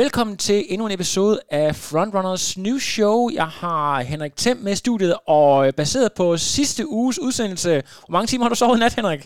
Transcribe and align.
Velkommen 0.00 0.36
til 0.46 0.58
endnu 0.72 0.84
en 0.86 0.96
episode 0.98 1.36
af 1.62 1.68
Frontrunners 1.88 2.46
New 2.64 2.78
Show. 2.92 3.16
Jeg 3.40 3.50
har 3.62 3.88
Henrik 4.10 4.34
Thiem 4.42 4.58
med 4.64 4.72
i 4.76 4.82
studiet, 4.84 5.14
og 5.40 5.52
baseret 5.80 6.10
på 6.20 6.26
sidste 6.56 6.82
uges 7.00 7.16
udsendelse. 7.26 7.72
Hvor 8.04 8.14
mange 8.16 8.28
timer 8.28 8.44
har 8.44 8.52
du 8.52 8.60
sovet 8.60 8.78
i 8.78 8.82
nat, 8.82 8.98
Henrik? 9.00 9.22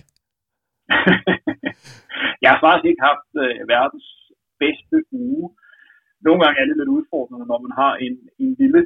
jeg 2.43 2.49
har 2.53 2.61
faktisk 2.65 2.87
ikke 2.91 3.07
haft 3.11 3.31
uh, 3.45 3.59
verdens 3.75 4.07
bedste 4.63 4.97
uge. 5.27 5.45
Nogle 6.27 6.41
gange 6.43 6.57
er 6.61 6.67
det 6.67 6.77
lidt 6.79 6.95
udfordrende, 6.97 7.47
når 7.51 7.59
man 7.67 7.73
har 7.83 7.93
en, 8.07 8.15
en 8.45 8.51
lille 8.63 8.83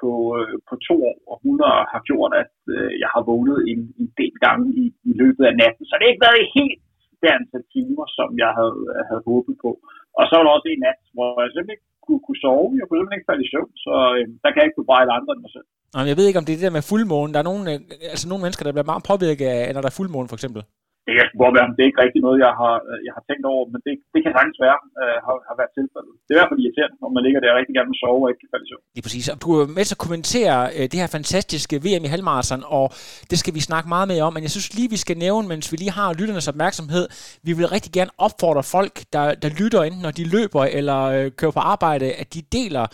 på, 0.00 0.10
uh, 0.38 0.54
på 0.68 0.74
to 0.88 0.94
år, 1.10 1.18
og 1.30 1.36
hun 1.44 1.56
har 1.92 2.02
gjort, 2.10 2.32
at 2.42 2.54
uh, 2.74 2.90
jeg 3.02 3.08
har 3.14 3.22
vågnet 3.30 3.58
en, 3.72 3.80
en 4.00 4.08
del 4.20 4.34
gange 4.46 4.66
i, 4.82 4.84
i 5.10 5.12
løbet 5.22 5.44
af 5.50 5.54
natten. 5.62 5.84
Så 5.86 5.92
det 5.94 6.04
har 6.04 6.12
ikke 6.14 6.28
været 6.28 6.54
helt 6.60 6.80
det 7.22 7.30
antal 7.38 7.64
timer, 7.74 8.04
som 8.18 8.28
jeg 8.44 8.50
havde, 8.58 8.80
havde 9.08 9.22
håbet 9.30 9.56
på. 9.64 9.70
Og 10.18 10.24
så 10.28 10.32
var 10.36 10.44
der 10.44 10.52
også 10.56 10.68
en 10.70 10.82
nat, 10.86 11.00
hvor 11.16 11.28
jeg 11.42 11.50
simpelthen 11.50 11.76
ikke 11.76 11.88
kunne, 12.06 12.22
kunne 12.26 12.40
sove. 12.44 12.66
Jeg 12.78 12.84
kunne 12.84 12.98
simpelthen 12.98 13.18
ikke 13.20 13.30
falde 13.30 13.44
i 13.46 13.50
søvn, 13.52 13.72
så 13.84 13.94
øh, 14.16 14.24
der 14.42 14.48
kan 14.50 14.58
jeg 14.60 14.68
ikke 14.68 14.80
bebrejde 14.82 15.10
andre 15.18 15.32
end 15.34 15.42
mig 15.46 15.52
selv. 15.56 15.66
Jeg 16.10 16.16
ved 16.18 16.26
ikke, 16.26 16.40
om 16.40 16.46
det 16.46 16.52
er 16.52 16.58
det 16.60 16.68
der 16.68 16.78
med 16.78 16.88
fuldmånen. 16.92 17.32
Der 17.34 17.40
er 17.40 17.48
nogle, 17.50 17.64
øh, 17.72 18.12
altså 18.14 18.26
nogle 18.30 18.42
mennesker, 18.44 18.64
der 18.64 18.72
bliver 18.74 18.90
meget 18.92 19.08
påvirket 19.12 19.46
af, 19.56 19.60
når 19.74 19.82
der 19.82 19.90
er 19.90 19.98
fuldmåne, 20.00 20.28
for 20.30 20.38
eksempel. 20.38 20.62
Det 21.10 21.18
kan 21.18 21.42
godt 21.44 21.54
være, 21.58 21.66
men 21.68 21.74
det 21.76 21.82
er 21.82 21.90
ikke 21.90 22.02
rigtig 22.04 22.22
noget, 22.26 22.38
jeg 22.46 22.52
har, 22.60 22.74
øh, 22.88 22.98
jeg 23.06 23.12
har 23.16 23.24
tænkt 23.28 23.44
over, 23.52 23.62
men 23.72 23.80
det, 23.86 23.94
det 24.14 24.20
kan 24.24 24.32
sagtens 24.36 24.58
være, 24.66 24.78
øh, 25.02 25.16
har, 25.26 25.34
har 25.48 25.56
været 25.60 25.72
tilfældet. 25.78 26.12
Det 26.24 26.30
er 26.30 26.36
i 26.36 26.40
hvert 26.40 26.52
fald 26.52 26.62
irriterende, 26.64 26.96
når 27.02 27.10
man 27.16 27.22
ligger 27.26 27.40
der 27.42 27.58
rigtig 27.60 27.74
gerne 27.76 27.90
vil 27.92 28.00
sove 28.02 28.22
og 28.24 28.28
ikke 28.30 28.42
kan 28.42 28.50
falde 28.52 28.66
i 28.66 28.70
søvn. 28.70 28.82
Det 28.94 29.00
er 29.02 29.06
præcis. 29.08 29.26
Og 29.32 29.38
du 29.44 29.48
er 29.60 29.66
med 29.76 29.84
til 29.86 29.96
at 29.98 30.02
kommentere 30.06 30.58
øh, 30.76 30.84
det 30.90 30.98
her 31.02 31.10
fantastiske 31.18 31.76
VM 31.86 32.02
i 32.06 32.10
halvmarathon, 32.14 32.62
og 32.78 32.86
det 33.30 33.36
skal 33.42 33.52
vi 33.56 33.62
snakke 33.68 33.86
meget 33.94 34.08
mere 34.12 34.24
om, 34.28 34.32
men 34.36 34.42
jeg 34.46 34.52
synes 34.56 34.68
lige, 34.78 34.88
vi 34.96 35.00
skal 35.04 35.16
nævne, 35.26 35.44
mens 35.52 35.64
vi 35.72 35.76
lige 35.82 35.94
har 35.98 36.08
lytternes 36.20 36.46
opmærksomhed, 36.52 37.04
vi 37.46 37.52
vil 37.58 37.66
rigtig 37.76 37.92
gerne 37.98 38.12
opfordre 38.26 38.64
folk, 38.76 38.94
der, 39.14 39.24
der 39.42 39.50
lytter, 39.60 39.80
enten 39.88 40.02
når 40.06 40.12
de 40.18 40.24
løber 40.34 40.62
eller 40.78 41.00
øh, 41.14 41.26
kører 41.38 41.54
på 41.58 41.62
arbejde, 41.74 42.06
at 42.22 42.28
de 42.34 42.40
deler 42.58 42.84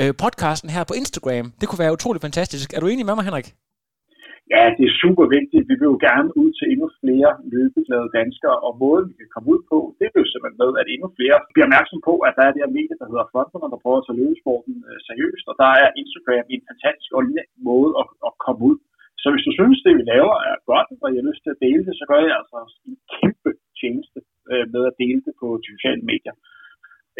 øh, 0.00 0.12
podcasten 0.22 0.68
her 0.76 0.84
på 0.90 0.94
Instagram. 1.00 1.46
Det 1.60 1.66
kunne 1.68 1.82
være 1.84 1.96
utrolig 1.98 2.20
fantastisk. 2.26 2.66
Er 2.76 2.80
du 2.80 2.86
enig 2.86 3.06
med 3.08 3.14
mig, 3.18 3.24
Henrik? 3.28 3.48
Ja, 4.54 4.62
det 4.76 4.84
er 4.86 5.00
super 5.04 5.26
vigtigt. 5.36 5.68
Vi 5.70 5.74
vil 5.80 5.92
jo 5.92 5.98
gerne 6.08 6.30
ud 6.40 6.50
til 6.58 6.66
endnu 6.72 6.88
flere 7.02 7.30
løbeglade 7.54 8.08
danskere, 8.18 8.56
og 8.66 8.72
måden 8.82 9.06
vi 9.10 9.14
kan 9.20 9.32
komme 9.34 9.48
ud 9.54 9.62
på, 9.70 9.78
det 9.98 10.04
er 10.06 10.22
jo 10.22 10.30
simpelthen 10.30 10.60
med, 10.62 10.70
at 10.80 10.86
endnu 10.94 11.08
flere 11.18 11.38
bliver 11.54 11.68
opmærksom 11.68 12.00
på, 12.08 12.14
at 12.26 12.32
der 12.36 12.44
er 12.44 12.52
det 12.52 12.62
her 12.64 12.76
medie, 12.78 13.00
der 13.00 13.10
hedder 13.10 13.30
Frontrunner, 13.32 13.68
der 13.72 13.82
prøver 13.82 14.00
at 14.00 14.06
tage 14.06 14.20
løbesporten 14.22 14.74
øh, 14.88 14.98
seriøst, 15.08 15.44
og 15.50 15.54
der 15.62 15.70
er 15.82 15.96
Instagram 16.02 16.46
en 16.54 16.62
fantastisk 16.70 17.10
og 17.16 17.22
lille 17.28 17.44
måde 17.70 17.90
at, 18.00 18.06
at 18.28 18.32
komme 18.44 18.62
ud. 18.70 18.78
Så 19.22 19.26
hvis 19.32 19.46
du 19.46 19.52
synes, 19.58 19.78
det 19.86 19.92
vi 19.98 20.04
laver 20.14 20.36
er 20.50 20.56
godt, 20.72 20.88
og 21.02 21.08
jeg 21.10 21.20
har 21.20 21.28
lyst 21.30 21.42
til 21.44 21.54
at 21.54 21.62
dele 21.66 21.82
det, 21.86 21.94
så 22.00 22.04
gør 22.10 22.20
jeg 22.26 22.34
altså 22.40 22.58
en 22.88 22.96
kæmpe 23.16 23.50
tjeneste 23.80 24.18
øh, 24.50 24.64
med 24.74 24.82
at 24.90 24.98
dele 25.02 25.20
det 25.26 25.34
på 25.42 25.46
de 25.62 25.68
sociale 25.76 26.02
medier. 26.10 26.34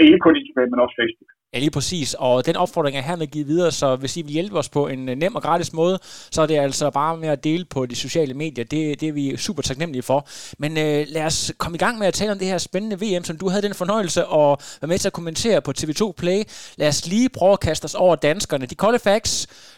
Ikke 0.05 0.25
kun 0.25 0.39
Instagram, 0.41 0.69
men 0.71 0.85
også 0.85 0.97
Facebook. 1.01 1.26
Ja, 1.57 1.61
lige 1.61 1.71
præcis. 1.71 2.15
Og 2.19 2.47
den 2.47 2.57
opfordring 2.57 2.97
er 2.97 3.01
hermed 3.01 3.27
givet 3.27 3.49
videre, 3.49 3.71
så 3.71 3.97
hvis 3.97 4.17
I 4.17 4.23
vil 4.23 4.33
hjælpe 4.33 4.59
os 4.59 4.69
på 4.69 4.87
en 4.87 5.09
øh, 5.09 5.17
nem 5.17 5.35
og 5.35 5.43
gratis 5.43 5.73
måde, 5.73 5.99
så 6.03 6.43
er 6.43 6.47
det 6.47 6.59
altså 6.59 6.91
bare 6.91 7.17
med 7.17 7.29
at 7.29 7.45
dele 7.45 7.65
på 7.65 7.87
de 7.87 7.97
sociale 7.97 8.35
medier. 8.35 8.65
Det, 8.65 9.01
det 9.01 9.09
er 9.09 9.13
vi 9.13 9.37
super 9.37 9.63
taknemmelige 9.63 10.03
for. 10.03 10.21
Men 10.59 10.73
øh, 10.73 11.07
lad 11.09 11.25
os 11.25 11.53
komme 11.59 11.75
i 11.77 11.79
gang 11.79 11.99
med 11.99 12.07
at 12.07 12.15
tale 12.15 12.33
om 12.33 12.39
det 12.39 12.49
her 12.49 12.59
spændende 12.59 12.97
VM, 12.97 13.25
som 13.25 13.39
du 13.39 13.49
havde 13.49 13.63
den 13.63 13.75
fornøjelse 13.75 14.21
at 14.21 14.53
være 14.81 14.89
med 14.93 14.99
til 14.99 15.09
at 15.09 15.13
kommentere 15.13 15.61
på 15.63 15.73
TV2 15.79 16.13
Play. 16.23 16.41
Lad 16.79 16.89
os 16.89 17.09
lige 17.11 17.29
prøve 17.39 17.53
at 17.53 17.61
kaste 17.61 17.85
os 17.85 17.95
over 17.95 18.17
danskerne. 18.17 18.67
De 18.67 18.75
kolde 18.75 18.99
facts. 18.99 19.35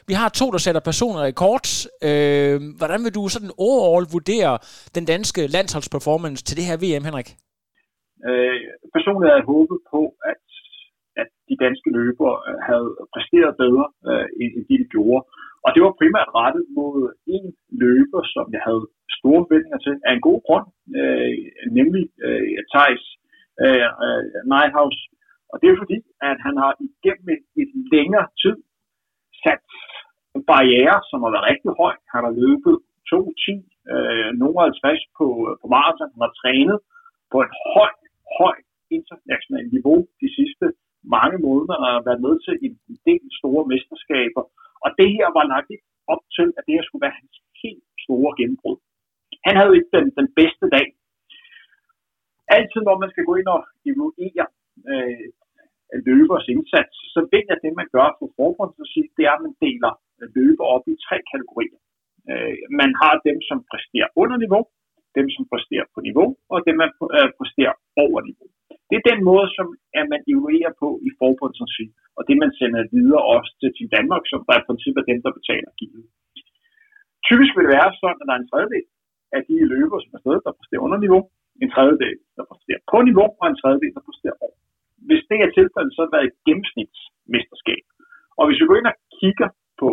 Vi 0.07 0.15
har 0.15 0.29
to, 0.29 0.51
der 0.51 0.59
sætter 0.59 0.81
personer 0.81 1.21
rekord. 1.23 1.67
Øh, 2.09 2.61
hvordan 2.79 3.05
vil 3.05 3.15
du 3.15 3.29
sådan 3.29 3.51
overall 3.59 4.07
vurdere 4.13 4.59
den 4.95 5.05
danske 5.05 5.47
landsholdsperformance 5.47 6.45
til 6.45 6.57
det 6.57 6.65
her 6.65 6.77
VM, 6.77 7.05
Henrik? 7.05 7.29
Øh, 8.29 8.59
personligt 8.97 9.29
havde 9.29 9.41
jeg 9.41 9.51
håbet 9.55 9.79
på, 9.93 10.01
at 10.31 10.48
at 11.23 11.29
de 11.49 11.57
danske 11.65 11.89
løbere 11.99 12.37
øh, 12.49 12.59
havde 12.69 12.91
præsteret 13.15 13.53
bedre, 13.63 13.87
øh, 14.09 14.27
end 14.41 14.53
de, 14.69 14.75
de 14.83 14.89
gjorde. 14.95 15.23
Og 15.65 15.71
det 15.75 15.81
var 15.87 15.99
primært 16.01 16.31
rettet 16.41 16.65
mod 16.79 16.97
en 17.37 17.47
løber, 17.85 18.23
som 18.35 18.47
jeg 18.57 18.63
havde 18.69 18.85
store 19.19 19.41
forventninger 19.45 19.81
til, 19.83 19.95
af 20.09 20.13
en 20.15 20.27
god 20.29 20.41
grund, 20.47 20.67
øh, 20.99 21.33
nemlig 21.79 22.05
øh, 22.27 22.43
Thijs 22.73 23.05
øh, 23.65 23.89
øh 24.05 24.23
Neihaus. 24.51 24.99
Og 25.53 25.57
det 25.61 25.69
er 25.69 25.81
fordi, 25.83 25.99
at 26.31 26.39
han 26.47 26.55
har 26.63 26.73
igennem 26.89 27.29
et, 27.37 27.45
et 27.63 27.71
længere 27.95 28.27
tid 28.43 28.57
sat 29.43 29.65
en 30.37 30.43
barriere, 30.53 30.97
som 31.11 31.19
har 31.25 31.31
været 31.35 31.49
rigtig 31.53 31.73
høj. 31.83 31.95
Han 32.15 32.23
har 32.27 32.35
løbet 32.43 32.75
2.10, 33.11 33.93
øh, 33.93 34.29
nogle 34.43 34.59
50 34.61 35.03
på, 35.19 35.27
på 35.61 35.67
maraton. 35.75 36.15
Han 36.15 36.23
har 36.27 36.35
trænet 36.43 36.79
på 37.33 37.37
et 37.47 37.53
højt, 37.75 38.03
højt 38.41 38.69
internationalt 38.99 39.71
niveau 39.77 39.99
de 40.23 40.29
sidste 40.39 40.67
mange 41.17 41.39
måneder 41.47 41.77
har 41.85 42.07
været 42.09 42.21
med 42.27 42.35
til 42.45 42.55
en 42.67 42.99
del 43.09 43.25
store 43.41 43.63
mesterskaber. 43.73 44.45
Og 44.85 44.89
det 44.99 45.09
her 45.17 45.29
var 45.39 45.45
lagt 45.53 45.71
op 46.13 46.23
til, 46.37 46.49
at 46.59 46.63
det 46.67 46.75
her 46.77 46.85
skulle 46.87 47.05
være 47.07 47.19
hans 47.21 47.37
helt 47.63 47.85
store 48.05 48.31
gennembrud. 48.39 48.79
Han 49.47 49.55
havde 49.61 49.77
ikke 49.79 49.93
den, 49.97 50.07
den 50.21 50.29
bedste 50.41 50.67
dag. 50.77 50.87
Altid 52.57 52.81
når 52.85 52.97
man 53.03 53.11
skal 53.13 53.25
gå 53.29 53.35
ind 53.41 53.49
og 53.57 53.61
evaluere 53.89 54.47
øh, 54.93 55.29
løbers 56.09 56.47
indsats, 56.55 56.95
så 57.15 57.19
ved 57.33 57.43
jeg, 57.49 57.57
at 57.57 57.65
det 57.65 57.73
man 57.81 57.89
gør 57.97 58.09
for 58.19 58.29
forbundsregi, 58.37 59.03
det 59.17 59.25
er, 59.29 59.35
at 59.37 59.45
man 59.47 59.55
deler 59.65 59.93
øh, 60.19 60.29
løber 60.37 60.67
op 60.75 60.85
i 60.93 60.95
tre 61.07 61.17
kategorier. 61.33 61.79
Øh, 62.31 62.57
man 62.81 62.91
har 63.01 63.15
dem, 63.29 63.39
som 63.49 63.59
præsterer 63.71 64.09
under 64.23 64.37
niveau, 64.45 64.63
dem, 65.19 65.27
som 65.37 65.45
præsterer 65.53 65.87
på 65.95 66.01
niveau, 66.09 66.29
og 66.53 66.59
dem, 66.67 66.77
man 66.83 66.91
øh, 67.17 67.31
præsterer 67.39 67.75
over 68.05 68.19
niveau. 68.29 68.38
Det 68.89 68.97
er 68.97 69.11
den 69.13 69.21
måde, 69.31 69.47
som 69.57 69.67
at 70.01 70.07
man 70.13 70.21
evaluerer 70.31 70.73
på 70.83 70.89
i 71.09 71.11
forbundsregi, 71.21 71.87
og 72.17 72.23
det 72.29 72.37
man 72.43 72.51
sender 72.59 72.81
videre 72.97 73.23
også 73.35 73.51
til 73.61 73.71
Team 73.77 73.89
Danmark, 73.97 74.23
som 74.31 74.41
der 74.49 74.57
i 74.61 74.67
princippet 74.69 75.01
er 75.03 75.11
dem, 75.13 75.21
der 75.25 75.33
betaler 75.39 75.71
givet. 75.81 76.05
Typisk 77.29 77.53
vil 77.55 77.65
det 77.67 77.75
være 77.79 77.91
sådan, 78.01 78.21
at 78.23 78.27
der 78.29 78.35
er 78.37 78.43
en 78.43 78.53
tredjedel 78.53 78.87
af 79.37 79.41
de 79.49 79.57
løbere, 79.73 80.01
som 80.03 80.17
er 80.17 80.23
stedet, 80.25 80.43
der 80.47 80.57
præsterer 80.59 80.85
under 80.87 80.99
niveau, 81.05 81.23
en 81.63 81.71
tredjedel, 81.75 82.17
der 82.37 82.45
præsterer 82.51 82.81
på 82.93 82.99
niveau, 83.09 83.29
og 83.41 83.47
en 83.49 83.61
tredjedel, 83.63 83.93
der 83.97 84.03
præsterer 84.09 84.37
over. 84.45 84.57
Hvis 85.09 85.23
det 85.31 85.39
er 85.45 85.51
tilfældet, 85.59 85.93
så 85.95 86.01
er 86.05 86.11
det 86.11 86.21
et 86.31 86.39
gennemsnitsmesterskab. 86.47 87.85
Og 88.39 88.45
hvis 88.47 88.61
vi 88.61 88.67
går 88.67 88.79
ind 88.81 88.93
og 88.93 88.97
kigger 89.19 89.49
på 89.81 89.89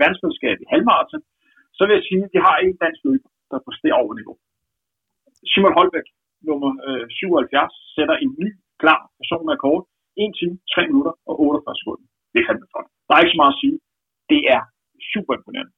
verdensmesterskabet 0.00 0.62
i 0.64 0.70
halvmarathon, 0.72 1.22
så 1.76 1.82
vil 1.86 1.94
jeg 1.98 2.04
sige, 2.08 2.22
at 2.26 2.32
de 2.34 2.40
har 2.46 2.56
en 2.56 2.76
dansk 2.84 3.00
løber, 3.08 3.30
der 3.50 3.64
præsterer 3.66 4.00
over 4.02 4.12
niveau. 4.20 4.36
Simon 5.52 5.76
Holbæk 5.78 6.06
nummer 6.48 6.70
øh, 6.86 7.04
77 7.10 7.94
sætter 7.96 8.16
en 8.24 8.30
ny, 8.42 8.48
klar 8.82 9.00
personrekord. 9.18 9.82
1 10.16 10.32
time, 10.38 10.56
3 10.74 10.86
minutter 10.90 11.12
og 11.28 11.34
48 11.40 11.80
sekunder. 11.80 12.06
Det 12.32 12.38
er 12.40 12.46
fandme 12.48 12.66
flot. 12.72 12.88
Der 13.06 13.12
er 13.14 13.20
ikke 13.22 13.34
så 13.34 13.40
meget 13.42 13.54
at 13.56 13.60
sige. 13.62 13.76
Det 14.32 14.40
er 14.54 14.62
super 15.12 15.32
imponerende. 15.38 15.72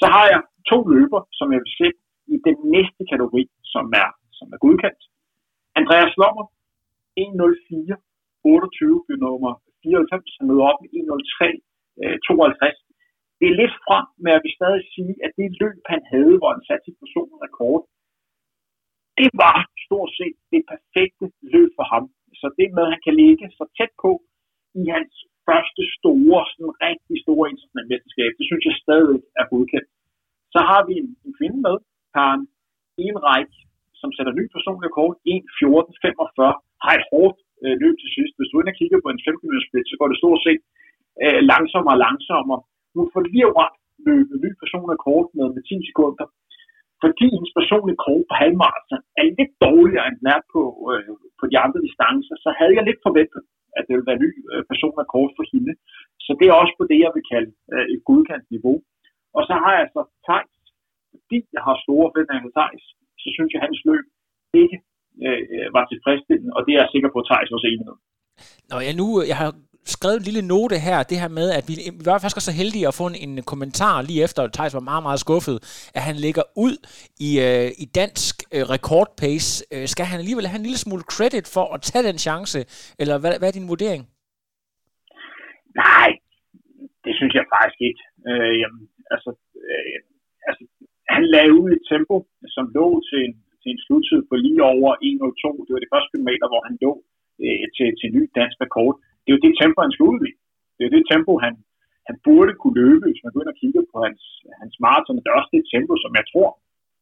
Så 0.00 0.06
har 0.14 0.24
jeg 0.32 0.40
to 0.70 0.78
løber, 0.94 1.20
som 1.38 1.46
jeg 1.52 1.60
vil 1.64 1.72
sætte 1.80 1.98
i 2.34 2.36
den 2.48 2.58
næste 2.74 3.02
kategori, 3.12 3.44
som 3.74 3.84
er, 4.02 4.08
som 4.38 4.46
er 4.54 4.58
godkendt. 4.64 5.02
Andreas 5.80 6.12
Lommer, 6.20 6.46
1.04, 7.20 7.96
28 8.44 9.04
blev 9.06 9.18
nummer 9.26 9.52
94. 9.82 10.38
Han 10.38 10.46
møder 10.50 10.64
op 10.70 10.78
med 10.82 10.90
1.03, 10.98 11.48
øh, 12.02 12.16
52. 12.26 12.78
Det 13.38 13.46
er 13.48 13.58
lidt 13.62 13.74
frem, 13.86 14.06
men 14.20 14.30
jeg 14.34 14.40
vil 14.44 14.58
stadig 14.58 14.82
sige, 14.94 15.12
at 15.24 15.30
det 15.38 15.58
løb, 15.62 15.78
han 15.92 16.02
havde, 16.12 16.34
hvor 16.38 16.50
han 16.54 16.62
satte 16.66 16.84
sit 16.84 17.00
personrekord, 17.02 17.80
det 19.20 19.30
var 19.42 19.58
stort 19.86 20.10
set 20.18 20.36
det 20.52 20.62
perfekte 20.72 21.26
løb 21.54 21.70
for 21.78 21.86
ham. 21.92 22.04
Så 22.40 22.46
det 22.58 22.68
med, 22.76 22.84
at 22.86 22.92
han 22.94 23.02
kan 23.06 23.14
ligge 23.22 23.46
så 23.58 23.64
tæt 23.78 23.92
på 24.04 24.10
i 24.80 24.82
hans 24.94 25.14
første 25.48 25.82
store, 25.98 26.40
sådan 26.50 26.72
rigtig 26.86 27.16
store 27.24 27.44
internationale 27.52 27.90
mesterskab, 27.92 28.30
det 28.38 28.46
synes 28.48 28.64
jeg 28.68 28.74
stadig 28.84 29.18
er 29.40 29.46
godkendt. 29.52 29.88
Så 30.54 30.60
har 30.70 30.80
vi 30.88 30.92
en, 31.02 31.08
en 31.26 31.32
kvinde 31.38 31.58
med, 31.66 31.76
Karen 32.14 32.42
Enreich, 33.06 33.54
som 34.00 34.10
sætter 34.16 34.32
ny 34.40 34.44
personlig 34.54 34.84
rekord, 34.88 35.12
1.14.45, 35.34 36.84
har 36.84 36.92
et 36.98 37.08
hårdt 37.12 37.38
øh, 37.64 37.74
løb 37.82 37.94
til 38.02 38.10
sidst. 38.16 38.32
Hvis 38.36 38.50
du 38.50 38.56
ind 38.58 38.72
og 38.72 38.78
kigger 38.80 38.98
på 39.04 39.10
en 39.12 39.20
15 39.26 39.42
minutters 39.42 39.66
split, 39.68 39.86
så 39.90 39.96
går 40.00 40.08
det 40.10 40.20
stort 40.22 40.40
set 40.46 40.62
øh, 41.22 41.40
langsommere 41.52 41.96
og 41.96 42.02
langsommere. 42.06 42.60
Hun 42.96 43.06
får 43.12 43.22
lige 43.32 43.48
ret 43.60 43.76
løbet 44.08 44.36
ny 44.44 44.50
personlig 44.62 44.90
rekord 44.96 45.26
med, 45.36 45.46
med 45.54 45.62
10 45.70 45.88
sekunder, 45.90 46.26
fordi 47.04 47.26
hendes 47.34 47.52
personlige 47.60 48.00
krog 48.04 48.20
på 48.28 48.34
halvmarathon 48.42 49.02
er 49.20 49.24
lidt 49.38 49.52
dårligere, 49.66 50.06
end 50.08 50.16
den 50.20 50.28
er 50.36 50.42
på, 50.54 50.62
øh, 50.90 51.12
på 51.40 51.44
de 51.50 51.56
andre 51.64 51.80
distancer, 51.86 52.34
så 52.44 52.50
havde 52.58 52.74
jeg 52.76 52.84
lidt 52.86 53.04
forventet, 53.06 53.42
at 53.76 53.82
det 53.86 53.92
ville 53.94 54.08
være 54.08 54.18
en 54.20 54.26
ny 54.26 54.32
øh, 54.52 54.62
personlig 54.70 55.06
kort 55.14 55.32
for 55.36 55.44
hende. 55.52 55.72
Så 56.24 56.30
det 56.38 56.46
er 56.46 56.60
også 56.62 56.74
på 56.80 56.84
det, 56.90 56.98
jeg 57.04 57.12
vil 57.16 57.24
kalde 57.32 57.50
øh, 57.74 57.86
et 57.94 58.00
godkendt 58.08 58.46
niveau. 58.54 58.76
Og 59.36 59.42
så 59.48 59.54
har 59.62 59.72
jeg 59.78 59.86
så 59.94 60.00
Thijs, 60.26 60.54
fordi 61.12 61.38
jeg 61.56 61.62
har 61.68 61.76
store 61.84 62.06
forventninger 62.10 62.44
til 62.46 62.56
Thijs, 62.58 62.84
så 63.22 63.28
synes 63.36 63.50
jeg, 63.50 63.60
at 63.60 63.66
hans 63.66 63.80
løb 63.90 64.06
ikke 64.62 64.78
øh, 65.26 65.42
øh, 65.54 65.68
var 65.76 65.84
tilfredsstillende, 65.92 66.52
og 66.56 66.60
det 66.64 66.72
er 66.72 66.80
jeg 66.82 66.92
sikker 66.94 67.10
på, 67.12 67.18
at 67.22 67.28
Thijs 67.30 67.54
også 67.54 67.66
er 67.66 67.72
enig 67.74 67.86
med. 67.90 67.98
Nå, 68.70 68.76
jeg 68.86 68.94
nu, 69.02 69.06
øh, 69.18 69.24
jeg 69.32 69.38
har 69.42 69.50
skrevet 69.96 70.16
en 70.18 70.28
lille 70.28 70.48
note 70.52 70.76
her, 70.86 70.98
det 71.10 71.20
her 71.22 71.28
med, 71.28 71.48
at 71.58 71.64
vi, 71.68 71.74
vi 71.98 72.04
var 72.10 72.18
faktisk 72.18 72.46
så 72.46 72.54
heldige 72.62 72.88
at 72.88 72.98
få 73.00 73.06
en, 73.12 73.18
en 73.26 73.42
kommentar 73.52 73.96
lige 74.02 74.24
efter, 74.26 74.40
at 74.42 74.52
Thijs 74.56 74.74
var 74.78 74.88
meget, 74.90 75.04
meget 75.08 75.20
skuffet, 75.26 75.56
at 75.98 76.02
han 76.08 76.16
ligger 76.26 76.44
ud 76.66 76.76
i, 77.28 77.30
øh, 77.46 77.68
i 77.84 77.86
dansk 78.00 78.34
øh, 78.54 78.62
rekordpace. 78.74 79.50
Øh, 79.74 79.86
skal 79.92 80.06
han 80.10 80.18
alligevel 80.22 80.46
have 80.50 80.60
en 80.60 80.68
lille 80.68 80.84
smule 80.84 81.04
credit 81.14 81.46
for 81.54 81.66
at 81.74 81.80
tage 81.88 82.06
den 82.08 82.18
chance, 82.26 82.58
eller 83.00 83.16
hvad, 83.20 83.32
hvad 83.38 83.48
er 83.48 83.58
din 83.58 83.70
vurdering? 83.72 84.02
Nej, 85.84 86.10
det 87.04 87.12
synes 87.18 87.32
jeg 87.38 87.44
faktisk 87.54 87.80
ikke. 87.88 88.02
Øh, 88.28 88.54
jamen, 88.62 88.82
altså, 89.14 89.30
øh, 89.70 89.98
altså, 90.48 90.62
han 91.14 91.22
lagde 91.34 91.52
ud 91.60 91.68
et 91.76 91.84
tempo, 91.92 92.16
som 92.56 92.64
lå 92.76 92.86
til 93.08 93.20
en, 93.26 93.34
til 93.60 93.68
en 93.74 93.80
sluttid 93.86 94.20
på 94.28 94.34
lige 94.46 94.62
over 94.74 94.90
1.02. 95.10 95.64
Det 95.66 95.72
var 95.74 95.82
det 95.82 95.92
første 95.94 96.10
kilometer, 96.14 96.46
hvor 96.52 96.62
han 96.68 96.74
lå 96.84 96.92
øh, 97.44 97.66
til, 97.76 97.88
til 98.00 98.08
ny 98.16 98.22
dansk 98.38 98.56
rekord. 98.64 98.94
Det 99.24 99.30
er 99.30 99.36
jo 99.36 99.44
det 99.46 99.54
tempo, 99.62 99.78
han 99.84 99.94
skal 99.94 100.10
ud 100.12 100.20
i. 100.30 100.32
Det 100.74 100.80
er 100.80 100.88
jo 100.88 100.96
det 100.98 101.06
tempo, 101.12 101.32
han, 101.44 101.54
han 102.08 102.16
burde 102.26 102.52
kunne 102.60 102.78
løbe, 102.82 103.04
hvis 103.06 103.22
man 103.24 103.32
går 103.32 103.42
ind 103.42 103.54
og 103.54 103.60
kigger 103.62 103.82
på 103.92 103.96
hans, 104.06 104.22
hans 104.60 104.74
maraton. 104.84 105.20
Det 105.22 105.28
er 105.30 105.40
også 105.40 105.54
det 105.56 105.70
tempo, 105.74 105.94
som 106.04 106.12
jeg 106.18 106.26
tror 106.32 106.50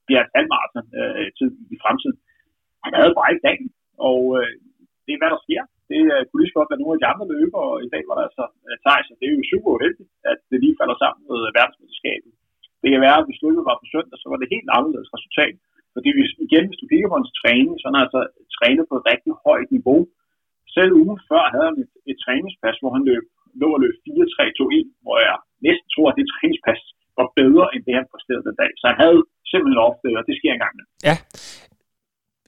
bliver 0.06 0.22
et 0.22 0.34
halvmaraton 0.34 0.86
øh, 1.00 1.26
tid 1.38 1.50
i 1.74 1.76
fremtiden. 1.82 2.18
Han 2.84 2.92
havde 2.98 3.16
bare 3.18 3.30
ikke 3.32 3.46
dagen, 3.48 3.68
og 4.08 4.20
øh, 4.38 4.52
det 5.04 5.12
er, 5.12 5.20
hvad 5.20 5.32
der 5.34 5.44
sker. 5.46 5.62
Det 5.90 6.00
øh, 6.14 6.20
kunne 6.24 6.40
lige 6.40 6.50
så 6.50 6.58
godt 6.58 6.70
være 6.70 6.82
nogle 6.82 6.96
af 6.96 7.00
de 7.02 7.10
andre 7.12 7.26
løbere, 7.34 7.66
og 7.72 7.78
i 7.86 7.90
dag 7.94 8.02
var 8.08 8.16
der 8.16 8.24
altså 8.28 8.44
øh, 8.66 8.76
Thijs, 8.84 9.12
og 9.12 9.16
det 9.18 9.26
er 9.26 9.34
jo 9.34 9.50
super 9.52 9.70
uheldigt, 9.76 10.10
at 10.30 10.38
det 10.50 10.58
lige 10.64 10.78
falder 10.80 10.96
sammen 11.02 11.22
med 11.30 11.38
øh, 11.46 11.50
verdensmesterskabet. 11.58 12.32
Det 12.82 12.88
kan 12.92 13.04
være, 13.06 13.18
at 13.20 13.26
hvis 13.28 13.42
løbet 13.44 13.68
var 13.70 13.76
på 13.78 13.86
søndag, 13.92 14.16
så 14.18 14.26
var 14.32 14.38
det 14.38 14.54
helt 14.54 14.70
anderledes 14.76 15.14
resultat. 15.16 15.56
Fordi 15.94 16.10
hvis, 16.16 16.30
igen, 16.46 16.64
hvis 16.68 16.80
du 16.80 16.86
kigger 16.90 17.08
på 17.10 17.18
hans 17.20 17.32
træning, 17.40 17.74
så 17.76 17.84
er 17.86 17.92
han 17.92 18.04
altså 18.04 18.20
trænet 18.56 18.84
på 18.88 18.94
et 18.98 19.08
rigtig 19.12 19.32
højt 19.46 19.70
niveau. 19.76 20.00
Selv 20.76 20.90
ugen 21.02 21.18
før 21.30 21.44
havde 21.52 21.66
han 21.70 21.78
et, 21.84 21.92
et 22.10 22.18
træningspas, 22.24 22.76
hvor 22.80 22.92
han 22.96 23.04
løb, 23.10 23.24
lå 23.60 23.68
at 23.76 23.80
løb 23.84 23.96
4-3-2-1, 24.06 25.04
hvor 25.04 25.16
jeg 25.26 25.36
næsten 25.66 25.88
tror, 25.94 26.06
at 26.10 26.16
det 26.18 26.26
træningspas 26.34 26.80
var 27.18 27.28
bedre, 27.40 27.64
end 27.74 27.82
det 27.86 27.94
han 27.98 28.06
præsterede 28.12 28.46
den 28.48 28.56
dag. 28.62 28.70
Så 28.80 28.84
han 28.90 28.98
havde 29.04 29.20
simpelthen 29.50 29.80
ofte, 29.90 30.08
og 30.18 30.22
det 30.28 30.34
sker 30.38 30.52
engang 30.52 30.74
med. 30.78 30.84
Ja, 31.08 31.16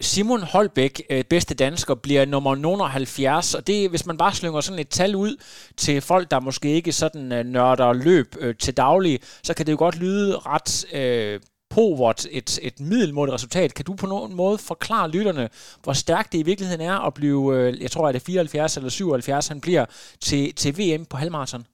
Simon 0.01 0.43
Holbæk, 0.53 1.03
øh, 1.11 1.25
bedste 1.31 1.55
dansker, 1.55 1.95
bliver 1.95 2.25
nummer 2.25 2.87
70, 2.87 3.55
og 3.55 3.67
det 3.67 3.91
hvis 3.91 4.07
man 4.07 4.19
bare 4.19 4.35
slynger 4.35 4.61
sådan 4.61 4.81
et 4.81 4.89
tal 4.89 5.17
ud 5.17 5.33
til 5.77 6.01
folk, 6.01 6.31
der 6.31 6.41
måske 6.41 6.69
ikke 6.69 6.93
sådan 6.93 7.33
øh, 7.33 7.45
nørder 7.45 7.93
løb 7.93 8.27
øh, 8.41 8.55
til 8.55 8.77
daglig, 8.77 9.19
så 9.23 9.55
kan 9.57 9.67
det 9.67 9.73
jo 9.73 9.79
godt 9.79 10.01
lyde 10.01 10.39
ret 10.39 10.71
øh, 11.01 11.41
povert 11.77 12.21
et, 12.39 12.51
et 12.69 12.77
middelmådigt 12.91 13.37
resultat. 13.39 13.71
Kan 13.77 13.87
du 13.89 13.95
på 14.03 14.09
nogen 14.15 14.33
måde 14.43 14.59
forklare 14.73 15.07
lytterne, 15.17 15.45
hvor 15.85 15.95
stærkt 16.05 16.33
det 16.33 16.39
i 16.41 16.49
virkeligheden 16.51 16.85
er 16.93 16.97
at 17.09 17.13
blive, 17.21 17.43
øh, 17.55 17.69
jeg 17.85 17.91
tror, 17.93 18.05
at 18.09 18.15
det 18.17 18.23
74 18.27 18.77
eller 18.79 18.91
77, 18.91 19.53
han 19.53 19.61
bliver 19.67 19.85
til, 20.27 20.45
til 20.61 20.71
VM 20.81 21.03
på 21.11 21.17
halvmarathon? 21.23 21.65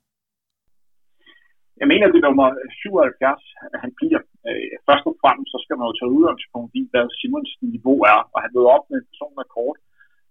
Jeg 1.81 1.89
mener, 1.93 2.05
det 2.13 2.19
er 2.21 2.27
nummer 2.29 2.49
77, 2.83 3.83
han 3.85 3.91
bliver. 3.99 4.21
Øh, 4.49 4.73
først 4.89 5.05
og 5.11 5.15
fremmest, 5.23 5.49
så 5.55 5.59
skal 5.65 5.77
man 5.79 5.87
jo 5.89 5.95
tage 5.97 6.15
udgangspunkt 6.19 6.73
i, 6.81 6.83
hvad 6.93 7.07
Simons 7.19 7.53
niveau 7.75 7.99
er, 8.13 8.21
og 8.35 8.39
han 8.45 8.51
ved 8.57 8.67
op 8.75 8.85
med 8.91 8.97
en 9.01 9.09
personrekord 9.11 9.77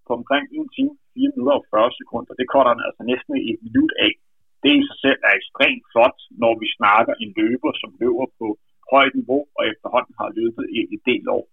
på 0.06 0.12
omkring 0.20 0.46
1 0.58 0.76
time, 0.76 0.94
4 1.14 1.32
minutter 1.34 1.56
og 1.60 1.66
40 1.74 2.00
sekunder. 2.02 2.32
Det 2.40 2.48
korter 2.54 2.72
han 2.74 2.86
altså 2.88 3.04
næsten 3.12 3.32
et 3.52 3.60
minut 3.66 3.94
af. 4.08 4.14
Det 4.64 4.72
i 4.80 4.82
sig 4.90 4.98
selv 5.06 5.20
er 5.28 5.34
ekstremt 5.40 5.86
flot, 5.92 6.18
når 6.44 6.54
vi 6.62 6.68
snakker 6.78 7.14
en 7.24 7.32
løber, 7.40 7.72
som 7.82 7.90
løber 8.02 8.28
på 8.40 8.48
højt 8.94 9.14
niveau, 9.20 9.42
og 9.58 9.62
efterhånden 9.72 10.14
har 10.20 10.30
løbet 10.40 10.66
i 10.78 10.80
et 10.96 11.02
del 11.12 11.26
år. 11.38 11.46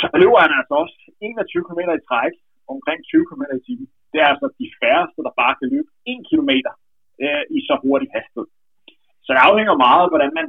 Så 0.00 0.06
løber 0.22 0.40
han 0.44 0.54
altså 0.60 0.74
også 0.82 0.96
21 1.20 1.66
km 1.68 1.80
i 1.98 2.06
træk, 2.08 2.34
omkring 2.74 2.98
20 3.04 3.26
km 3.28 3.42
i 3.58 3.62
timen. 3.66 3.88
Det 4.12 4.18
er 4.20 4.28
altså 4.32 4.46
de 4.60 4.66
færreste, 4.80 5.20
der 5.26 5.38
bare 5.42 5.54
kan 5.58 5.68
løbe 5.74 5.88
1 6.12 6.20
km 6.30 6.50
øh, 7.24 7.44
i 7.56 7.58
så 7.68 7.74
hurtig 7.84 8.08
hastighed. 8.16 8.48
Så 9.24 9.28
det 9.34 9.42
afhænger 9.48 9.82
meget 9.86 10.02
af, 10.04 10.10
hvordan 10.12 10.32
man 10.38 10.46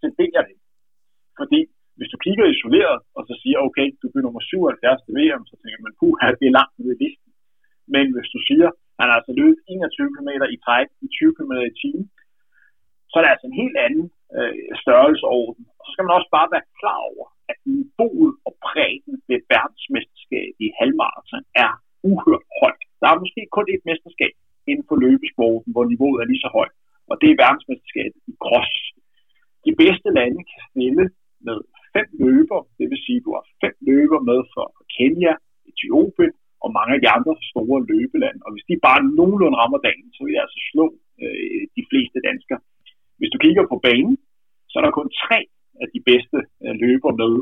serverer 0.00 0.42
det. 0.48 0.56
Fordi 1.40 1.60
hvis 1.96 2.12
du 2.12 2.18
kigger 2.26 2.46
isoleret, 2.54 2.98
og 3.16 3.22
så 3.28 3.34
siger, 3.42 3.58
okay, 3.66 3.86
du 4.00 4.06
bliver 4.10 4.26
nummer 4.26 4.42
77 4.42 5.04
til 5.04 5.12
VM, 5.18 5.44
så 5.50 5.54
tænker 5.62 5.80
man, 5.86 5.94
puh, 5.98 6.14
det 6.40 6.46
er 6.46 6.56
langt 6.58 6.74
nede 6.78 6.94
i 6.94 7.00
listen. 7.04 7.30
Men 7.94 8.04
hvis 8.14 8.28
du 8.34 8.38
siger, 8.48 8.68
han 8.98 9.06
har 9.08 9.16
altså 9.20 9.32
løbet 9.40 9.58
21 9.68 10.14
km 10.14 10.30
i 10.56 10.58
træk 10.66 10.88
i 11.04 11.06
20 11.18 11.34
km 11.36 11.52
i 11.70 11.74
timen, 11.82 12.04
så 13.08 13.14
er 13.16 13.22
det 13.22 13.32
altså 13.32 13.46
en 13.48 13.60
helt 13.62 13.78
anden 13.86 14.06
øh, 14.36 14.54
størrelseorden. 14.82 15.62
Og 15.78 15.82
så 15.84 15.90
skal 15.92 16.04
man 16.06 16.16
også 16.18 16.30
bare 16.36 16.52
være 16.54 16.70
klar 16.80 17.00
over, 17.12 17.26
at 17.50 17.58
niveauet 17.74 18.32
og 18.46 18.52
bredden 18.66 19.14
ved 19.28 19.40
verdensmesterskabet 19.54 20.64
i 20.66 20.68
halvmarathon 20.78 21.44
er 21.64 21.72
uhørt 22.10 22.44
højt. 22.60 22.82
Der 23.00 23.06
er 23.08 23.22
måske 23.22 23.42
kun 23.56 23.66
et 23.74 23.82
mesterskab 23.90 24.34
inden 24.70 24.86
for 24.88 24.96
løbesporten, 25.04 25.70
hvor 25.72 25.84
niveauet 25.92 26.18
er 26.20 26.30
lige 26.30 26.44
så 26.46 26.50
højt. 26.58 26.74
Og 27.10 27.14
det 27.20 27.28
er 27.30 27.40
verdensmesterskabet 27.44 28.20
i 28.32 28.34
cross. 28.44 28.74
De 29.66 29.72
bedste 29.82 30.08
lande 30.18 30.40
kan 30.50 30.60
stille 30.70 31.04
med 31.46 31.58
fem 31.94 32.08
løber, 32.24 32.60
det 32.78 32.86
vil 32.90 33.00
sige, 33.06 33.18
at 33.20 33.26
du 33.26 33.32
har 33.36 33.44
fem 33.62 33.74
løber 33.90 34.20
med 34.30 34.40
fra 34.52 34.64
Kenya, 34.96 35.32
Etiopien 35.70 36.32
og 36.64 36.68
mange 36.78 36.92
af 36.96 37.00
de 37.04 37.10
andre 37.16 37.34
store 37.50 37.80
løbelande. 37.92 38.40
Og 38.46 38.50
hvis 38.52 38.68
de 38.70 38.84
bare 38.88 39.00
nogenlunde 39.18 39.58
rammer 39.62 39.80
dagen, 39.88 40.08
så 40.14 40.20
vil 40.22 40.34
jeg 40.36 40.44
altså 40.46 40.60
slå 40.70 40.86
øh, 41.22 41.62
de 41.76 41.82
fleste 41.90 42.18
danskere. 42.28 42.60
Hvis 43.18 43.32
du 43.32 43.38
kigger 43.44 43.64
på 43.72 43.76
banen, 43.88 44.16
så 44.70 44.74
er 44.78 44.84
der 44.84 44.98
kun 44.98 45.10
tre 45.24 45.38
af 45.82 45.88
de 45.94 46.00
bedste 46.10 46.38
øh, 46.64 46.74
løber 46.84 47.12
med. 47.22 47.34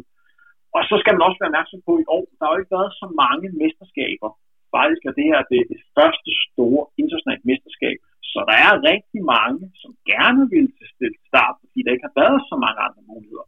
Og 0.77 0.83
så 0.91 0.95
skal 1.01 1.15
man 1.15 1.27
også 1.27 1.39
være 1.41 1.53
opmærksom 1.53 1.81
på 1.89 1.95
i 2.03 2.07
år, 2.17 2.25
der 2.37 2.43
har 2.45 2.53
jo 2.53 2.61
ikke 2.63 2.77
været 2.79 2.93
så 3.03 3.07
mange 3.23 3.47
mesterskaber. 3.63 4.31
Faktisk 4.77 5.03
er 5.09 5.15
det 5.19 5.27
her 5.31 5.41
det, 5.53 5.61
det 5.73 5.81
første 5.97 6.31
store 6.47 6.83
internationale 7.01 7.45
mesterskab. 7.51 7.99
Så 8.33 8.39
der 8.51 8.57
er 8.67 8.83
rigtig 8.93 9.21
mange, 9.37 9.63
som 9.83 9.91
gerne 10.13 10.43
vil 10.55 10.67
til 10.99 11.11
start, 11.31 11.57
fordi 11.63 11.79
der 11.83 11.93
ikke 11.95 12.09
har 12.09 12.19
været 12.23 12.41
så 12.51 12.57
mange 12.65 12.81
andre 12.87 13.03
muligheder. 13.11 13.47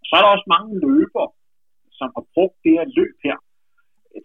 Og 0.00 0.04
så 0.06 0.12
er 0.16 0.22
der 0.22 0.34
også 0.36 0.48
mange 0.56 0.72
løbere, 0.86 1.28
som 1.98 2.08
har 2.16 2.24
brugt 2.34 2.56
det 2.64 2.72
her 2.78 2.86
løb 2.98 3.16
her 3.28 3.38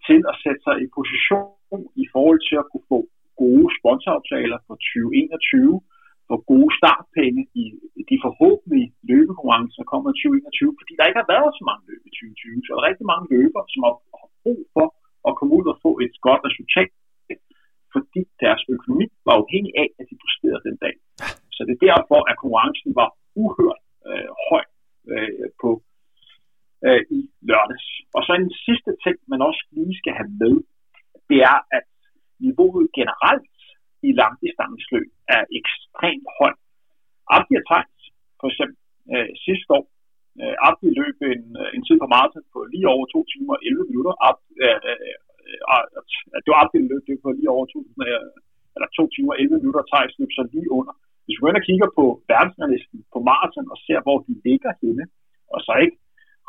til 0.07 0.19
at 0.31 0.35
sætte 0.43 0.61
sig 0.67 0.75
i 0.83 0.87
position 0.97 1.81
i 2.03 2.05
forhold 2.13 2.41
til 2.47 2.57
at 2.61 2.67
kunne 2.71 2.87
få 2.93 2.99
gode 3.43 3.67
sponsoraftaler 3.79 4.59
for 4.67 4.75
2021, 4.75 5.81
få 6.29 6.35
gode 6.51 6.71
startpenge 6.79 7.41
i 7.63 7.65
de 8.11 8.17
forhåbentlige 8.25 8.89
løbekonkurrencer, 9.09 9.77
der 9.81 9.91
kommer 9.93 10.07
i 10.11 10.17
2021, 10.17 10.79
fordi 10.79 10.93
der 10.97 11.07
ikke 11.07 11.21
har 11.23 11.33
været 11.35 11.51
så 11.59 11.63
mange 11.69 11.83
løb 11.89 12.01
i 12.09 12.11
2020. 12.15 12.63
Så 12.63 12.69
er 12.69 12.77
der 12.77 12.89
rigtig 12.89 13.07
mange 13.13 13.27
løbere, 13.35 13.65
som 13.73 13.81
har 13.87 13.95
brug 14.43 14.61
for 14.75 14.87
at 15.27 15.35
komme 15.37 15.53
ud 15.59 15.65
og 15.71 15.77
få 15.85 15.91
et 16.05 16.15
godt 16.27 16.41
resultat, 16.49 16.91
fordi 17.93 18.21
deres 18.43 18.61
økonomi 18.75 19.07
var 19.27 19.35
afhængig 19.41 19.73
af, 19.83 19.89
at 19.99 20.05
de 20.09 20.15
præsterede 20.23 20.65
den 20.67 20.77
dag. 20.85 20.95
Så 21.55 21.61
det 21.67 21.73
er 21.75 21.85
derfor, 21.91 22.19
at 22.29 22.35
konkurrencen 22.41 22.91
var 23.01 23.09
uhørt 23.43 23.81
øh, 24.09 24.29
høj 24.47 24.63
øh, 25.13 25.47
på 25.61 25.69
øh, 26.87 27.01
i 27.17 27.19
lørdags. 27.49 27.87
Og 28.15 28.21
så 28.25 28.31
en 28.33 28.53
sidste 28.67 28.91
ting, 29.03 29.17
man 29.31 29.41
også 29.49 29.63
lige 29.77 29.95
skal 30.01 30.13
have 30.19 30.31
med, 30.43 30.55
det 31.29 31.39
er, 31.53 31.59
at 31.77 31.87
niveauet 32.45 32.87
generelt 32.99 33.55
i 34.07 34.09
langdistansløb 34.21 35.09
er 35.35 35.43
ekstremt 35.59 36.27
højt. 36.39 36.61
Abdi 37.35 37.57
Tejs, 37.69 38.01
for 38.39 38.47
eksempel 38.51 38.77
øh, 39.13 39.29
sidste 39.45 39.69
år, 39.77 39.85
øh, 40.41 40.46
Abdi 40.67 40.87
løb 40.99 41.17
en, 41.33 41.43
øh, 41.61 41.69
en 41.75 41.83
tid 41.87 41.97
på 41.99 42.07
maraton 42.13 42.45
på 42.53 42.59
lige 42.73 42.87
over 42.95 43.05
2 43.05 43.25
timer 43.31 43.53
og 43.55 43.61
11 43.69 43.91
minutter. 43.91 44.13
Abdi, 44.27 44.51
øh, 44.65 44.79
øh, 44.89 45.15
det 46.43 46.49
var 46.51 46.59
Abdi 46.63 46.77
løb 46.91 47.03
det 47.09 47.17
på 47.23 47.29
lige 47.37 47.53
over 47.55 47.65
2, 47.65 47.79
øh, 48.07 48.27
eller 48.75 48.89
2 48.99 49.07
timer 49.13 49.31
og 49.33 49.39
11 49.41 49.61
minutter, 49.63 49.89
Thijs 49.91 50.13
løb 50.19 50.31
så 50.37 50.43
lige 50.53 50.69
under. 50.79 50.93
Hvis 51.23 51.35
vi 51.35 51.41
går 51.41 51.51
ind 51.51 51.61
og 51.61 51.67
kigger 51.69 51.89
på 51.99 52.03
verdensmandlisten 52.31 52.99
på 53.13 53.19
maraton 53.29 53.71
og 53.73 53.77
ser, 53.85 53.99
hvor 54.05 54.17
de 54.27 54.33
ligger 54.47 54.71
henne, 54.81 55.05
og 55.53 55.59
så 55.65 55.73
ikke 55.85 55.97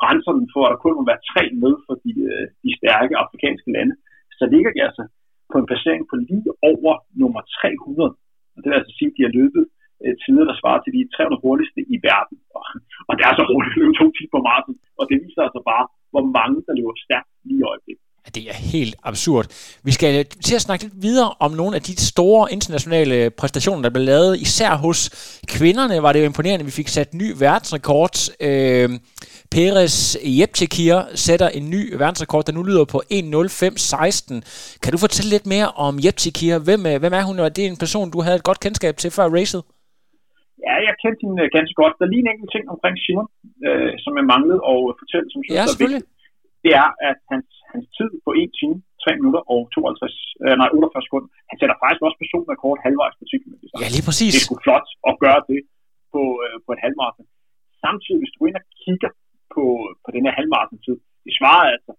renser 0.04 0.32
den 0.38 0.46
for, 0.54 0.62
at 0.64 0.70
der 0.72 0.82
kun 0.82 0.94
må 0.98 1.04
være 1.10 1.26
tre 1.32 1.42
med 1.62 1.74
for 1.86 1.94
de, 2.04 2.12
øh, 2.30 2.46
de 2.64 2.70
stærke 2.78 3.14
afrikanske 3.24 3.70
lande, 3.76 3.94
så 4.38 4.44
ligger 4.54 4.70
de 4.74 4.80
altså 4.88 5.04
på 5.52 5.56
en 5.60 5.68
placering 5.70 6.02
på 6.10 6.16
lige 6.30 6.50
over 6.70 6.92
nummer 7.20 7.42
300. 7.60 8.12
Og 8.54 8.58
det 8.60 8.68
vil 8.68 8.80
altså 8.80 8.94
sige, 8.98 9.10
at 9.10 9.16
de 9.16 9.26
har 9.26 9.34
løbet 9.40 9.64
Øh, 10.04 10.14
tider, 10.22 10.44
der 10.50 10.56
svarer 10.60 10.80
til 10.82 10.92
de 10.96 11.00
300 11.16 11.44
hurtigste 11.44 11.80
i 11.94 11.96
verden. 12.08 12.36
Og, 12.56 12.64
og 13.08 13.12
det 13.16 13.24
er 13.28 13.32
så 13.38 13.44
hurtigt 13.52 13.74
at 13.74 13.80
løbe 13.80 13.94
to 14.00 14.06
timer 14.16 14.32
på 14.34 14.40
maraton. 14.46 14.76
Og 15.00 15.04
det 15.08 15.16
viser 15.24 15.42
altså 15.46 15.60
bare, 15.70 15.84
hvor 16.12 16.24
mange, 16.38 16.58
der 16.66 16.72
løber 16.78 16.94
stærkt 17.06 17.30
lige 17.48 17.60
i 17.62 17.68
øjeblikket. 17.72 18.04
Det 18.34 18.48
er 18.50 18.54
helt 18.54 18.96
absurd. 19.04 19.46
Vi 19.82 19.92
skal 19.92 20.18
øh, 20.18 20.24
til 20.44 20.54
at 20.54 20.60
snakke 20.60 20.84
lidt 20.84 21.02
videre 21.02 21.34
om 21.40 21.52
nogle 21.52 21.76
af 21.76 21.82
de 21.82 21.96
store 21.96 22.52
internationale 22.52 23.14
øh, 23.14 23.30
præstationer, 23.30 23.82
der 23.82 23.90
blev 23.90 24.04
lavet. 24.04 24.40
Især 24.40 24.76
hos 24.76 25.00
kvinderne 25.48 26.02
var 26.02 26.12
det 26.12 26.20
jo 26.20 26.24
imponerende, 26.24 26.62
at 26.62 26.66
vi 26.66 26.70
fik 26.70 26.88
sat 26.88 27.14
ny 27.14 27.32
verdensrekord. 27.38 28.16
Øh, 28.40 28.90
Peres 29.50 30.18
Jepchekir 30.24 31.02
sætter 31.14 31.48
en 31.48 31.70
ny 31.70 31.94
verdensrekord, 31.94 32.44
der 32.44 32.52
nu 32.52 32.62
lyder 32.62 32.84
på 32.84 33.02
1.05.16. 33.12 34.78
Kan 34.82 34.92
du 34.92 34.98
fortælle 34.98 35.30
lidt 35.30 35.46
mere 35.46 35.68
om 35.68 35.98
Jepchekir? 36.04 36.58
Hvem, 36.58 36.82
hvem 36.82 37.12
er 37.12 37.22
hun, 37.22 37.38
og 37.38 37.56
det 37.56 37.64
er 37.64 37.68
en 37.68 37.76
person, 37.76 38.10
du 38.10 38.20
havde 38.20 38.36
et 38.36 38.42
godt 38.42 38.60
kendskab 38.60 38.96
til 38.96 39.10
før 39.10 39.28
racet? 39.28 39.62
Ja, 40.66 40.74
jeg 40.86 40.94
kendte 41.02 41.20
hende 41.24 41.38
øh, 41.44 41.48
ganske 41.56 41.76
godt. 41.80 41.94
Der 41.98 42.04
er 42.06 42.12
lige 42.12 42.24
en 42.24 42.32
enkelt 42.32 42.50
ting 42.54 42.64
omkring 42.74 42.96
Simon, 43.04 43.28
øh, 43.66 43.92
som 44.04 44.12
jeg 44.18 44.26
manglede 44.32 44.60
at 44.70 44.78
fortælle, 45.02 45.26
som 45.32 45.40
synes, 45.40 45.58
ja, 45.58 45.64
selvfølgelig. 45.66 46.02
er 46.02 46.08
vigtigt. 46.08 46.64
Det 46.64 46.72
er, 46.82 46.88
at 47.10 47.18
hans, 47.32 47.48
hans 47.72 47.86
tid 47.96 48.10
på 48.24 48.30
1 48.42 48.50
time, 48.60 48.76
3 49.04 49.18
minutter 49.20 49.42
og 49.54 49.60
52, 49.74 50.14
øh, 50.44 50.54
nej, 50.60 50.68
48 50.74 51.06
sekunder, 51.06 51.28
Han 51.50 51.56
sætter 51.60 51.76
faktisk 51.82 52.02
også 52.06 52.18
personrekord 52.22 52.76
halvvejs 52.86 53.16
på 53.20 53.24
10 53.30 53.42
km. 53.42 53.54
Ja, 53.82 53.88
lige 53.96 54.06
præcis. 54.08 54.32
Det 54.32 54.40
er 54.40 54.46
sgu 54.46 54.54
flot 54.66 54.88
at 55.10 55.14
gøre 55.24 55.40
det 55.50 55.60
på, 56.12 56.22
øh, 56.44 56.56
på 56.64 56.70
et 56.76 56.80
halvmarathon. 56.84 57.26
Samtidig, 57.84 58.20
hvis 58.20 58.32
du 58.32 58.38
går 58.38 58.48
ind 58.50 58.60
og 58.62 58.66
kigger 58.84 59.10
på, 59.54 59.64
på 60.04 60.08
den 60.14 60.22
her 60.26 60.34
halvmarathon-tid, 60.38 60.96
det 61.24 61.32
svarer 61.38 61.66
altså 61.76 61.92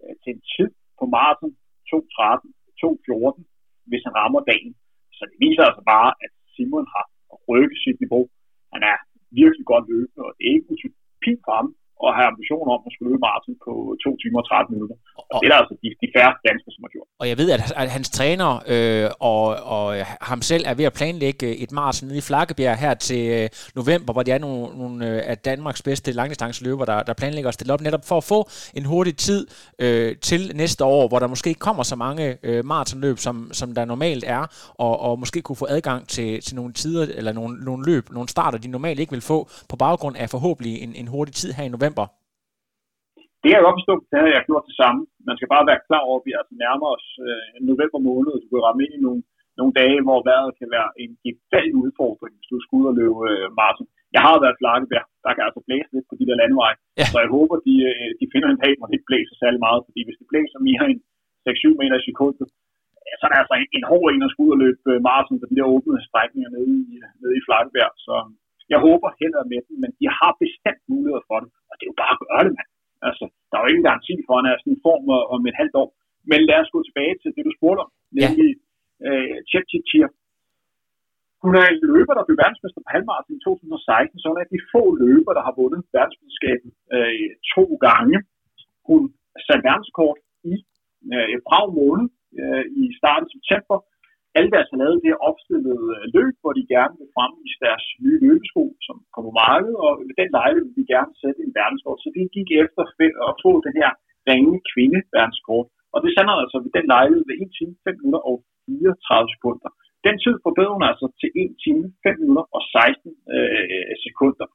øh, 0.00 0.14
til 0.22 0.30
en 0.36 0.42
tid 0.54 0.68
på 0.98 1.04
maraton 1.16 1.52
2.13, 1.90 2.50
2.14, 2.82 3.90
hvis 3.90 4.02
han 4.06 4.14
rammer 4.20 4.40
dagen. 4.52 4.72
Så 5.16 5.22
det 5.30 5.36
viser 5.46 5.62
altså 5.68 5.82
bare, 5.94 6.10
at 6.24 6.32
Simon 6.54 6.86
har 6.94 7.04
rykke 7.48 7.76
sit 7.84 7.98
niveau. 8.04 8.24
Han 8.72 8.82
er 8.90 8.96
virkelig 9.40 9.66
godt 9.72 9.84
løbende, 9.92 10.22
og 10.26 10.32
det 10.36 10.42
er 10.46 10.54
ikke 10.56 10.70
utopi 10.74 11.32
for 11.44 11.52
ham 11.58 11.68
at 12.04 12.10
have 12.16 12.26
ambitioner 12.32 12.70
om 12.76 12.82
at 12.86 12.92
skulle 12.92 13.08
løbe 13.10 13.22
maraton 13.26 13.54
på 13.66 13.72
2 14.04 14.16
timer 14.22 14.38
og 14.42 14.46
30 14.48 14.74
minutter. 14.74 14.96
Og, 15.18 15.24
og 15.32 15.38
det 15.40 15.46
er 15.46 15.52
der 15.52 15.60
altså 15.62 15.76
de, 15.82 15.88
de 16.02 16.08
færre 16.16 16.32
danskere, 16.48 16.72
som 16.74 16.82
har 16.86 16.90
gjort. 16.94 17.08
Og 17.22 17.26
jeg 17.30 17.36
ved, 17.40 17.48
at, 17.56 17.60
at 17.82 17.88
hans 17.96 18.08
træner 18.18 18.50
øh, 18.72 19.08
og, 19.34 19.44
og 19.76 19.84
ham 20.30 20.40
selv 20.50 20.64
er 20.70 20.74
ved 20.80 20.86
at 20.90 20.94
planlægge 21.00 21.48
et 21.64 21.70
maraton 21.78 22.06
nede 22.08 22.18
i 22.22 22.26
Flakkebjerg 22.30 22.76
her 22.84 22.94
til 23.08 23.22
øh, 23.36 23.48
november, 23.80 24.10
hvor 24.12 24.22
det 24.26 24.32
er 24.34 24.40
nogle, 24.46 24.78
nogle 24.82 24.96
øh, 25.10 25.30
af 25.30 25.36
Danmarks 25.38 25.82
bedste 25.88 26.08
langdistanceløber, 26.12 26.84
der, 26.84 26.98
der 27.02 27.14
planlægger 27.20 27.48
at 27.48 27.54
stille 27.54 27.72
op 27.74 27.80
netop 27.80 28.04
for 28.10 28.16
at 28.16 28.24
få 28.24 28.40
en 28.78 28.84
hurtig 28.84 29.16
tid 29.16 29.46
øh, 29.78 30.16
til 30.16 30.40
næste 30.54 30.84
år, 30.84 31.08
hvor 31.08 31.18
der 31.18 31.26
måske 31.26 31.48
ikke 31.48 31.64
kommer 31.68 31.82
så 31.82 31.96
mange 31.96 32.36
øh, 32.42 32.64
maratonløb, 32.64 33.18
som, 33.18 33.50
som 33.52 33.74
der 33.74 33.84
normalt 33.84 34.24
er, 34.26 34.42
og, 34.74 35.00
og 35.00 35.18
måske 35.18 35.42
kunne 35.42 35.56
få 35.56 35.66
adgang 35.68 36.08
til, 36.08 36.40
til 36.40 36.56
nogle 36.56 36.72
tider, 36.72 37.06
eller 37.14 37.32
nogle, 37.32 37.64
nogle 37.64 37.86
løb, 37.86 38.10
nogle 38.10 38.28
starter, 38.28 38.58
de 38.58 38.68
normalt 38.68 39.00
ikke 39.00 39.12
vil 39.12 39.20
få, 39.20 39.48
på 39.68 39.76
baggrund 39.76 40.16
af 40.16 40.30
forhåbentlig 40.30 40.82
en, 40.82 40.94
en 40.94 41.08
hurtig 41.08 41.34
tid 41.34 41.52
her 41.52 41.64
i 41.64 41.68
november. 41.68 41.85
Det 43.40 43.46
kan 43.48 43.58
jeg 43.58 43.66
godt 43.68 43.78
forstå, 43.80 43.94
det 44.10 44.18
har 44.22 44.30
jeg 44.36 44.48
gjort 44.48 44.68
det 44.70 44.76
samme. 44.82 45.00
Man 45.28 45.36
skal 45.36 45.52
bare 45.54 45.68
være 45.70 45.84
klar 45.88 46.02
over, 46.08 46.18
at 46.20 46.26
vi 46.28 46.32
altså 46.40 46.54
nærmer 46.64 46.88
os 46.96 47.06
øh, 47.26 47.52
november 47.70 48.00
måned, 48.08 48.32
du 48.42 48.46
kan 48.48 48.64
ramme 48.66 48.82
ind 48.84 48.94
i 48.98 49.04
nogle, 49.06 49.22
nogle 49.58 49.72
dage, 49.80 49.98
hvor 50.06 50.20
vejret 50.28 50.58
kan 50.60 50.68
være 50.76 50.90
en 51.02 51.10
gevaldig 51.24 51.76
udfordring, 51.84 52.32
hvis 52.36 52.50
du 52.52 52.56
skal 52.62 52.76
ud 52.80 52.86
og 52.90 52.96
løbe 53.00 53.18
øh, 53.32 53.46
maraton. 53.58 53.88
Jeg 54.16 54.22
har 54.26 54.36
været 54.44 54.58
flakkebær, 54.60 55.04
der 55.24 55.32
kan 55.34 55.44
altså 55.48 55.60
blæse 55.66 55.90
lidt 55.94 56.08
på 56.10 56.14
de 56.20 56.26
der 56.28 56.36
landeveje, 56.40 56.76
ja. 57.00 57.06
så 57.12 57.16
jeg 57.24 57.30
håber, 57.36 57.56
de, 57.66 57.74
øh, 57.90 58.10
de 58.20 58.26
finder 58.32 58.48
en 58.50 58.62
dag, 58.64 58.72
hvor 58.76 58.86
det 58.86 58.96
ikke 58.96 59.10
blæser 59.10 59.34
særlig 59.42 59.60
meget, 59.66 59.80
fordi 59.86 60.00
hvis 60.06 60.18
det 60.20 60.30
blæser 60.32 60.58
mere 60.68 60.84
end 60.90 61.00
6-7 61.46 61.80
meter 61.80 61.96
i 61.98 62.06
sekundet, 62.08 62.48
så 63.18 63.22
er 63.26 63.30
der 63.30 63.42
altså 63.42 63.54
en, 63.60 63.68
en 63.78 63.84
hård 63.90 64.08
en 64.08 64.26
at 64.26 64.32
skulle 64.32 64.48
ud 64.48 64.56
og 64.56 64.62
løbe 64.64 64.88
øh, 64.92 64.98
maraton 65.08 65.40
på 65.40 65.46
de 65.50 65.56
der 65.58 65.72
åbne 65.74 66.06
strækninger 66.08 66.50
nede 66.56 66.70
i, 66.78 66.90
nede 67.20 67.34
i 67.38 67.44
Flakkebær. 67.46 67.88
Så 68.06 68.14
jeg 68.72 68.78
håber 68.86 69.08
heller 69.22 69.42
med 69.52 69.60
dem, 69.66 69.74
men 69.82 69.90
de 70.00 70.06
har 70.18 70.32
bestemt 70.44 70.82
mulighed 70.92 71.22
for 71.28 71.38
det, 71.42 71.50
og 71.68 71.74
det 71.76 71.84
er 71.84 71.92
jo 71.92 72.00
bare 72.02 72.14
at 72.16 72.22
gøre 72.26 72.42
det, 72.46 72.52
mand. 72.58 72.70
Altså, 73.08 73.24
der 73.48 73.54
er 73.56 73.62
jo 73.64 73.70
ingen 73.72 73.88
garanti 73.90 74.14
for, 74.26 74.34
at 74.34 74.40
han 74.40 74.48
er 74.48 74.58
sådan 74.60 74.76
en 74.76 74.84
form 74.88 75.04
om 75.34 75.40
et 75.50 75.60
halvt 75.60 75.76
år. 75.82 75.88
Men 76.30 76.40
lad 76.48 76.58
os 76.62 76.74
gå 76.74 76.80
tilbage 76.84 77.14
til 77.22 77.30
det, 77.34 77.42
du 77.48 77.52
spurgte 77.58 77.80
om, 77.84 77.90
nemlig 78.20 78.50
ja. 78.56 79.06
øh, 79.06 79.36
Chepchirchir. 79.50 80.06
Hun 81.44 81.52
er 81.60 81.66
en 81.68 81.80
løber, 81.90 82.14
der 82.16 82.24
blev 82.26 82.38
verdensmester 82.44 82.80
på 82.82 82.90
halvmarathon 82.94 83.38
i 83.38 83.42
2016, 83.44 84.20
så 84.20 84.26
hun 84.30 84.40
er 84.42 84.48
de 84.54 84.68
få 84.74 84.82
løber, 85.04 85.32
der 85.38 85.42
har 85.46 85.54
vundet 85.60 85.80
verdensmesterskabet 85.96 86.70
øh, 86.96 87.30
to 87.54 87.64
gange. 87.86 88.16
Hun 88.88 89.00
satte 89.46 89.66
verdenskort 89.68 90.18
i 90.52 90.54
øh, 91.14 91.36
Prag 91.48 91.66
måned 91.80 92.06
øh, 92.40 92.64
i 92.82 92.84
starten 92.98 93.26
af 93.26 93.32
september, 93.36 93.76
alle 94.36 94.50
deres 94.54 94.70
lavet 94.82 95.04
det 95.06 95.22
opstillede 95.28 95.84
øh, 95.96 96.02
løb, 96.16 96.34
hvor 96.42 96.52
de 96.58 96.70
gerne 96.74 96.94
vil 97.00 97.12
fremvise 97.16 97.58
deres 97.66 97.84
nye 98.04 98.20
løbesko, 98.26 98.64
som 98.86 98.96
kommer 99.14 99.30
på 99.32 99.38
markedet, 99.44 99.76
og 99.84 99.90
ved 100.08 100.16
den 100.22 100.30
lejlighed 100.38 100.64
vil 100.68 100.78
de 100.80 100.92
gerne 100.94 101.12
sætte 101.22 101.40
en 101.46 101.56
verdenskort. 101.60 101.98
Så 102.02 102.08
de 102.14 102.34
gik 102.36 102.48
efter 102.62 102.82
at 103.28 103.34
få 103.44 103.52
den 103.66 103.74
her 103.80 103.90
ringe 104.30 104.54
kvinde 104.72 105.00
verdenskort. 105.16 105.68
Og 105.94 105.98
det 106.04 106.10
sender 106.12 106.34
altså 106.42 106.58
ved 106.64 106.72
den 106.78 106.86
lejlighed 106.94 107.24
ved 107.28 107.36
1 107.44 107.50
time, 107.58 107.74
5 107.86 107.94
minutter 108.02 108.22
og 108.30 108.36
34 108.66 109.34
sekunder. 109.34 109.70
Den 110.06 110.16
tid 110.24 110.34
forbedrer 110.46 110.76
hun 110.76 110.86
altså 110.90 111.06
til 111.20 111.30
1 111.42 111.54
time, 111.64 111.84
5 112.06 112.20
minutter 112.22 112.46
og 112.56 112.62
16 112.74 113.10
øh, 113.36 113.92
sekunder. 114.06 114.48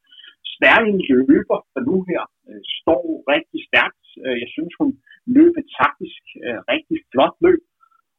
Stærken 0.55 0.97
løber, 1.11 1.59
der 1.73 1.81
nu 1.89 1.95
her 2.11 2.23
øh, 2.49 2.61
står 2.79 3.03
rigtig 3.33 3.59
stærkt. 3.69 4.05
Øh, 4.25 4.35
jeg 4.43 4.49
synes, 4.55 4.73
hun 4.81 4.89
løb 5.37 5.53
et 5.61 5.69
taktisk 5.81 6.23
øh, 6.45 6.59
rigtig 6.73 6.97
flot 7.11 7.37
løb 7.45 7.61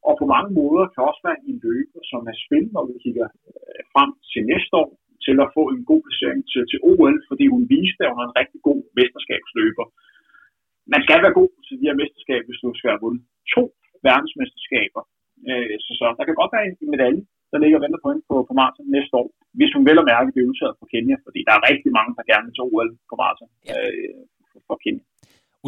og 0.08 0.14
på 0.20 0.26
mange 0.34 0.50
måder 0.60 0.84
kan 0.92 1.02
også 1.10 1.22
være 1.28 1.42
en 1.48 1.58
løber, 1.66 2.00
som 2.10 2.20
er 2.32 2.36
spændende, 2.44 2.74
når 2.76 2.84
vi 2.88 2.94
kigger 3.04 3.28
øh, 3.50 3.80
frem 3.92 4.10
til 4.32 4.42
næste 4.52 4.74
år, 4.82 4.90
til 5.26 5.36
at 5.44 5.52
få 5.56 5.62
en 5.74 5.82
god 5.90 6.02
placering 6.06 6.42
til, 6.52 6.62
til 6.70 6.78
OL, 6.90 7.16
fordi 7.30 7.44
hun 7.54 7.62
viste, 7.76 8.02
at 8.04 8.12
hun 8.12 8.22
er 8.22 8.28
en 8.28 8.38
rigtig 8.40 8.60
god 8.68 8.80
mesterskabsløber. 8.98 9.86
Man 10.94 11.00
skal 11.06 11.18
være 11.24 11.38
god 11.40 11.50
til 11.66 11.74
de 11.80 11.86
her 11.88 12.00
mesterskaber, 12.02 12.46
hvis 12.48 12.62
du 12.62 12.68
skal 12.78 12.90
have 12.92 13.04
vundet 13.06 13.22
to 13.54 13.62
verdensmesterskaber. 14.06 15.02
Øh, 15.50 15.74
så, 15.84 15.90
så 15.98 16.04
der 16.18 16.24
kan 16.26 16.40
godt 16.40 16.54
være 16.54 16.66
en 16.66 16.92
medalje, 16.94 17.22
der 17.52 17.58
ligger 17.60 17.76
og 17.78 17.84
venter 17.84 18.00
på 18.02 18.08
hende 18.10 18.24
på, 18.30 18.36
på 18.48 18.52
maraton 18.60 18.94
næste 18.96 19.14
år, 19.20 19.28
hvis 19.58 19.72
hun 19.74 19.86
vel 19.88 20.02
og 20.02 20.08
mærke 20.12 20.32
bliver 20.34 20.48
udtaget 20.50 20.78
for 20.78 20.86
Kenya, 20.92 21.16
fordi 21.26 21.40
der 21.46 21.54
er 21.54 21.68
rigtig 21.70 21.90
mange, 21.98 22.12
der 22.18 22.28
gerne 22.30 22.44
vil 22.46 22.54
til 22.54 22.66
OL 22.68 22.90
på 23.10 23.14
maraton 23.22 23.50
øh, 23.72 24.20
for 24.68 24.76
Kenya 24.84 25.04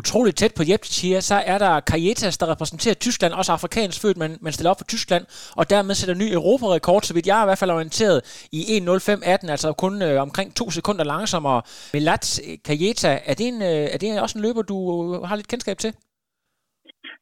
utroligt 0.01 0.37
tæt 0.41 0.55
på 0.59 0.65
Jepchir, 0.71 1.19
så 1.31 1.37
er 1.53 1.59
der 1.65 1.73
Kajetas, 1.91 2.39
der 2.41 2.47
repræsenterer 2.53 2.97
Tyskland, 3.07 3.33
også 3.41 3.51
afrikansk 3.57 3.99
født, 4.03 4.19
men, 4.23 4.31
men 4.45 4.53
stiller 4.53 4.73
op 4.73 4.81
for 4.81 4.91
Tyskland, 4.95 5.25
og 5.61 5.65
dermed 5.75 5.95
sætter 5.97 6.17
ny 6.23 6.29
europarekord, 6.39 7.03
så 7.09 7.13
vidt 7.15 7.29
jeg 7.31 7.39
er 7.39 7.45
i 7.45 7.49
hvert 7.49 7.63
fald 7.63 7.77
orienteret, 7.79 8.19
i 8.59 8.61
1.05.18, 8.79 9.55
altså 9.55 9.69
kun 9.85 9.95
øh, 10.09 10.17
omkring 10.27 10.49
to 10.61 10.65
sekunder 10.79 11.05
langsommere. 11.15 11.61
Melat 11.95 12.25
Kajeta, 12.67 13.13
er 13.31 13.35
det, 13.39 13.47
en, 13.53 13.61
øh, 13.71 13.85
er 13.95 13.99
det 14.01 14.09
også 14.25 14.37
en 14.39 14.45
løber, 14.47 14.63
du 14.73 14.79
øh, 15.15 15.23
har 15.29 15.37
lidt 15.37 15.53
kendskab 15.53 15.79
til? 15.85 15.93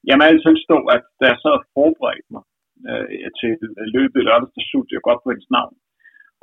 Jamen, 0.08 0.24
jeg 0.30 0.40
synes 0.46 0.62
dog, 0.72 0.84
at 0.96 1.04
da 1.20 1.24
jeg 1.32 1.38
sad 1.42 1.52
og 1.58 1.64
forberedte 1.76 2.30
mig 2.34 2.44
øh, 2.88 3.06
til 3.38 3.50
løbet 3.96 4.18
i 4.20 4.24
lørdags, 4.26 4.54
der 4.56 4.62
jeg 4.94 5.06
godt 5.08 5.20
på 5.24 5.30
hendes 5.32 5.50
navn. 5.58 5.74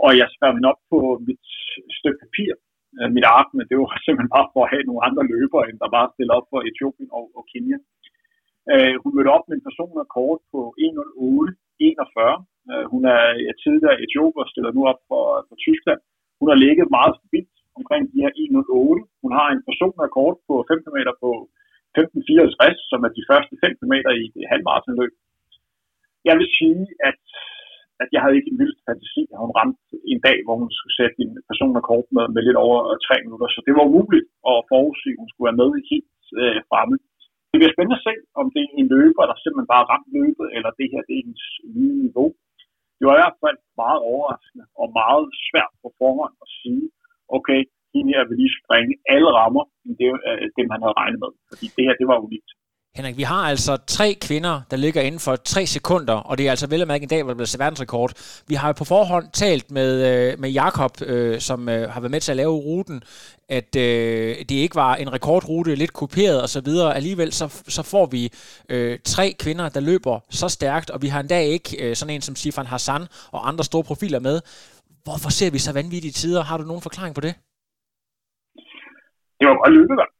Og 0.05 0.11
jeg 0.19 0.27
skrev 0.35 0.51
hende 0.55 0.71
op 0.71 0.81
på 0.91 0.97
mit 1.27 1.47
stykke 1.97 2.19
papir, 2.25 2.49
øh, 2.97 3.09
mit 3.15 3.27
ark, 3.37 3.47
men 3.57 3.65
det 3.69 3.75
var 3.77 3.89
simpelthen 4.05 4.35
bare 4.37 4.49
for 4.53 4.61
at 4.63 4.71
have 4.73 4.87
nogle 4.89 5.05
andre 5.07 5.23
løbere, 5.33 5.63
end 5.69 5.77
der 5.81 5.95
bare 5.97 6.13
stiller 6.15 6.33
op 6.39 6.47
for 6.51 6.59
Etiopien 6.69 7.09
og, 7.17 7.25
og 7.37 7.43
Kenya. 7.51 7.77
Øh, 8.71 8.95
hun 9.01 9.11
mødte 9.15 9.35
op 9.35 9.45
med 9.47 9.55
en 9.55 9.67
personrekord 9.67 10.39
på 10.51 10.59
1.08.41. 10.85 12.39
Øh, 12.71 12.85
hun 12.93 13.01
er 13.15 13.23
ja, 13.45 13.51
tidligere 13.63 14.01
etioper 14.05 14.41
og 14.43 14.49
stiller 14.51 14.71
nu 14.77 14.81
op 14.91 15.01
for, 15.09 15.23
for 15.47 15.55
Tyskland. 15.65 16.01
Hun 16.39 16.47
har 16.51 16.57
ligget 16.65 16.95
meget 16.97 17.13
stabilt 17.17 17.55
omkring 17.79 18.03
de 18.11 18.21
her 18.23 18.31
1.08. 18.43 19.01
Hun 19.23 19.31
har 19.39 19.47
en 19.49 19.61
personrekord 19.69 20.35
på 20.47 20.53
5 20.69 20.83
km 20.85 20.99
på 21.23 21.31
15.54, 21.97 22.89
som 22.91 22.99
er 23.07 23.11
de 23.17 23.27
første 23.31 23.53
5 23.63 23.77
km 23.79 23.95
i 24.23 24.25
det 24.35 24.45
halvmarathonløb. 24.51 25.13
Jeg 26.27 26.35
vil 26.39 26.49
sige, 26.59 26.83
at 27.09 27.21
at 28.03 28.09
jeg 28.13 28.21
havde 28.21 28.37
ikke 28.37 28.51
en 28.51 28.61
vild 28.61 28.75
fantasi, 28.85 29.23
at 29.33 29.41
hun 29.43 29.51
ramte 29.59 29.95
en 30.11 30.19
dag, 30.27 30.37
hvor 30.45 30.55
hun 30.61 30.69
skulle 30.77 30.97
sætte 30.99 31.17
en 31.25 31.33
personrekord 31.49 32.05
med, 32.15 32.25
med 32.33 32.41
lidt 32.47 32.59
over 32.65 32.77
øh, 32.89 32.97
tre 33.07 33.15
minutter. 33.25 33.47
Så 33.55 33.59
det 33.65 33.73
var 33.77 33.89
umuligt 33.89 34.27
at 34.51 34.57
forudse, 34.71 35.09
at 35.13 35.19
hun 35.21 35.29
skulle 35.29 35.47
være 35.49 35.61
med 35.61 35.69
i 35.79 35.83
helt 35.91 36.13
øh, 36.41 36.59
fremme. 36.69 36.95
Det 37.51 37.57
bliver 37.59 37.73
spændende 37.75 37.99
at 37.99 38.05
se, 38.09 38.13
om 38.41 38.45
det 38.55 38.63
er 38.65 38.73
en 38.81 38.89
løber, 38.95 39.23
der 39.29 39.35
simpelthen 39.37 39.73
bare 39.75 39.89
ramt 39.91 40.09
løbet, 40.19 40.47
eller 40.55 40.69
det 40.79 40.87
her 40.91 41.01
det 41.07 41.13
er 41.15 41.23
ens 41.23 41.45
nye 41.77 41.97
niveau. 42.05 42.29
Det 42.97 43.03
var 43.07 43.15
i 43.15 43.21
hvert 43.21 43.41
fald 43.43 43.59
meget 43.83 43.99
overraskende 44.11 44.65
og 44.81 44.87
meget 45.01 45.25
svært 45.47 45.73
på 45.83 45.87
forhånd 45.99 46.35
at 46.43 46.49
sige, 46.59 46.85
okay, 47.37 47.59
hende 47.93 48.09
her 48.15 48.23
vil 48.29 48.39
lige 48.41 48.57
springe 48.59 48.93
alle 49.13 49.29
rammer, 49.39 49.63
end 49.85 49.93
det, 50.01 50.09
øh, 50.29 50.45
dem 50.57 50.67
han 50.73 50.81
havde 50.83 50.99
regnet 51.01 51.19
med. 51.23 51.31
Fordi 51.49 51.65
det 51.75 51.83
her, 51.87 51.95
det 52.01 52.07
var 52.11 52.25
unikt. 52.27 52.51
Henrik, 52.99 53.17
vi 53.17 53.23
har 53.23 53.43
altså 53.53 53.77
tre 53.87 54.07
kvinder, 54.27 54.61
der 54.71 54.77
ligger 54.77 55.01
inden 55.01 55.19
for 55.19 55.35
tre 55.35 55.65
sekunder, 55.65 56.13
og 56.13 56.37
det 56.37 56.45
er 56.47 56.49
altså 56.49 56.69
vel 56.69 56.81
at 56.81 56.87
mærke 56.87 57.03
en 57.03 57.09
dag, 57.09 57.23
hvor 57.23 57.31
det 57.33 57.37
bliver 57.37 57.63
verdensrekord. 57.63 58.11
Vi 58.47 58.55
har 58.55 58.67
jo 58.67 58.73
på 58.73 58.85
forhånd 58.85 59.25
talt 59.43 59.71
med, 59.71 59.91
øh, 60.09 60.39
med 60.39 60.49
Jakob, 60.49 60.91
øh, 61.07 61.39
som 61.39 61.69
øh, 61.69 61.89
har 61.89 61.99
været 62.01 62.11
med 62.11 62.19
til 62.19 62.31
at 62.31 62.37
lave 62.37 62.53
ruten, 62.67 62.97
at 63.49 63.75
øh, 63.75 64.35
det 64.49 64.57
ikke 64.65 64.75
var 64.75 64.95
en 64.95 65.13
rekordrute, 65.13 65.75
lidt 65.75 65.93
kopieret 65.93 66.43
osv. 66.43 66.69
Alligevel 66.99 67.31
så, 67.31 67.47
så 67.75 67.83
får 67.91 68.05
vi 68.15 68.23
øh, 68.69 68.99
tre 69.13 69.35
kvinder, 69.43 69.69
der 69.69 69.79
løber 69.79 70.19
så 70.29 70.47
stærkt, 70.49 70.89
og 70.89 71.01
vi 71.01 71.07
har 71.07 71.19
endda 71.19 71.39
ikke 71.39 71.69
øh, 71.83 71.95
sådan 71.95 72.15
en 72.15 72.21
som 72.21 72.35
Sifan 72.35 72.65
Hassan 72.65 73.03
og 73.31 73.47
andre 73.47 73.63
store 73.63 73.83
profiler 73.83 74.19
med. 74.19 74.37
Hvorfor 75.03 75.29
ser 75.39 75.51
vi 75.51 75.59
så 75.59 75.73
vanvittige 75.73 76.11
tider? 76.21 76.41
Har 76.49 76.57
du 76.57 76.63
nogen 76.63 76.81
forklaring 76.87 77.15
på 77.15 77.21
det? 77.21 77.33
Det 79.39 79.45
var 79.49 79.57
bare 79.63 79.73
løbevand. 79.77 80.11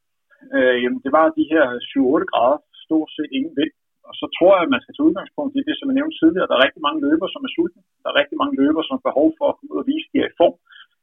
Øh, 0.56 0.76
jamen, 0.84 1.00
det 1.06 1.12
var 1.18 1.26
de 1.38 1.46
her 1.54 1.66
7-8 1.92 2.32
grader, 2.32 2.60
stort 2.90 3.10
set 3.16 3.32
ingen 3.38 3.54
vind. 3.60 3.74
Og 4.10 4.14
så 4.20 4.26
tror 4.36 4.52
jeg, 4.56 4.64
at 4.66 4.74
man 4.74 4.82
skal 4.84 4.94
tage 4.94 5.08
udgangspunkt 5.10 5.54
i 5.60 5.62
det, 5.68 5.76
som 5.78 5.88
jeg 5.90 5.98
nævnte 6.00 6.18
tidligere. 6.22 6.50
Der 6.50 6.56
er 6.58 6.66
rigtig 6.68 6.84
mange 6.88 7.00
løber, 7.06 7.28
som 7.32 7.42
er 7.48 7.52
sultne. 7.56 7.82
Der 8.04 8.10
er 8.12 8.20
rigtig 8.22 8.38
mange 8.42 8.56
løber, 8.62 8.82
som 8.84 8.94
har 8.98 9.06
behov 9.10 9.28
for 9.38 9.46
at 9.48 9.56
komme 9.58 9.72
ud 9.74 9.82
og 9.84 9.88
vise, 9.92 10.08
at 10.08 10.12
de 10.14 10.18
er 10.24 10.30
i 10.32 10.38
form. 10.42 10.56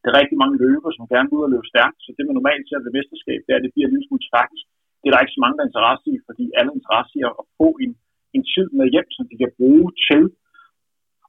Der 0.03 0.09
er 0.11 0.21
rigtig 0.23 0.39
mange 0.43 0.57
løber, 0.65 0.91
som 0.97 1.05
gerne 1.13 1.29
vil 1.29 1.39
ud 1.39 1.47
og 1.49 1.53
løbe 1.55 1.69
stærkt. 1.73 1.99
Så 2.05 2.11
det, 2.17 2.25
man 2.27 2.37
normalt 2.39 2.65
ser 2.67 2.85
ved 2.85 2.97
mesterskab, 2.99 3.41
det 3.45 3.53
er, 3.53 3.59
at 3.61 3.65
det 3.67 3.73
bliver 3.75 3.87
en 3.87 3.95
lille 3.95 4.07
smule 4.09 4.25
taktisk. 4.35 4.65
Det 5.01 5.07
er 5.07 5.13
der 5.13 5.25
ikke 5.25 5.37
så 5.37 5.43
mange, 5.45 5.57
der 5.57 5.63
er 5.65 5.71
interesse 5.71 6.07
i, 6.15 6.17
fordi 6.29 6.45
alle 6.59 6.71
er 6.73 6.79
interesse 6.81 7.13
i 7.19 7.23
at 7.31 7.35
få 7.61 7.69
en, 7.85 7.93
en 8.37 8.45
tid 8.53 8.67
med 8.79 8.87
hjem, 8.95 9.09
som 9.17 9.25
de 9.31 9.37
kan 9.43 9.53
bruge 9.59 9.89
til 10.09 10.23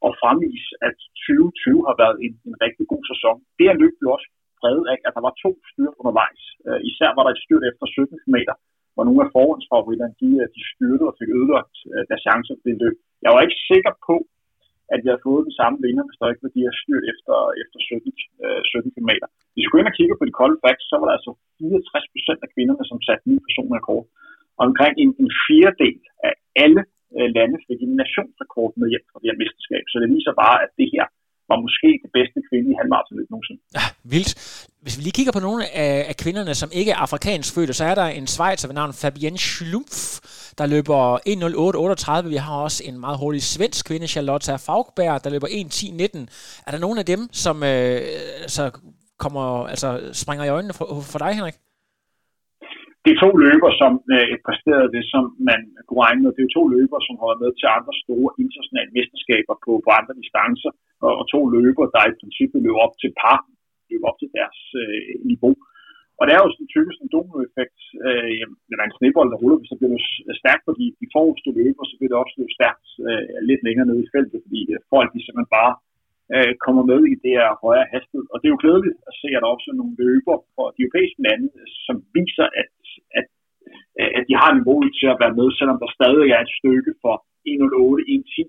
at 0.07 0.11
fremvise, 0.21 0.69
at 0.87 0.97
2020 1.25 1.87
har 1.89 1.95
været 2.03 2.17
en, 2.25 2.33
en 2.49 2.55
rigtig 2.65 2.85
god 2.93 3.03
sæson. 3.11 3.35
Det 3.59 3.65
er 3.71 3.75
løb 3.81 3.95
jo 4.03 4.09
også 4.15 4.27
præget 4.59 4.85
af, 4.93 4.99
at 5.07 5.13
der 5.17 5.23
var 5.27 5.33
to 5.43 5.51
styrt 5.71 5.95
undervejs. 6.01 6.41
Øh, 6.67 6.79
især 6.89 7.09
var 7.17 7.23
der 7.23 7.31
et 7.33 7.43
styrt 7.45 7.65
efter 7.69 7.85
17 7.85 8.35
meter, 8.35 8.55
hvor 8.97 9.05
nogle 9.07 9.23
af 9.25 9.33
forhåndsfavoritterne, 9.37 10.15
de, 10.21 10.29
øh, 10.41 10.47
de 10.55 10.61
styrte 10.71 11.05
og 11.09 11.15
fik 11.19 11.29
ødelagt 11.39 11.77
øh, 11.91 12.03
deres 12.09 12.23
chancer 12.25 12.55
for 12.57 12.65
det 12.67 12.77
løb. 12.83 12.95
Jeg 13.25 13.31
var 13.33 13.41
ikke 13.45 13.59
sikker 13.71 13.93
på, 14.09 14.15
at 14.93 14.97
vi 15.01 15.07
havde 15.09 15.25
fået 15.27 15.47
den 15.47 15.55
samme 15.59 15.77
vinder, 15.85 16.03
hvis 16.05 16.19
der 16.19 16.31
ikke 16.31 16.45
var 16.45 16.53
de 16.55 16.65
her 16.65 16.75
styrt 16.81 17.05
efter, 17.13 17.35
efter 17.63 17.77
17, 17.79 18.11
øh, 18.43 18.61
17 18.63 18.93
km. 18.95 19.11
Hvis 19.53 19.65
vi 19.65 19.71
går 19.71 19.81
ind 19.81 19.91
og 19.91 19.97
kigger 19.99 20.15
på 20.17 20.25
de 20.27 20.37
kolde 20.39 20.57
facts, 20.63 20.85
så 20.89 20.95
var 20.99 21.07
der 21.07 21.15
altså 21.17 21.31
64 21.59 22.13
procent 22.13 22.39
af 22.45 22.49
kvinderne, 22.53 22.83
som 22.89 22.99
satte 23.07 23.23
nye 23.29 23.45
personrekord. 23.47 24.05
Og 24.57 24.63
omkring 24.69 24.93
en, 25.03 25.11
en 25.23 25.31
fjerdedel 25.43 26.01
af 26.27 26.33
alle 26.63 26.81
øh, 27.17 27.29
lande 27.37 27.57
fik 27.67 27.79
en 27.81 27.93
nationsrekord 28.01 28.71
med 28.79 28.87
hjem 28.91 29.05
fra 29.09 29.19
det 29.19 29.27
her 29.29 29.41
mesterskab. 29.41 29.83
Så 29.91 29.97
det 30.01 30.09
viser 30.15 30.33
bare, 30.43 30.57
at 30.65 30.71
det 30.79 30.87
her 30.95 31.05
var 31.51 31.57
måske 31.65 31.89
det 32.03 32.11
bedste 32.17 32.39
kvindelige 32.49 32.77
halvmarathonløb 32.79 33.27
nogensinde. 33.33 33.61
Ja, 33.77 33.85
vildt. 34.13 34.31
Hvis 34.83 34.97
vi 34.97 35.01
lige 35.03 35.17
kigger 35.19 35.33
på 35.37 35.43
nogle 35.47 35.63
af, 35.83 36.05
af 36.11 36.15
kvinderne, 36.23 36.53
som 36.55 36.69
ikke 36.79 36.91
er 36.91 36.95
afrikansk 36.95 37.55
fødte, 37.55 37.73
så 37.73 37.83
er 37.91 37.95
der 37.95 38.07
en 38.19 38.27
svejser 38.27 38.67
ved 38.67 38.75
navn 38.75 38.93
Fabienne 38.93 39.37
Schlumpf, 39.37 39.99
der 40.57 40.65
løber 40.65 40.99
1.08.38. 42.23 42.29
Vi 42.29 42.35
har 42.35 42.55
også 42.67 42.83
en 42.85 42.99
meget 42.99 43.17
hurtig 43.19 43.43
svensk 43.43 43.85
kvinde, 43.85 44.07
Charlotte 44.07 44.57
Faugberg, 44.65 45.23
der 45.23 45.29
løber 45.29 45.47
1.10.19. 45.47 46.63
Er 46.67 46.71
der 46.71 46.79
nogen 46.79 46.97
af 46.97 47.05
dem, 47.05 47.21
som 47.31 47.63
øh, 47.63 48.01
så 48.47 48.63
kommer, 49.19 49.67
altså, 49.67 50.09
springer 50.13 50.45
i 50.45 50.49
øjnene 50.49 50.73
for, 50.73 51.01
for 51.01 51.19
dig, 51.19 51.33
Henrik? 51.35 51.55
Det 53.07 53.15
er 53.15 53.23
to 53.25 53.31
løber, 53.45 53.71
som 53.81 53.93
øh, 54.15 54.35
præsterede 54.47 54.93
det, 54.95 55.03
som 55.13 55.23
man 55.49 55.61
kunne 55.87 56.03
regne 56.07 56.21
med. 56.23 56.31
Det 56.37 56.43
er 56.43 56.57
to 56.57 56.63
løber, 56.75 56.99
som 57.07 57.15
har 57.19 57.27
været 57.29 57.43
med 57.43 57.51
til 57.55 57.67
andre 57.77 57.93
store 58.03 58.29
internationale 58.43 58.91
mesterskaber 58.97 59.55
på, 59.65 59.71
på 59.85 59.89
andre 59.99 60.13
distancer, 60.21 60.71
og, 61.05 61.11
og 61.19 61.23
to 61.33 61.41
løber, 61.55 61.85
der 61.93 62.01
i 62.11 62.17
princippet 62.21 62.59
løber 62.65 62.81
op 62.85 62.95
til 63.01 63.11
par, 63.21 63.39
løber 63.89 64.07
op 64.11 64.19
til 64.19 64.29
deres 64.37 64.59
øh, 64.81 65.13
niveau. 65.31 65.53
Og 66.19 66.23
det 66.25 66.33
er 66.33 66.41
jo 66.43 66.49
sådan 66.51 66.73
typisk 66.75 66.97
en 66.99 67.13
dominoeffekt. 67.15 67.79
Øh, 68.07 68.45
når 68.67 68.75
der 68.75 68.83
er 68.83 68.89
en 68.89 68.97
snebold, 68.99 69.29
der 69.31 69.41
ruller, 69.41 69.57
så 69.69 69.75
bliver 69.77 69.91
det 70.29 70.41
stærkt 70.43 70.63
fordi 70.69 70.85
de, 70.91 70.97
de 71.01 71.07
forreste 71.15 71.49
løber, 71.59 71.83
så 71.85 71.95
bliver 71.97 72.11
det 72.11 72.21
også 72.23 72.35
løbet 72.37 72.57
stærkt 72.59 72.87
øh, 73.07 73.27
lidt 73.49 73.61
længere 73.67 73.87
nede 73.87 74.03
i 74.03 74.11
feltet, 74.13 74.39
fordi 74.45 74.61
øh, 74.73 74.79
folk 74.93 75.09
de 75.11 75.19
simpelthen 75.21 75.55
bare 75.59 75.73
øh, 76.35 76.53
kommer 76.65 76.83
med 76.91 77.01
i 77.13 77.15
det 77.25 77.33
her 77.39 77.49
højere 77.65 77.91
hastighed. 77.93 78.25
Og 78.31 78.37
det 78.37 78.45
er 78.47 78.55
jo 78.55 78.63
glædeligt 78.65 78.99
at 79.09 79.13
se, 79.21 79.27
at 79.35 79.41
der 79.41 79.53
også 79.55 79.67
er 79.71 79.79
nogle 79.81 79.95
løber 80.03 80.35
fra 80.53 80.65
de 80.75 80.81
europæiske 80.83 81.21
lande, 81.27 81.47
som 81.85 81.95
viser, 82.17 82.47
at 82.61 82.69
de 84.27 84.34
har 84.41 84.51
niveauet 84.51 84.91
til 85.00 85.07
at 85.13 85.19
være 85.24 85.38
med, 85.39 85.48
selvom 85.60 85.77
der 85.84 85.89
stadig 85.98 86.27
er 86.36 86.41
et 86.43 86.55
stykke 86.60 86.91
for 87.03 87.15
1.08, 87.53 88.15
1.10 88.15 88.43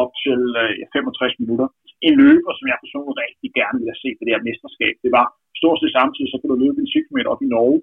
op 0.00 0.10
til 0.24 0.40
øh, 0.62 0.72
65 0.92 1.42
minutter. 1.42 1.68
En 2.06 2.14
løber, 2.22 2.52
som 2.58 2.66
jeg 2.70 2.78
personligt 2.84 3.22
rigtig 3.24 3.50
gerne 3.58 3.76
ville 3.78 3.92
have 3.92 4.02
set 4.04 4.16
det 4.20 4.28
der 4.30 4.46
mesterskab, 4.48 4.94
det 5.04 5.10
var 5.18 5.26
stort 5.60 5.78
set 5.80 5.96
samtidig, 5.98 6.28
så 6.30 6.36
kunne 6.38 6.52
du 6.54 6.60
løbe 6.64 6.78
en 6.80 6.90
10 6.92 7.06
km 7.06 7.18
op 7.32 7.42
i 7.46 7.52
Norge, 7.56 7.78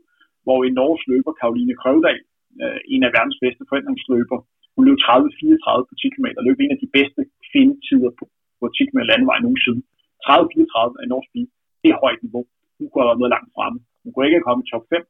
hvor 0.46 0.60
en 0.62 0.75
norsk 0.82 1.03
løber, 1.12 1.32
Karoline 1.39 1.75
Krøvdal, 1.82 2.20
øh, 2.62 2.79
en 2.94 3.01
af 3.08 3.12
verdens 3.18 3.39
bedste 3.44 3.63
forændringsløber, 3.70 4.39
hun 4.75 4.88
løb 4.88 4.98
30-34 5.08 5.89
på 5.89 5.94
10 6.01 6.13
km, 6.13 6.27
løb 6.48 6.58
en 6.60 6.75
af 6.75 6.79
de 6.84 6.89
bedste 6.98 7.22
kvindetider 7.48 8.12
på, 8.20 8.24
på 8.60 8.65
10 8.75 8.86
km 8.89 9.00
landevej 9.12 9.38
nogensinde. 9.46 9.82
30-34 10.25 11.01
er 11.01 11.08
norsk 11.13 11.29
bil. 11.36 11.48
Det 11.82 11.89
er 11.91 12.01
højt 12.06 12.22
niveau. 12.25 12.44
Hun 12.77 12.86
kunne 12.88 13.01
have 13.01 13.10
været 13.10 13.22
noget 13.22 13.36
langt 13.36 13.51
fremme. 13.56 13.79
Hun 14.01 14.10
kunne 14.12 14.25
ikke 14.25 14.38
have 14.39 14.48
kommet 14.48 14.65
i 14.65 14.70
top 14.72 14.86
5, 14.89 15.03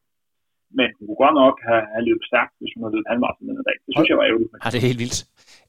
men 0.77 0.87
hun 0.97 1.03
kunne 1.07 1.21
godt 1.25 1.37
nok 1.43 1.55
have, 1.69 1.83
have 1.93 2.03
løbet 2.09 2.25
stærkt, 2.31 2.53
hvis 2.59 2.71
hun 2.73 2.81
havde 2.83 2.95
løbet 2.95 3.09
halvmarathon 3.11 3.47
den 3.49 3.67
dag. 3.69 3.77
Det 3.85 3.91
synes 3.93 4.09
jeg 4.11 4.17
var 4.19 4.25
ærgerligt. 4.29 4.51
Ja, 4.63 4.67
det 4.73 4.77
er 4.81 4.87
helt 4.89 5.01
vildt. 5.03 5.19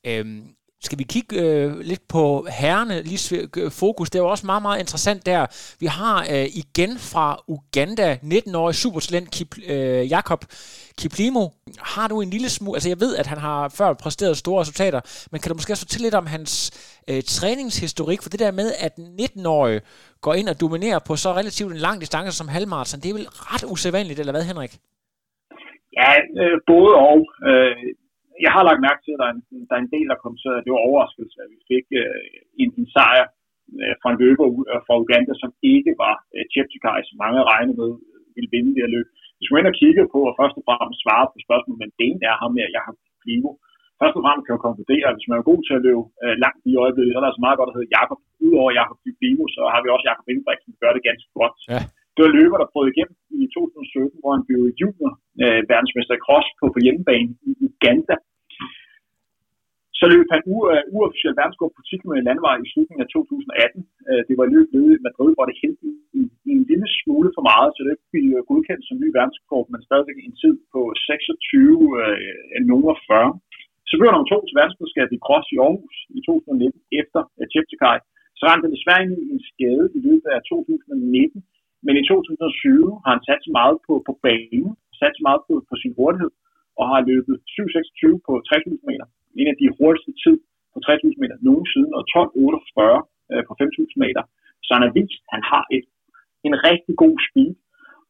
Øhm, 0.08 0.40
skal 0.82 0.98
vi 0.98 1.04
kigge 1.04 1.40
øh, 1.42 1.78
lidt 1.80 2.08
på 2.08 2.46
herrene, 2.60 3.02
lige 3.02 3.48
øh, 3.56 3.70
fokus, 3.70 4.10
det 4.10 4.18
er 4.18 4.22
jo 4.22 4.30
også 4.30 4.46
meget, 4.46 4.62
meget 4.62 4.80
interessant 4.80 5.26
der. 5.26 5.46
Vi 5.80 5.86
har 5.86 6.16
øh, 6.34 6.46
igen 6.62 6.92
fra 7.12 7.26
Uganda, 7.48 8.08
19-årig 8.14 8.74
supertalent 8.74 9.30
Kip, 9.30 9.48
øh, 9.68 10.10
Jakob 10.10 10.44
Kiplimo. 10.98 11.44
Har 11.94 12.08
du 12.08 12.20
en 12.20 12.30
lille 12.30 12.48
smule, 12.48 12.76
altså 12.76 12.88
jeg 12.88 13.00
ved, 13.00 13.16
at 13.16 13.26
han 13.26 13.38
har 13.38 13.68
før 13.78 13.92
præsteret 13.92 14.36
store 14.36 14.60
resultater, 14.60 15.00
men 15.32 15.40
kan 15.40 15.48
du 15.50 15.54
måske 15.54 15.72
også 15.72 15.86
fortælle 15.86 16.06
lidt 16.06 16.14
om 16.14 16.26
hans 16.26 16.52
øh, 17.10 17.22
træningshistorik, 17.22 18.22
for 18.22 18.30
det 18.30 18.40
der 18.40 18.52
med, 18.52 18.72
at 18.86 18.92
19-årig 18.98 19.80
går 20.20 20.34
ind 20.34 20.48
og 20.48 20.60
dominerer 20.60 20.98
på 21.06 21.16
så 21.16 21.32
relativt 21.32 21.72
en 21.72 21.78
lang 21.78 22.00
distance 22.00 22.32
som 22.38 22.48
halvmarathon, 22.48 23.00
det 23.00 23.10
er 23.10 23.14
vel 23.14 23.28
ret 23.30 23.64
usædvanligt, 23.72 24.20
eller 24.20 24.32
hvad 24.32 24.44
Henrik? 24.44 24.72
Ja, 25.98 26.12
øh, 26.42 26.56
både 26.66 26.94
og. 26.94 27.20
Øh, 27.50 27.76
jeg 28.44 28.52
har 28.56 28.62
lagt 28.68 28.84
mærke 28.86 29.02
til, 29.02 29.14
at 29.14 29.20
der 29.22 29.28
er 29.28 29.34
en, 29.36 29.42
der 29.68 29.74
er 29.76 29.82
en 29.82 29.94
del, 29.96 30.06
der 30.12 30.22
kom 30.24 30.34
til, 30.42 30.50
at 30.56 30.64
det 30.64 30.72
var 30.74 30.86
overraskelse, 30.88 31.36
at 31.44 31.48
vi 31.54 31.58
fik 31.72 31.86
øh, 32.02 32.24
en, 32.62 32.70
en 32.80 32.86
sejr 32.94 33.26
øh, 33.82 33.94
fra 34.00 34.08
en 34.12 34.20
løber 34.22 34.46
øh, 34.70 34.80
fra 34.86 34.94
Uganda, 35.04 35.32
som 35.42 35.50
ikke 35.74 35.92
var 36.04 36.14
øh, 36.34 36.44
Cheptegei, 36.52 37.00
som 37.08 37.16
mange 37.24 37.40
regnede 37.50 37.78
med 37.82 37.90
ville 38.34 38.52
vinde 38.54 38.72
det 38.74 38.82
her 38.84 38.94
løb. 38.96 39.06
Hvis 39.36 39.50
man 39.50 39.60
ind 39.60 39.72
og 39.72 39.78
kigger 39.82 40.04
på, 40.14 40.20
og 40.28 40.34
først 40.40 40.58
og 40.58 40.64
fremmest 40.66 41.02
svare 41.04 41.26
på 41.32 41.38
spørgsmålet, 41.46 41.80
men 41.82 41.90
det 42.00 42.12
er 42.30 42.36
ham 42.42 42.52
med 42.56 42.74
Jakob 42.78 42.96
Klivo. 43.22 43.50
Først 44.00 44.16
og 44.18 44.22
fremmest 44.24 44.44
kan 44.44 44.54
jeg 44.56 44.66
konkludere, 44.68 45.06
at 45.08 45.16
hvis 45.16 45.28
man 45.30 45.38
er 45.38 45.50
god 45.50 45.60
til 45.64 45.74
at 45.78 45.84
løbe 45.86 46.04
øh, 46.24 46.34
langt 46.44 46.62
i 46.70 46.72
øjeblikket, 46.84 47.12
så 47.12 47.18
er 47.18 47.22
der 47.22 47.32
altså 47.32 47.44
meget 47.46 47.58
godt, 47.58 47.68
der 47.68 47.76
hedder 47.76 47.96
Jakob. 47.98 48.18
Udover 48.46 48.70
Jakob 48.80 48.98
Klivo, 49.18 49.44
så 49.56 49.62
har 49.72 49.80
vi 49.82 49.88
også 49.94 50.06
Jakob 50.10 50.26
Ingebrigtsen, 50.32 50.70
som 50.72 50.82
gør 50.82 50.92
det 50.96 51.02
ganske 51.08 51.30
godt. 51.40 51.56
Ja. 51.72 51.80
Det 52.14 52.20
var 52.24 52.36
løber, 52.38 52.56
der 52.58 52.72
prøvede 52.72 52.92
igennem 52.92 53.16
i 53.42 53.46
2017, 53.54 54.20
hvor 54.20 54.32
han 54.36 54.44
blev 54.48 54.60
junior 54.80 55.12
øh, 55.42 55.60
verdensmester 55.72 56.14
i 56.16 56.24
cross 56.26 56.48
på, 56.58 56.64
på 56.74 56.78
hjemmebane 56.84 57.30
i 57.50 57.52
Uganda. 57.68 58.14
Så 60.00 60.06
løb 60.14 60.26
han 60.34 60.42
u, 60.52 60.56
øh, 60.72 60.82
uofficielt 60.96 61.38
verdenskort 61.40 61.72
på 61.76 61.82
10 61.82 61.96
km 62.02 62.14
landevej 62.28 62.56
i 62.64 62.70
slutningen 62.72 63.04
af 63.04 63.10
2018. 63.10 63.80
Øh, 64.08 64.22
det 64.28 64.34
var 64.40 64.46
løb 64.54 64.66
nede 64.76 64.92
i 64.96 65.04
Madrid, 65.06 65.30
hvor 65.36 65.46
det 65.48 65.60
hældte 65.62 65.88
i, 66.20 66.22
en 66.56 66.64
lille 66.70 66.88
smule 67.00 67.30
for 67.36 67.44
meget, 67.50 67.70
så 67.76 67.80
det 67.88 67.96
blev 68.12 68.26
øh, 68.38 68.42
godkendt 68.50 68.82
som 68.84 69.00
ny 69.02 69.08
verdenskort, 69.18 69.66
men 69.72 69.80
stadigvæk 69.88 70.18
en 70.20 70.36
tid 70.42 70.54
på 70.72 70.80
26 71.06 71.78
øh, 72.02 72.60
nummer 72.70 72.94
40. 73.08 73.30
Så 73.90 73.94
blev 73.98 74.10
han 74.16 74.30
to 74.32 74.38
til 74.44 74.58
verdensmesterskabet 74.60 75.14
i 75.16 75.24
cross 75.26 75.46
i 75.54 75.56
Aarhus 75.64 75.96
i 76.18 76.20
2019 76.26 76.80
efter 77.00 77.20
uh, 77.38 77.46
Cheptegei. 77.52 77.98
Så 78.38 78.42
ramte 78.48 78.64
han 78.66 78.76
desværre 78.76 79.02
ind 79.04 79.14
i 79.26 79.30
en 79.36 79.42
skade 79.50 79.86
i 79.98 80.00
løbet 80.08 80.28
af 80.36 80.40
2019, 80.48 81.44
men 81.86 81.94
i 82.00 82.02
2020 82.08 83.00
har 83.04 83.12
han 83.14 83.24
sat 83.28 83.40
sig 83.44 83.52
meget 83.60 83.76
på, 83.86 83.94
på 84.08 84.12
banen, 84.26 84.72
sat 85.00 85.12
sig 85.14 85.24
meget 85.28 85.42
på, 85.46 85.54
på 85.68 85.74
sin 85.82 85.92
hurtighed, 85.98 86.32
og 86.78 86.84
har 86.92 87.00
løbet 87.10 87.34
7.26 87.54 88.26
på 88.26 88.32
3.000 88.48 88.88
meter. 88.88 89.06
En 89.40 89.48
af 89.52 89.56
de 89.62 89.68
hurtigste 89.78 90.12
tid 90.24 90.36
på 90.72 90.78
3.000 90.86 91.22
meter 91.22 91.36
nogensinde, 91.48 91.90
og 91.98 92.02
12.48 92.14 93.32
øh, 93.32 93.42
på 93.48 93.52
5.000 93.60 94.04
meter. 94.04 94.22
Så 94.64 94.70
han 94.76 94.84
har 94.86 94.92
vist, 95.00 95.22
at 95.26 95.32
han 95.36 95.44
har 95.52 95.64
et, 95.76 95.86
en 96.48 96.54
rigtig 96.68 96.94
god 97.04 97.16
speed. 97.26 97.52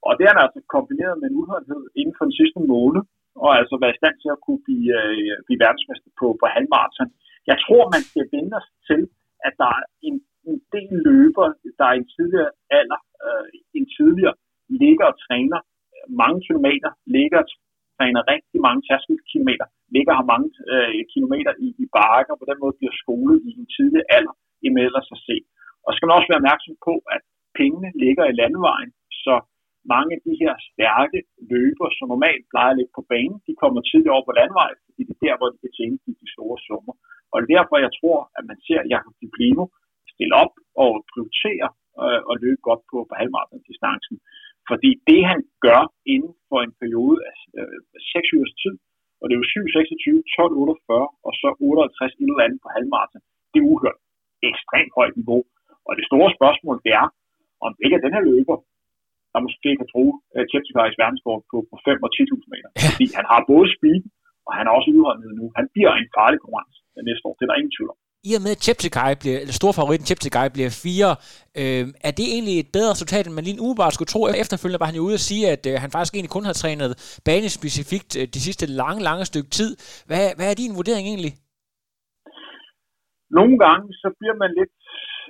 Og 0.06 0.12
det 0.16 0.24
er 0.24 0.32
han 0.34 0.44
altså 0.44 0.60
kombineret 0.76 1.16
med 1.20 1.26
en 1.28 1.38
udholdenhed 1.40 1.82
inden 2.00 2.14
for 2.16 2.24
den 2.28 2.38
sidste 2.40 2.60
måned, 2.72 3.02
og 3.44 3.50
altså 3.58 3.74
være 3.82 3.94
i 3.94 4.00
stand 4.00 4.16
til 4.22 4.30
at 4.34 4.42
kunne 4.44 4.62
blive, 4.66 4.92
øh, 5.00 5.36
blive 5.46 5.62
verdensmester 5.64 6.10
på, 6.20 6.26
på 6.40 6.46
halvmarathon. 6.54 7.10
Jeg 7.50 7.56
tror, 7.64 7.82
man 7.94 8.02
skal 8.10 8.24
vende 8.34 8.58
sig 8.66 8.74
til, 8.90 9.00
at 9.46 9.54
der 9.62 9.70
er 9.78 9.84
en, 10.08 10.16
en 10.48 10.58
del 10.74 10.92
løber, 11.08 11.46
der 11.78 11.86
er 11.90 11.96
en 12.00 12.08
tidligere 12.16 12.50
alder, 12.78 13.00
øh, 13.26 13.46
en 13.78 13.86
tidligere 13.96 14.36
ligger 14.82 15.06
og 15.12 15.16
træner 15.26 15.60
mange 16.22 16.38
kilometer, 16.46 16.90
ligger 17.16 17.38
og 17.42 17.48
træner 18.00 18.30
rigtig 18.34 18.60
mange 18.66 18.80
tærskelkilometer, 18.88 19.66
ligger 19.96 20.12
har 20.20 20.26
mange 20.32 20.48
øh, 20.72 20.90
kilometer 21.14 21.52
i, 21.66 21.68
i 21.84 21.86
bakker, 21.96 22.32
og 22.34 22.40
på 22.42 22.46
den 22.50 22.58
måde 22.62 22.78
bliver 22.78 22.94
skolet 23.02 23.38
i 23.48 23.50
en 23.60 23.66
tidlig 23.76 24.02
alder 24.16 24.34
i 24.66 24.68
ellers 24.86 25.08
at 25.16 25.20
se. 25.28 25.36
Og 25.86 25.90
skal 25.92 26.06
man 26.06 26.16
også 26.18 26.30
være 26.30 26.42
opmærksom 26.42 26.74
på, 26.88 26.94
at 27.14 27.22
pengene 27.60 27.90
ligger 28.04 28.24
i 28.28 28.38
landevejen, 28.40 28.90
så 29.24 29.34
mange 29.94 30.10
af 30.16 30.20
de 30.26 30.34
her 30.42 30.54
stærke 30.68 31.18
løber, 31.52 31.88
som 31.96 32.06
normalt 32.14 32.44
plejer 32.52 32.72
at 32.72 32.78
ligge 32.78 32.94
på 32.98 33.04
banen, 33.12 33.38
de 33.46 33.52
kommer 33.62 33.80
tidligt 33.80 34.14
over 34.14 34.24
på 34.26 34.36
landevej, 34.40 34.70
fordi 34.84 35.00
det 35.08 35.14
er 35.16 35.24
der, 35.26 35.36
hvor 35.38 35.48
de 35.52 35.58
kan 35.64 35.72
tjene 35.78 35.96
de, 36.04 36.10
de 36.22 36.28
store 36.34 36.58
summer. 36.66 36.94
Og 37.32 37.36
det 37.36 37.46
er 37.46 37.56
derfor, 37.58 37.76
jeg 37.86 37.92
tror, 38.00 38.18
at 38.38 38.44
man 38.50 38.58
ser 38.66 38.80
Jakob 38.94 39.14
Diplimo 39.22 39.64
stille 40.12 40.34
op 40.44 40.54
og 40.84 40.90
prioritere 41.12 41.68
øh, 42.02 42.20
og 42.30 42.34
løbe 42.44 42.62
godt 42.68 42.82
på, 42.90 42.96
på 43.08 43.14
halvmarathon-distancen. 43.20 44.16
Fordi 44.70 44.90
det, 45.08 45.20
han 45.32 45.40
gør 45.66 45.82
inden 46.14 46.34
for 46.48 46.58
en 46.66 46.74
periode 46.80 47.16
7.26, 49.60 50.18
12.48 50.36 51.26
og 51.26 51.32
så 51.40 51.48
58 51.60 52.12
et 52.22 52.30
eller 52.32 52.44
andet 52.46 52.60
på 52.64 52.68
halvmarathon. 52.74 53.22
Det 53.50 53.58
er 53.60 53.68
uhørt. 53.72 53.98
Ekstremt 54.50 54.92
højt 54.98 55.14
niveau. 55.20 55.40
Og 55.88 55.92
det 55.98 56.04
store 56.10 56.30
spørgsmål, 56.38 56.76
det 56.84 56.92
er, 57.02 57.06
om 57.66 57.72
ikke 57.84 58.02
den 58.04 58.14
her 58.16 58.24
løber, 58.30 58.56
der 59.32 59.40
måske 59.46 59.70
kan 59.80 59.88
tro 59.92 60.04
uh, 60.12 60.36
øh, 60.36 60.44
Cheptegei's 60.50 60.96
verdenskort 61.02 61.42
på, 61.50 61.56
på 61.70 61.76
5 61.86 62.06
og 62.06 62.10
10.000 62.16 62.52
meter. 62.52 62.68
Ja. 62.72 62.88
Fordi 62.90 63.06
han 63.18 63.26
har 63.32 63.40
både 63.52 63.66
speed, 63.76 64.02
i 68.30 68.34
og 68.38 68.42
med, 68.44 68.52
at 68.56 68.64
Cheptegei 68.66 69.12
bliver, 69.22 69.38
eller 69.42 69.56
storfavoritten 69.60 70.06
Cheptegei 70.10 70.48
bliver 70.56 70.70
fire, 70.84 71.10
øh, 71.60 71.84
er 72.08 72.12
det 72.18 72.26
egentlig 72.34 72.56
et 72.58 72.70
bedre 72.76 72.92
resultat, 72.94 73.24
end 73.24 73.34
man 73.34 73.44
lige 73.46 73.62
umiddelbart 73.64 73.94
skulle 73.94 74.12
tro? 74.12 74.20
Efterfølgende 74.44 74.82
var 74.82 74.90
han 74.90 74.98
jo 74.98 75.06
ude 75.08 75.18
at 75.20 75.26
sige, 75.30 75.44
at 75.54 75.62
øh, 75.70 75.74
han 75.82 75.90
faktisk 75.94 76.14
egentlig 76.14 76.34
kun 76.36 76.48
har 76.48 76.56
trænet 76.62 76.90
banespecifikt 77.28 78.10
øh, 78.18 78.24
de 78.34 78.40
sidste 78.46 78.64
lange, 78.80 79.00
lange 79.08 79.24
stykke 79.30 79.50
tid. 79.58 79.70
Hvad, 80.08 80.24
hvad 80.36 80.46
er 80.50 80.60
din 80.62 80.76
vurdering 80.78 81.06
egentlig? 81.12 81.34
Nogle 83.38 83.54
gange, 83.64 83.86
så 84.02 84.08
bliver 84.18 84.36
man 84.42 84.50
lidt, 84.58 84.74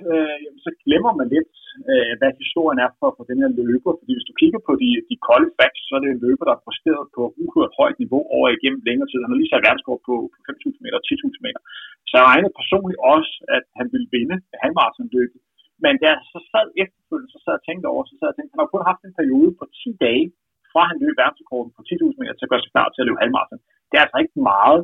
øh, 0.09 0.39
så 0.63 0.69
glemmer 0.83 1.13
man 1.19 1.27
lidt, 1.35 1.53
øh, 1.91 2.11
hvad 2.19 2.31
historien 2.41 2.79
er 2.85 2.91
for, 2.99 3.09
for 3.17 3.23
den 3.29 3.37
her 3.43 3.51
løber. 3.61 3.91
Fordi 3.99 4.11
hvis 4.15 4.29
du 4.29 4.33
kigger 4.41 4.61
på 4.67 4.73
de, 4.81 4.89
de 5.09 5.15
kolde 5.27 5.49
facts, 5.59 5.83
så 5.87 5.91
er 5.95 6.01
det 6.01 6.09
en 6.11 6.23
løber, 6.25 6.45
der 6.45 6.55
er 6.55 6.65
præsteret 6.67 7.05
på 7.15 7.21
uhørt 7.43 7.73
højt 7.79 7.97
niveau 8.03 8.21
over 8.35 8.47
igennem 8.57 8.81
længere 8.87 9.07
tid. 9.09 9.19
Han 9.21 9.31
har 9.31 9.39
lige 9.41 9.51
sat 9.51 9.65
verdenskort 9.67 10.01
på, 10.09 10.15
på 10.33 10.39
5.000 10.49 10.83
meter 10.83 10.97
og 11.01 11.05
10.000 11.09 11.45
meter. 11.45 11.61
Så 12.07 12.13
jeg 12.19 12.25
regnede 12.31 12.59
personligt 12.61 13.01
også, 13.15 13.33
at 13.57 13.63
han 13.79 13.87
ville 13.93 14.09
vinde 14.15 14.37
halvmarathonløbet. 14.63 15.41
Men 15.83 15.93
da 16.01 16.05
jeg 16.13 16.19
så 16.33 16.39
sad 16.51 16.67
efterfølgende, 16.83 17.33
så 17.33 17.39
sad 17.41 17.53
jeg 17.53 17.61
og 17.61 17.65
tænkte 17.67 17.87
over, 17.93 18.01
så 18.09 18.13
sad 18.15 18.25
jeg 18.27 18.33
og 18.33 18.37
tænkte, 18.37 18.53
han 18.53 18.63
har 18.63 18.73
kun 18.73 18.89
haft 18.91 19.01
en 19.03 19.17
periode 19.19 19.51
på 19.59 19.63
10 19.79 20.05
dage, 20.05 20.25
fra 20.71 20.81
han 20.91 20.97
løb 21.03 21.13
verdensrekorden 21.21 21.71
på 21.75 21.81
10.000 21.89 22.19
meter 22.21 22.35
til 22.35 22.45
at 22.47 22.51
gøre 22.51 22.63
sig 22.63 22.73
klar 22.75 22.87
til 22.89 23.01
at 23.01 23.07
løbe 23.07 23.21
halvmarathon. 23.23 23.61
Det 23.89 23.95
er 23.95 24.03
altså 24.05 24.19
ikke 24.23 24.39
meget 24.53 24.81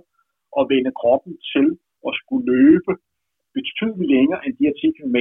at 0.59 0.63
vende 0.73 0.91
kroppen 1.01 1.33
til 1.53 1.67
at 2.07 2.13
skulle 2.21 2.45
løbe 2.53 2.91
betydeligt 3.57 4.11
længere 4.15 4.39
end 4.45 4.53
de 4.57 4.65
her 4.67 4.75
10 4.81 4.97
km. 4.97 5.17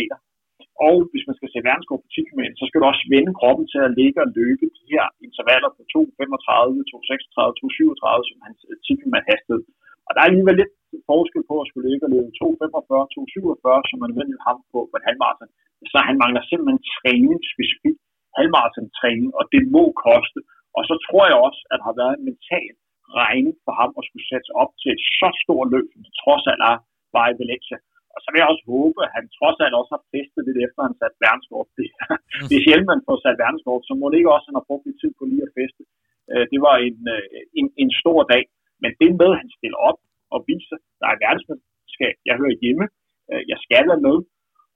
Og 0.89 0.97
hvis 1.11 1.25
man 1.29 1.37
skal 1.39 1.51
se 1.51 1.59
verdenskort 1.69 2.03
på 2.05 2.09
10 2.15 2.21
km, 2.29 2.43
så 2.61 2.65
skal 2.67 2.81
du 2.81 2.87
også 2.93 3.05
vende 3.15 3.33
kroppen 3.41 3.67
til 3.73 3.81
at 3.87 3.95
ligge 4.01 4.19
og 4.25 4.29
løbe 4.41 4.65
de 4.77 4.85
her 4.93 5.05
intervaller 5.27 5.71
på 5.77 5.83
2.35, 5.95 6.77
2.36, 6.93 7.53
2.37, 7.61 8.29
som 8.29 8.39
hans 8.47 8.59
10 8.87 9.01
km 9.01 9.17
hastighed. 9.31 9.63
Og 10.07 10.11
der 10.13 10.21
er 10.21 10.29
alligevel 10.31 10.57
lidt 10.61 10.75
forskel 11.11 11.43
på 11.51 11.55
at 11.63 11.69
skulle 11.69 11.89
ligge 11.91 12.05
og 12.07 12.13
løbe 12.17 12.31
2.45, 12.41 13.15
2.47, 13.15 13.89
som 13.89 13.97
man 14.01 14.09
nødvendigt 14.11 14.47
ham 14.49 14.59
på 14.73 14.79
på 14.91 14.95
en 14.99 15.07
halvmarathon. 15.09 15.53
Så 15.93 15.99
han 16.09 16.17
mangler 16.23 16.43
simpelthen 16.51 16.81
træning, 16.97 17.39
specifikt 17.55 18.01
halvmarathon 18.39 18.89
træning, 19.01 19.29
og 19.39 19.45
det 19.55 19.63
må 19.75 19.85
koste. 20.07 20.41
Og 20.77 20.83
så 20.89 20.95
tror 21.07 21.25
jeg 21.31 21.39
også, 21.47 21.61
at 21.71 21.77
der 21.79 21.87
har 21.91 21.97
været 22.03 22.15
en 22.17 22.27
mental 22.31 22.73
regning 23.21 23.55
for 23.65 23.75
ham 23.81 23.91
at 23.99 24.07
skulle 24.09 24.29
sætte 24.33 24.49
op 24.63 24.71
til 24.81 24.91
et 24.97 25.03
så 25.19 25.29
stort 25.43 25.69
løb, 25.75 25.87
som 25.93 26.01
det 26.07 26.15
trods 26.23 26.45
alt 26.53 26.63
er 26.73 26.77
bare 27.17 27.29
i 27.33 27.39
Valencia. 27.43 27.77
Og 28.17 28.21
så 28.23 28.29
vil 28.31 28.41
jeg 28.41 28.53
også 28.53 28.67
håbe, 28.75 28.99
at 29.07 29.11
han 29.17 29.25
trods 29.39 29.59
alt 29.65 29.79
også 29.81 29.93
har 29.97 30.05
festet 30.15 30.43
lidt 30.49 30.61
efter, 30.67 30.79
at 30.81 30.89
han 30.89 30.99
satte 31.01 31.23
verdenskort. 31.27 31.69
Det, 31.79 31.87
det 32.49 32.55
er 32.57 32.65
sjældent, 32.65 32.93
man 32.95 33.07
får 33.09 33.17
sat 33.19 33.43
verdenskort, 33.45 33.83
så 33.89 33.95
må 34.01 34.05
det 34.09 34.19
ikke 34.19 34.35
også, 34.35 34.47
at 34.47 34.51
han 34.51 34.61
har 34.61 34.69
brugt 34.69 34.85
lidt 34.87 35.01
tid 35.03 35.13
på 35.19 35.25
lige 35.31 35.47
at 35.47 35.57
feste. 35.61 35.83
Øh, 36.31 36.45
det 36.53 36.61
var 36.67 36.75
en, 36.89 37.01
øh, 37.15 37.27
en, 37.59 37.67
en 37.83 37.91
stor 38.01 38.21
dag. 38.33 38.45
Men 38.83 38.91
det 39.01 39.11
med, 39.21 39.31
at 39.35 39.41
han 39.43 39.51
stiller 39.59 39.79
op 39.89 39.99
og 40.35 40.39
viser, 40.51 40.79
der 41.01 41.07
er 41.13 41.23
verdensmesterskab, 41.25 42.17
jeg 42.29 42.35
hører 42.41 42.61
hjemme, 42.63 42.87
øh, 43.31 43.43
jeg 43.53 43.59
skal 43.65 43.85
være 43.91 44.05
med, 44.09 44.17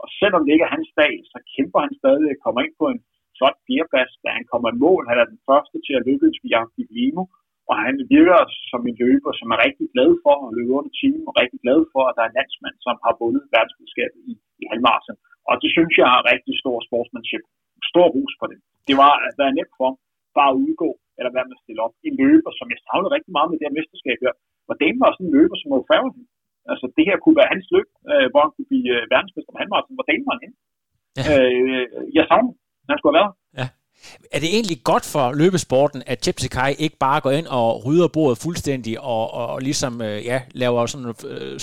og 0.02 0.08
selvom 0.20 0.42
det 0.42 0.52
ikke 0.52 0.66
er 0.68 0.76
hans 0.76 0.92
dag, 1.02 1.14
så 1.32 1.38
kæmper 1.54 1.80
han 1.86 1.92
stadig, 2.00 2.28
kommer 2.44 2.60
ind 2.64 2.74
på 2.80 2.86
en 2.92 3.00
flot 3.36 3.58
fjerdeplads, 3.66 4.12
da 4.24 4.28
han 4.38 4.46
kommer 4.52 4.68
i 4.70 4.80
mål. 4.86 5.02
Han 5.10 5.18
er 5.22 5.26
den 5.32 5.40
første 5.48 5.76
til 5.86 5.94
at 5.98 6.06
lykkes 6.08 6.36
via 6.44 6.60
Limo, 6.96 7.24
og 7.70 7.76
han 7.86 7.94
virker 8.16 8.40
som 8.70 8.80
en 8.90 8.96
løber, 9.04 9.32
som 9.40 9.48
er 9.54 9.58
rigtig 9.66 9.86
glad 9.94 10.10
for 10.24 10.34
at 10.46 10.54
løbe 10.56 10.72
under 10.78 10.92
timen, 11.00 11.22
og 11.28 11.32
rigtig 11.42 11.60
glad 11.64 11.80
for, 11.92 12.02
at 12.06 12.14
der 12.16 12.22
er 12.22 12.30
en 12.30 12.38
landsmand, 12.38 12.76
som 12.86 12.96
har 13.04 13.12
vundet 13.22 13.42
verdensmesterskabet 13.54 14.20
i, 14.30 14.32
i 14.62 14.64
halvmarsen. 14.70 15.16
Og 15.50 15.54
det 15.62 15.70
synes 15.76 15.94
jeg 16.00 16.08
er 16.16 16.28
rigtig 16.32 16.54
stor 16.62 16.76
sportsmanship. 16.88 17.44
Stor 17.92 18.06
rus 18.16 18.32
for 18.40 18.46
det. 18.50 18.58
Det 18.88 18.96
var 19.02 19.12
at 19.26 19.32
være 19.40 19.56
nemt 19.58 19.74
for 19.80 19.90
bare 20.38 20.52
at 20.52 20.60
udgå, 20.64 20.90
eller 21.18 21.30
være 21.36 21.48
med 21.48 21.56
at 21.58 21.62
stille 21.64 21.82
op. 21.86 21.94
En 22.08 22.14
løber, 22.22 22.52
som 22.58 22.66
jeg 22.72 22.80
savnede 22.86 23.14
rigtig 23.16 23.32
meget 23.36 23.48
med 23.48 23.56
det 23.58 23.66
her 23.66 23.78
mesterskab 23.78 24.18
her. 24.24 24.34
Hvordan 24.68 24.94
var 25.02 25.10
sådan 25.10 25.26
en 25.26 25.34
løber, 25.36 25.56
som 25.58 25.68
var 25.74 25.90
færdig? 25.92 26.24
Altså, 26.72 26.86
det 26.96 27.04
her 27.08 27.16
kunne 27.18 27.38
være 27.40 27.52
hans 27.54 27.66
løb, 27.74 27.88
øh, 28.12 28.26
hvor 28.30 28.40
han 28.44 28.52
kunne 28.54 28.70
blive 28.72 28.90
øh, 28.96 29.02
verdensmester 29.14 29.52
på 29.52 29.60
halvmarathon. 29.60 29.98
Hvordan 30.00 30.20
var 30.28 30.36
han? 30.42 30.52
Ja. 31.18 31.22
Øh, 31.32 31.84
jeg 32.16 32.24
savner, 32.30 32.52
han 32.90 32.96
skulle 32.98 33.12
have 33.12 33.20
været. 33.22 33.34
Er 34.34 34.40
det 34.42 34.50
egentlig 34.56 34.78
godt 34.90 35.06
for 35.14 35.24
løbesporten, 35.42 36.00
at 36.12 36.18
Cheptegei 36.24 36.70
ikke 36.84 36.98
bare 37.06 37.20
går 37.24 37.32
ind 37.40 37.48
og 37.58 37.66
rydder 37.86 38.08
bordet 38.16 38.38
fuldstændig 38.44 38.94
og, 39.14 39.24
og, 39.38 39.46
og 39.54 39.58
ligesom 39.68 39.92
øh, 40.08 40.18
ja, 40.30 40.38
laver 40.62 40.80
sådan 40.86 41.06
en 41.06 41.14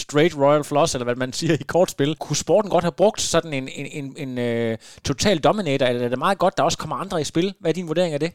straight 0.06 0.34
royal 0.44 0.64
floss, 0.70 0.92
eller 0.94 1.08
hvad 1.10 1.20
man 1.24 1.32
siger 1.40 1.54
i 1.64 1.70
kortspil? 1.76 2.12
Kunne 2.24 2.44
sporten 2.46 2.70
godt 2.76 2.88
have 2.88 3.00
brugt 3.02 3.22
sådan 3.34 3.54
en, 3.60 3.66
en, 3.80 3.88
en, 4.00 4.06
en 4.24 4.32
øh, 4.48 4.72
total 5.10 5.38
dominator, 5.48 5.86
eller 5.86 6.04
er 6.06 6.14
det 6.14 6.26
meget 6.26 6.40
godt, 6.44 6.56
der 6.58 6.68
også 6.68 6.80
kommer 6.82 6.98
andre 7.04 7.18
i 7.24 7.32
spil? 7.32 7.48
Hvad 7.60 7.70
er 7.72 7.78
din 7.80 7.90
vurdering 7.92 8.14
af 8.18 8.22
det? 8.26 8.32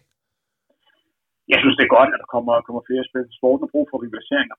Jeg 1.52 1.58
synes, 1.62 1.76
det 1.78 1.84
er 1.86 1.96
godt, 1.98 2.10
at 2.14 2.20
der 2.22 2.28
kommer, 2.34 2.54
kommer 2.66 2.82
flere 2.88 3.04
spil. 3.10 3.26
Sporten 3.38 3.62
har 3.64 3.72
brug 3.74 3.86
for 3.90 3.98
rivaliseringer. 4.04 4.56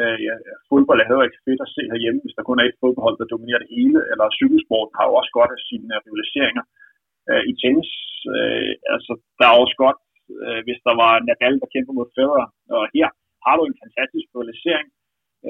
Øh, 0.00 0.18
ja, 0.26 0.34
fodbold 0.70 1.00
er 1.00 1.08
heller 1.10 1.26
ikke 1.28 1.42
fedt 1.46 1.60
at 1.66 1.72
se 1.76 1.82
herhjemme, 1.92 2.20
hvis 2.24 2.36
der 2.36 2.44
kun 2.48 2.58
er 2.60 2.66
et 2.66 2.80
fodboldhold, 2.82 3.16
der 3.20 3.32
dominerer 3.34 3.60
det 3.62 3.70
hele, 3.76 3.98
eller 4.10 4.26
cykelsport 4.38 4.88
har 4.98 5.04
jo 5.08 5.12
også 5.20 5.32
godt 5.38 5.50
af 5.56 5.60
sine 5.68 5.94
rivaliseringer. 6.06 6.64
Øh, 6.68 6.89
Øh, 7.30 7.42
I 7.50 7.52
tennis, 7.62 7.90
øh, 8.34 8.72
altså, 8.94 9.12
der 9.38 9.46
er 9.48 9.60
også 9.62 9.76
godt, 9.84 10.00
øh, 10.44 10.60
hvis 10.66 10.80
der 10.86 10.94
var 11.02 11.12
Nadal, 11.28 11.56
der 11.62 11.72
kæmper 11.74 11.92
mod 11.98 12.08
Federer, 12.16 12.48
og 12.76 12.82
her 12.96 13.08
har 13.44 13.54
du 13.56 13.62
en 13.64 13.80
fantastisk 13.82 14.26
rivalisering, 14.34 14.88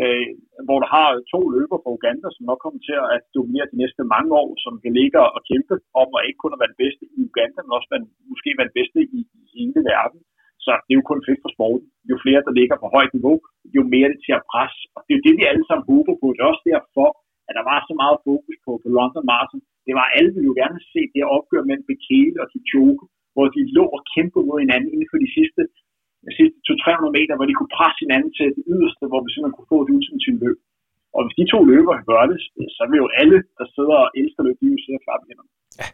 øh, 0.01 0.29
hvor 0.67 0.79
du 0.83 0.87
har 0.97 1.09
to 1.35 1.41
løber 1.57 1.79
fra 1.81 1.95
Uganda, 1.97 2.29
som 2.33 2.45
nok 2.51 2.61
kommer 2.65 2.81
til 2.89 2.97
at 3.15 3.21
dominere 3.37 3.71
de 3.73 3.81
næste 3.83 4.03
mange 4.15 4.33
år, 4.43 4.51
som 4.65 4.73
kan 4.83 4.93
ligge 5.01 5.19
og 5.37 5.41
kæmpe 5.51 5.75
om 6.03 6.09
at 6.17 6.27
ikke 6.29 6.43
kun 6.43 6.55
at 6.55 6.61
være 6.61 6.73
den 6.73 6.83
bedste 6.85 7.05
i 7.17 7.21
Uganda, 7.31 7.59
men 7.63 7.77
også 7.79 7.91
være, 7.93 8.03
måske 8.33 8.51
være 8.59 8.69
den 8.71 8.79
bedste 8.81 8.99
i, 9.19 9.21
i 9.39 9.43
hele 9.55 9.81
verden. 9.93 10.21
Så 10.65 10.71
det 10.85 10.93
er 10.93 11.01
jo 11.01 11.11
kun 11.11 11.27
fedt 11.29 11.43
for 11.45 11.53
sporten. 11.57 11.89
Jo 12.11 12.15
flere, 12.25 12.45
der 12.47 12.59
ligger 12.61 12.77
på 12.81 12.89
højt 12.97 13.13
niveau, 13.19 13.37
jo 13.77 13.83
mere 13.95 14.09
det 14.13 14.21
til 14.27 14.35
at 14.39 14.47
presse. 14.53 14.81
Og 14.95 15.01
det 15.05 15.13
er 15.13 15.19
jo 15.19 15.27
det, 15.27 15.35
vi 15.39 15.51
alle 15.51 15.65
sammen 15.67 15.89
håber 15.93 16.15
på. 16.21 16.27
Det 16.35 16.41
er 16.43 16.53
også 16.53 16.67
derfor, 16.73 17.09
at 17.49 17.55
der 17.59 17.65
var 17.73 17.79
så 17.89 17.95
meget 18.03 18.19
fokus 18.29 18.57
på, 18.65 18.73
på 18.83 18.89
London 18.97 19.25
Marathon. 19.31 19.63
Det 19.87 19.95
var 19.99 20.07
alle 20.17 20.31
ville 20.35 20.51
jo 20.51 20.57
gerne 20.63 20.81
se 20.93 21.01
det 21.15 21.33
opgør 21.37 21.63
mellem 21.69 21.87
Bekele 21.93 22.39
og 22.43 22.49
Kipchoge, 22.53 22.97
hvor 23.35 23.47
de 23.55 23.61
lå 23.79 23.85
og 23.97 24.01
kæmpede 24.15 24.47
mod 24.49 24.59
hinanden 24.65 24.89
inden 24.95 25.09
for 25.13 25.19
de 25.25 25.31
sidste, 25.37 25.63
de 26.27 26.33
sidste 26.39 26.57
200-300 26.67 27.17
meter, 27.19 27.35
hvor 27.37 27.49
de 27.49 27.57
kunne 27.57 27.75
presse 27.79 28.01
hinanden 28.05 28.31
til 28.39 28.47
det 28.57 28.65
yderste, 28.75 29.05
hvor 29.11 29.21
vi 29.25 29.29
simpelthen 29.31 29.57
kunne 29.57 29.73
få 29.75 29.79
et 29.83 29.93
ultimativt 29.97 30.41
løb. 30.45 30.59
Og 31.17 31.21
hvis 31.23 31.39
de 31.41 31.47
to 31.55 31.61
løber 31.73 31.95
gør 32.11 32.25
det, 32.31 32.39
så 32.77 32.83
vil 32.91 33.03
jo 33.05 33.09
alle, 33.21 33.39
der 33.59 33.67
sidder 33.77 33.97
og 34.05 34.11
elsker 34.21 34.43
løb, 34.47 34.57
de 34.61 34.67
vil 34.73 34.85
sidde 34.85 35.01
og 35.01 35.05
klappe 35.07 35.25
hænderne. 35.29 35.51
Ja, 35.81 35.87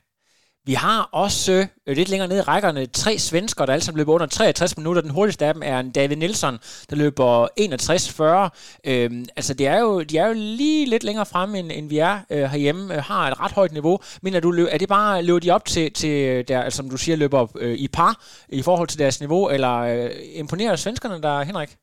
vi 0.66 0.72
har 0.72 1.08
også 1.12 1.66
øh, 1.86 1.96
lidt 1.96 2.08
længere 2.08 2.28
ned 2.28 2.38
i 2.38 2.40
rækkerne 2.40 2.86
tre 2.86 3.18
svensker, 3.18 3.66
der 3.66 3.72
alle 3.72 3.84
sammen 3.84 3.98
løber 3.98 4.12
under 4.12 4.26
63 4.26 4.76
minutter. 4.76 5.02
Den 5.02 5.10
hurtigste 5.10 5.46
af 5.46 5.54
dem 5.54 5.62
er 5.66 5.80
en 5.80 5.90
David 5.90 6.16
Nielsen, 6.16 6.54
der 6.90 6.96
løber 6.96 7.46
61-40. 7.60 8.90
Øhm, 8.90 9.24
altså, 9.36 9.54
det 9.54 9.66
er 9.66 9.80
jo, 9.80 10.02
de 10.02 10.18
er 10.18 10.26
jo 10.26 10.34
lige 10.36 10.86
lidt 10.86 11.04
længere 11.04 11.26
fremme, 11.26 11.58
end, 11.58 11.72
end 11.72 11.88
vi 11.88 11.98
er 11.98 12.18
øh, 12.30 12.44
herhjemme. 12.44 12.94
Øh, 12.94 13.02
har 13.02 13.28
et 13.30 13.40
ret 13.40 13.52
højt 13.52 13.72
niveau. 13.72 13.98
Men 14.22 14.34
er, 14.34 14.40
du, 14.40 14.50
er 14.70 14.78
det 14.78 14.88
bare, 14.88 15.22
løber 15.22 15.40
de 15.40 15.50
op 15.50 15.64
til, 15.64 15.92
til 15.92 16.14
øh, 16.28 16.44
der, 16.48 16.62
altså, 16.62 16.76
som 16.76 16.90
du 16.90 16.96
siger, 16.96 17.16
løber 17.16 17.38
op 17.38 17.50
øh, 17.60 17.74
i 17.78 17.88
par 17.88 18.24
i 18.48 18.62
forhold 18.62 18.88
til 18.88 18.98
deres 18.98 19.20
niveau, 19.20 19.48
eller 19.48 19.74
øh, 19.76 20.10
imponerer 20.34 20.76
svenskerne 20.76 21.22
der, 21.22 21.42
Henrik? 21.42 21.76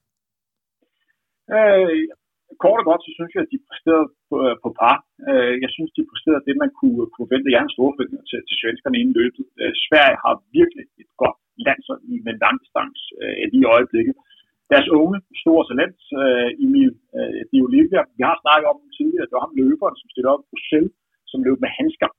Øh, 1.51 2.22
kort 2.63 2.81
og 2.81 2.87
godt, 2.89 3.01
så 3.05 3.11
synes 3.17 3.31
jeg, 3.33 3.43
at 3.43 3.53
de 3.53 3.65
præsterede 3.69 4.07
på, 4.29 4.35
øh, 4.45 4.55
på 4.63 4.69
par. 4.79 4.97
Øh, 5.29 5.53
jeg 5.63 5.69
synes, 5.75 5.91
de 5.97 6.09
præsterede 6.11 6.47
det, 6.47 6.55
man 6.63 6.71
kunne, 6.79 7.03
kunne 7.13 7.29
forvente. 7.29 7.51
Jeg 7.53 7.61
er 7.61 7.67
en 7.67 7.77
storfølger 7.77 8.21
til, 8.29 8.39
til 8.47 8.55
svenskerne 8.61 8.97
inden 8.99 9.15
løbet. 9.21 9.43
Øh, 9.61 9.73
Sverige 9.85 10.17
har 10.23 10.33
virkelig 10.57 10.85
et 11.01 11.11
godt 11.21 11.37
landshold 11.67 12.01
i 12.13 12.15
med 12.25 12.33
langdistans 12.43 12.99
lige 13.51 13.65
i 13.65 13.71
øjeblikket. 13.75 14.15
Deres 14.73 14.87
unge, 15.01 15.17
store 15.43 15.63
talent, 15.69 15.99
Emil 16.65 16.91
de 17.51 17.57
Olivia, 17.67 18.01
vi 18.17 18.21
har 18.29 18.37
snakket 18.43 18.67
om 18.71 18.77
tidligere, 18.97 19.27
det 19.27 19.35
var 19.37 19.45
ham 19.45 19.57
løberen, 19.61 19.95
som 19.99 20.07
stillede 20.11 20.33
op 20.35 20.43
på 20.51 20.57
selv, 20.71 20.89
som 21.31 21.39
løb 21.47 21.57
med 21.65 21.71
handsker. 21.79 22.09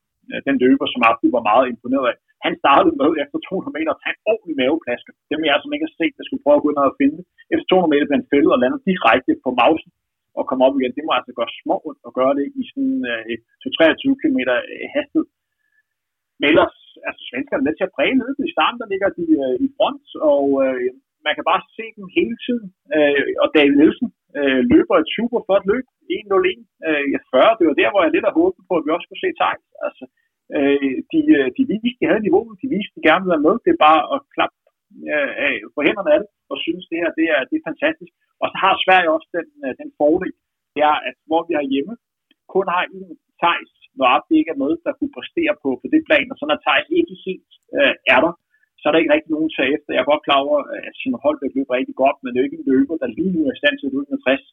Den 0.47 0.55
løber, 0.63 0.85
som 0.93 1.05
Abdi 1.09 1.27
var 1.37 1.43
meget 1.51 1.65
imponeret 1.73 2.05
af. 2.11 2.17
Han 2.45 2.53
startede 2.63 2.95
med 3.01 3.09
efter 3.23 3.37
200 3.39 3.75
meter 3.77 3.91
at 3.93 4.01
tage 4.01 4.15
en 4.15 4.25
ordentlig 4.31 4.55
maveplasker. 4.61 5.13
Dem 5.31 5.39
jeg 5.49 5.57
som 5.59 5.73
ikke 5.73 5.87
har 5.89 5.95
set, 5.99 6.13
der 6.19 6.25
skulle 6.25 6.43
prøve 6.45 6.57
at 6.59 6.63
gå 6.63 6.69
ind 6.71 6.81
og 6.91 6.99
finde. 7.01 7.19
Efter 7.53 7.65
200 7.67 7.91
meter 7.93 8.05
blev 8.07 8.17
han 8.19 8.29
fældet 8.33 8.51
og 8.55 8.61
landet 8.63 8.81
direkte 8.89 9.31
på 9.45 9.49
mausen 9.61 9.91
at 10.39 10.47
komme 10.49 10.65
op 10.67 10.75
igen. 10.77 10.95
Det 10.97 11.05
må 11.05 11.11
altså 11.15 11.33
gøre 11.39 11.57
små 11.61 11.75
ondt 11.87 12.01
at 12.07 12.15
gøre 12.19 12.33
det 12.39 12.45
i 12.61 12.61
sådan 12.71 12.99
øh, 13.13 13.71
23 13.77 14.19
km 14.21 14.39
øh, 14.55 14.85
hastighed. 14.95 15.27
Men 16.39 16.47
ellers, 16.51 16.75
altså 17.07 17.21
svenskerne 17.29 17.61
er 17.61 17.67
med 17.67 17.75
til 17.75 17.87
at 17.87 17.95
præge 17.97 18.15
løbet. 18.23 18.47
I 18.49 18.55
starten, 18.55 18.79
der 18.81 18.91
ligger 18.93 19.09
de 19.19 19.25
øh, 19.43 19.55
i 19.65 19.67
front, 19.77 20.05
og 20.33 20.45
øh, 20.65 20.89
man 21.25 21.33
kan 21.35 21.45
bare 21.51 21.61
se 21.77 21.85
dem 21.97 22.05
hele 22.17 22.37
tiden. 22.45 22.67
Øh, 22.97 23.31
og 23.43 23.47
David 23.55 23.75
Nielsen 23.79 24.09
øh, 24.39 24.61
løber 24.71 24.95
et 24.97 25.11
super 25.17 25.39
flot 25.45 25.65
løb, 25.71 25.85
1-0-1, 26.19 26.59
øh, 26.87 27.05
40. 27.31 27.57
Det 27.59 27.65
var 27.69 27.77
der, 27.81 27.89
hvor 27.91 28.01
jeg 28.03 28.13
lidt 28.13 28.27
har 28.27 28.39
håbet 28.41 28.63
på, 28.69 28.73
at 28.77 28.83
vi 28.85 28.89
også 28.95 29.07
kunne 29.07 29.25
se 29.25 29.31
tegn. 29.43 29.61
Altså, 29.87 30.03
øh, 30.57 30.95
de, 31.11 31.19
øh, 31.37 31.47
de 31.57 31.63
viste, 31.69 31.99
de 31.99 32.09
havde 32.09 32.25
niveauet, 32.25 32.61
de 32.63 32.71
viste, 32.73 32.95
de 32.95 33.05
gerne 33.07 33.21
ville 33.23 33.35
være 33.35 33.47
med. 33.47 33.55
Det 33.65 33.71
er 33.73 33.85
bare 33.89 34.01
at 34.15 34.19
klappe 34.35 34.57
øh, 35.13 35.59
på 35.75 35.79
hænderne 35.87 36.11
af 36.15 36.19
det, 36.21 36.29
og 36.51 36.55
synes, 36.65 36.83
det 36.91 36.97
her 37.01 37.11
det 37.19 37.25
er, 37.35 37.41
det 37.49 37.55
er 37.57 37.67
fantastisk. 37.69 38.13
Og 38.41 38.47
så 38.51 38.57
har 38.63 38.73
Sverige 38.83 39.13
også 39.15 39.29
den, 39.37 39.47
øh, 39.65 39.73
den 39.81 39.89
fordel, 39.99 40.31
det 40.73 40.81
er, 40.91 40.97
at 41.09 41.15
hvor 41.27 41.41
vi 41.47 41.53
har 41.59 41.65
hjemme, 41.73 41.93
kun 42.53 42.65
har 42.75 42.83
en 42.95 43.05
Thijs, 43.41 43.73
når 43.99 44.07
det 44.27 44.35
ikke 44.39 44.51
er 44.55 44.61
noget, 44.63 44.77
der 44.85 44.93
kunne 44.97 45.15
præstere 45.17 45.53
på, 45.63 45.69
på 45.81 45.87
det 45.93 46.01
plan, 46.07 46.31
og 46.31 46.37
så 46.37 46.45
når 46.47 46.59
Thijs 46.65 46.87
ikke 46.99 47.15
helt 47.25 47.51
øh, 47.77 47.93
er 48.13 48.19
der, 48.25 48.33
så 48.79 48.83
er 48.85 48.91
der 48.91 49.01
ikke 49.01 49.15
rigtig 49.15 49.33
nogen 49.35 49.51
til 49.51 49.65
efter. 49.75 49.89
Jeg 49.93 50.01
er 50.03 50.11
godt 50.11 50.25
klar 50.25 50.39
over, 50.45 50.57
at 50.87 50.93
Simon 50.99 51.23
Holbæk 51.23 51.53
løber 51.55 51.77
rigtig 51.79 51.95
godt, 52.03 52.17
men 52.19 52.29
det 52.29 52.37
er 52.37 52.43
jo 52.43 52.49
ikke 52.49 52.61
en 52.61 52.69
løber, 52.71 52.95
der 53.01 53.15
lige 53.17 53.33
nu 53.35 53.39
er 53.47 53.53
i 53.55 53.61
stand 53.61 53.75
til 53.77 53.87
at 53.89 53.93
løbe 53.95 54.11
med 54.13 54.21
60. 54.25 54.45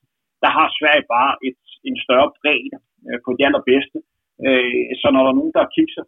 Der 0.45 0.51
har 0.59 0.67
Sverige 0.79 1.07
bare 1.17 1.33
et, 1.49 1.61
en 1.89 1.97
større 2.05 2.31
bredde 2.41 2.79
øh, 3.09 3.19
på 3.25 3.31
det 3.37 3.45
allerbedste. 3.49 3.99
Øh, 4.47 4.91
så 5.01 5.07
når 5.11 5.23
der 5.23 5.31
er 5.33 5.39
nogen, 5.41 5.55
der 5.59 5.73
kigger, 5.77 6.05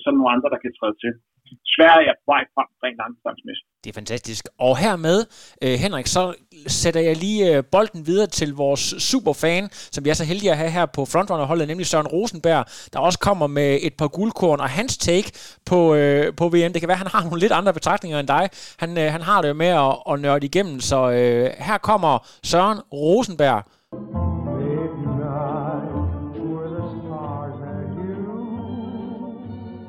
så 0.00 0.04
er 0.06 0.12
der 0.12 0.20
nogle 0.20 0.34
andre, 0.34 0.52
der 0.54 0.60
kan 0.62 0.72
træde 0.78 0.96
til. 1.02 1.12
Sverige 1.76 2.06
er 2.12 2.16
på 2.22 2.26
vej 2.32 2.42
frem 2.54 2.68
rent 2.84 2.98
langdistansmæssigt. 3.02 3.66
Det 3.84 3.90
er 3.90 3.94
fantastisk. 3.94 4.48
Og 4.58 4.78
hermed, 4.78 5.18
øh, 5.64 5.74
Henrik, 5.84 6.06
så 6.06 6.34
sætter 6.66 7.00
jeg 7.00 7.16
lige 7.16 7.56
øh, 7.56 7.64
bolden 7.72 8.06
videre 8.06 8.26
til 8.26 8.54
vores 8.54 8.80
superfan, 9.10 9.68
som 9.72 10.04
vi 10.04 10.10
er 10.10 10.14
så 10.14 10.24
heldige 10.24 10.50
at 10.50 10.56
have 10.56 10.70
her 10.70 10.86
på 10.86 11.04
frontrunnerholdet, 11.04 11.68
nemlig 11.68 11.86
Søren 11.86 12.06
Rosenberg, 12.06 12.64
der 12.92 12.98
også 12.98 13.18
kommer 13.18 13.46
med 13.46 13.78
et 13.82 13.94
par 13.98 14.08
guldkorn, 14.08 14.60
og 14.60 14.68
hans 14.68 14.98
take 14.98 15.32
på, 15.66 15.94
øh, 15.94 16.34
på 16.36 16.48
VM, 16.48 16.72
det 16.72 16.80
kan 16.80 16.88
være, 16.88 17.00
at 17.00 17.04
han 17.04 17.12
har 17.14 17.22
nogle 17.28 17.40
lidt 17.40 17.52
andre 17.52 17.72
betragtninger 17.72 18.18
end 18.20 18.28
dig. 18.28 18.50
Han, 18.78 18.98
øh, 18.98 19.12
han 19.12 19.20
har 19.20 19.42
det 19.42 19.48
jo 19.48 19.54
med 19.54 19.66
at, 19.66 19.96
at 20.10 20.20
nørde 20.20 20.46
igennem, 20.46 20.80
så 20.80 21.10
øh, 21.10 21.50
her 21.58 21.78
kommer 21.78 22.28
Søren 22.42 22.78
Rosenberg. 22.92 24.29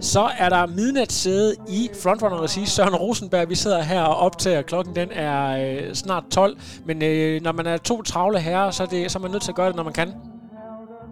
Så 0.02 0.30
er 0.40 0.50
der 0.50 0.66
midnatssæde 0.66 1.56
i 1.70 1.90
frontrunner 2.04 2.48
sige 2.48 2.68
Søren 2.68 2.96
Rosenberg, 2.96 3.50
vi 3.50 3.56
sidder 3.56 3.82
her 3.82 4.02
og 4.02 4.18
optager. 4.18 4.62
Klokken 4.62 4.96
den 4.96 5.10
er 5.12 5.38
øh, 5.64 5.94
snart 5.94 6.24
12, 6.32 6.58
men 6.86 7.04
øh, 7.04 7.42
når 7.42 7.52
man 7.52 7.68
er 7.68 7.78
to 7.78 8.02
travle 8.02 8.40
herrer, 8.40 8.72
så 8.72 8.84
er, 8.84 8.88
det, 8.88 9.12
så 9.12 9.20
er 9.20 9.22
man 9.22 9.32
nødt 9.32 9.44
til 9.44 9.52
at 9.52 9.56
gøre 9.56 9.68
det, 9.68 9.76
når 9.76 9.84
man 9.84 9.94
kan. 9.94 10.10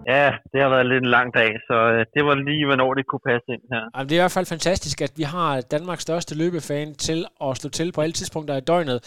Ja, 0.07 0.31
det 0.51 0.61
har 0.61 0.69
været 0.69 0.85
lidt 0.85 1.03
en 1.03 1.09
lang 1.09 1.33
dag, 1.33 1.51
så 1.67 1.73
øh, 1.73 2.05
det 2.13 2.25
var 2.25 2.35
lige, 2.35 2.65
hvornår 2.65 2.93
det 2.93 3.07
kunne 3.07 3.25
passe 3.31 3.47
ind 3.53 3.61
her. 3.73 3.83
Jamen, 3.95 4.09
det 4.09 4.15
er 4.15 4.19
i 4.19 4.23
hvert 4.23 4.37
fald 4.37 4.45
fantastisk, 4.45 5.01
at 5.01 5.11
vi 5.15 5.23
har 5.23 5.61
Danmarks 5.61 6.01
største 6.01 6.37
løbefan 6.37 6.95
til 6.95 7.25
at 7.45 7.57
slå 7.57 7.69
til 7.69 7.91
på 7.91 8.01
alle 8.01 8.13
tidspunkter 8.13 8.55
i 8.57 8.61
døgnet. 8.61 8.99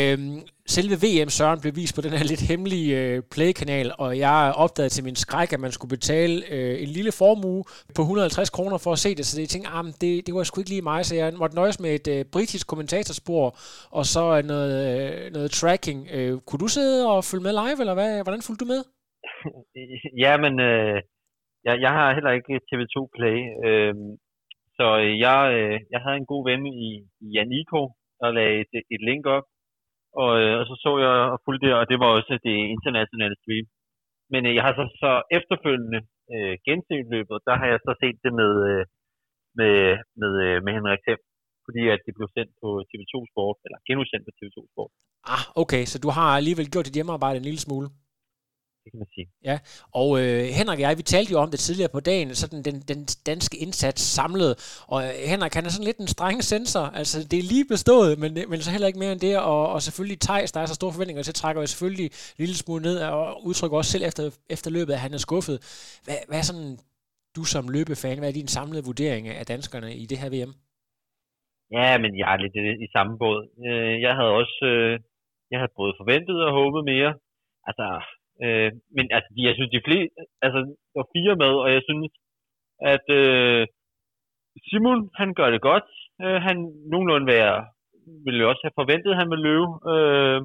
Øhm, 0.00 0.40
selve 0.74 0.96
VM 1.04 1.30
Søren 1.36 1.60
blev 1.62 1.72
vist 1.80 1.94
på 1.96 2.02
den 2.06 2.12
her 2.18 2.24
lidt 2.32 2.42
hemmelige 2.50 2.90
øh, 3.00 3.22
playkanal, 3.34 3.88
og 4.04 4.10
jeg 4.24 4.38
opdagede 4.64 4.92
til 4.94 5.04
min 5.08 5.18
skræk, 5.24 5.50
at 5.52 5.60
man 5.60 5.72
skulle 5.72 5.94
betale 5.96 6.34
øh, 6.54 6.74
en 6.82 6.90
lille 6.96 7.12
formue 7.20 7.62
på 7.96 8.02
150 8.02 8.50
kroner 8.56 8.78
for 8.84 8.92
at 8.92 9.02
se 9.04 9.10
det, 9.18 9.24
så 9.26 9.40
jeg 9.40 9.48
tænkte, 9.48 9.70
ah, 9.78 9.84
det, 10.02 10.12
det 10.26 10.32
var 10.34 10.42
sgu 10.42 10.60
ikke 10.60 10.74
lige 10.74 10.88
mig, 10.92 11.00
så 11.04 11.14
jeg 11.20 11.28
måtte 11.42 11.56
nøjes 11.60 11.78
med 11.84 11.90
et 11.98 12.08
øh, 12.14 12.24
britisk 12.34 12.64
kommentatorspor, 12.72 13.46
og 13.98 14.04
så 14.14 14.24
øh, 14.36 14.42
noget, 14.52 14.74
øh, 14.88 15.32
noget 15.36 15.50
tracking. 15.50 15.98
Øh, 16.16 16.32
kunne 16.46 16.62
du 16.64 16.68
sidde 16.76 16.98
og 17.12 17.18
følge 17.30 17.44
med 17.46 17.54
live, 17.62 17.80
eller 17.82 17.96
hvad? 17.98 18.10
hvordan 18.24 18.46
fulgte 18.46 18.62
du 18.64 18.68
med? 18.74 18.82
ja, 20.24 20.32
men 20.44 20.54
øh, 20.68 20.98
jeg, 21.66 21.74
jeg 21.84 21.92
har 21.98 22.14
heller 22.16 22.32
ikke 22.38 22.60
TV2 22.68 22.96
Play, 23.16 23.38
øh, 23.66 23.94
så 24.78 24.86
øh, 25.04 25.12
jeg, 25.26 25.38
øh, 25.58 25.76
jeg 25.92 26.00
havde 26.04 26.18
en 26.22 26.32
god 26.32 26.42
ven 26.50 26.62
i, 26.66 26.90
i 27.24 27.26
Janiko, 27.36 27.82
der 28.20 28.36
lagde 28.38 28.60
et, 28.60 28.72
et 28.94 29.02
link 29.08 29.26
op, 29.36 29.46
og, 30.22 30.30
øh, 30.42 30.54
og 30.60 30.64
så 30.68 30.74
så 30.84 30.90
jeg 31.04 31.14
og 31.34 31.38
fulgte 31.44 31.64
det, 31.66 31.74
og 31.80 31.84
det 31.90 31.98
var 32.02 32.10
også 32.18 32.34
det 32.48 32.56
internationale 32.74 33.36
stream. 33.42 33.66
Men 34.32 34.40
øh, 34.48 34.52
jeg 34.56 34.62
har 34.66 34.74
så, 34.78 34.84
så 35.02 35.10
efterfølgende 35.38 36.00
øh, 36.34 36.54
genset 36.66 37.06
løbet, 37.14 37.36
der 37.48 37.54
har 37.60 37.66
jeg 37.72 37.80
så 37.86 37.92
set 38.02 38.18
det 38.24 38.32
med, 38.40 38.52
øh, 38.70 38.82
med, 39.58 39.74
med, 40.20 40.32
øh, 40.46 40.56
med 40.64 40.72
Henrik 40.76 41.02
Thiem, 41.06 41.20
fordi 41.66 41.82
at 41.94 42.00
det 42.06 42.12
blev 42.18 42.28
sendt 42.36 42.52
på 42.62 42.68
TV2 42.90 43.14
Sport, 43.32 43.58
eller 43.66 43.78
genudsendt 43.88 44.24
på 44.26 44.32
TV2 44.38 44.58
Sport. 44.72 44.92
Ah, 45.34 45.44
okay, 45.62 45.82
så 45.90 45.96
du 46.04 46.10
har 46.18 46.28
alligevel 46.40 46.70
gjort 46.72 46.86
dit 46.88 46.98
hjemmearbejde 46.98 47.38
en 47.40 47.48
lille 47.48 47.64
smule? 47.66 47.88
Det 48.86 48.92
kan 48.92 49.02
man 49.04 49.12
sige. 49.16 49.28
Ja, 49.50 49.56
og 50.00 50.08
øh, 50.20 50.42
Henrik 50.58 50.78
og 50.78 50.84
jeg, 50.86 50.98
vi 50.98 51.02
talte 51.02 51.32
jo 51.32 51.38
om 51.44 51.50
det 51.50 51.60
tidligere 51.60 51.94
på 51.96 52.00
dagen, 52.00 52.34
sådan 52.34 52.62
den, 52.68 52.76
den 52.92 53.00
danske 53.30 53.56
indsats 53.64 54.02
samlet, 54.18 54.52
og 54.92 54.98
øh, 55.04 55.12
Henrik, 55.32 55.54
han 55.54 55.64
er 55.66 55.72
sådan 55.72 55.88
lidt 55.90 56.00
en 56.04 56.14
streng 56.16 56.38
sensor, 56.52 56.86
altså 57.00 57.16
det 57.30 57.38
er 57.38 57.50
lige 57.54 57.66
bestået, 57.74 58.12
men, 58.22 58.30
men 58.50 58.58
så 58.60 58.70
heller 58.70 58.90
ikke 58.90 59.02
mere 59.02 59.12
end 59.12 59.24
det, 59.26 59.34
og, 59.52 59.62
og 59.74 59.82
selvfølgelig 59.82 60.20
Thijs, 60.20 60.52
der 60.52 60.60
er 60.60 60.66
så 60.66 60.74
store 60.80 60.92
forventninger 60.92 61.22
til, 61.22 61.34
trækker 61.34 61.62
jo 61.62 61.66
selvfølgelig 61.66 62.08
en 62.12 62.40
lille 62.42 62.56
smule 62.62 62.82
ned, 62.82 62.96
og 63.00 63.46
udtrykker 63.48 63.76
også 63.76 63.92
selv 63.94 64.04
efter, 64.10 64.22
efter 64.54 64.70
løbet, 64.76 64.92
at 64.92 65.04
han 65.06 65.14
er 65.14 65.22
skuffet. 65.26 65.56
Hvad, 66.04 66.18
hvad 66.28 66.38
er 66.38 66.46
sådan, 66.50 66.72
du 67.36 67.42
som 67.44 67.64
løbefan, 67.76 68.18
hvad 68.18 68.28
er 68.28 68.40
din 68.40 68.54
samlede 68.56 68.84
vurdering 68.90 69.24
af 69.28 69.46
danskerne 69.46 69.90
i 70.02 70.04
det 70.10 70.18
her 70.22 70.30
VM? 70.34 70.52
Ja, 71.76 71.98
men 72.02 72.10
jeg 72.20 72.28
er 72.32 72.38
lidt 72.44 72.56
i 72.86 72.88
samme 72.96 73.18
båd. 73.18 73.40
Øh, 73.66 73.94
jeg 74.06 74.12
havde 74.18 74.32
også, 74.40 74.58
øh, 74.72 74.94
jeg 75.50 75.58
havde 75.60 75.78
både 75.80 75.92
forventet 76.00 76.38
og 76.46 76.52
håbet 76.60 76.82
mere. 76.92 77.12
Altså, 77.68 77.86
Øh, 78.44 78.70
men 78.96 79.06
altså, 79.16 79.30
jeg 79.46 79.54
synes, 79.54 79.70
de 79.76 79.86
fleste, 79.86 80.20
altså, 80.44 80.58
der 80.90 80.96
var 81.00 81.08
fire 81.16 81.34
med, 81.42 81.52
og 81.64 81.68
jeg 81.76 81.82
synes, 81.88 82.12
at 82.92 83.06
øh, 83.20 83.66
Simon, 84.66 85.00
han 85.20 85.30
gør 85.38 85.50
det 85.50 85.60
godt. 85.70 85.88
Øh, 86.22 86.38
han 86.46 86.56
nogenlunde 86.92 87.26
være, 87.36 87.56
ville 88.24 88.40
jo 88.42 88.48
også 88.50 88.62
have 88.64 88.78
forventet, 88.80 89.10
at 89.12 89.20
han 89.20 89.30
ville 89.30 89.48
løbe. 89.50 89.72
Øh, 89.92 90.40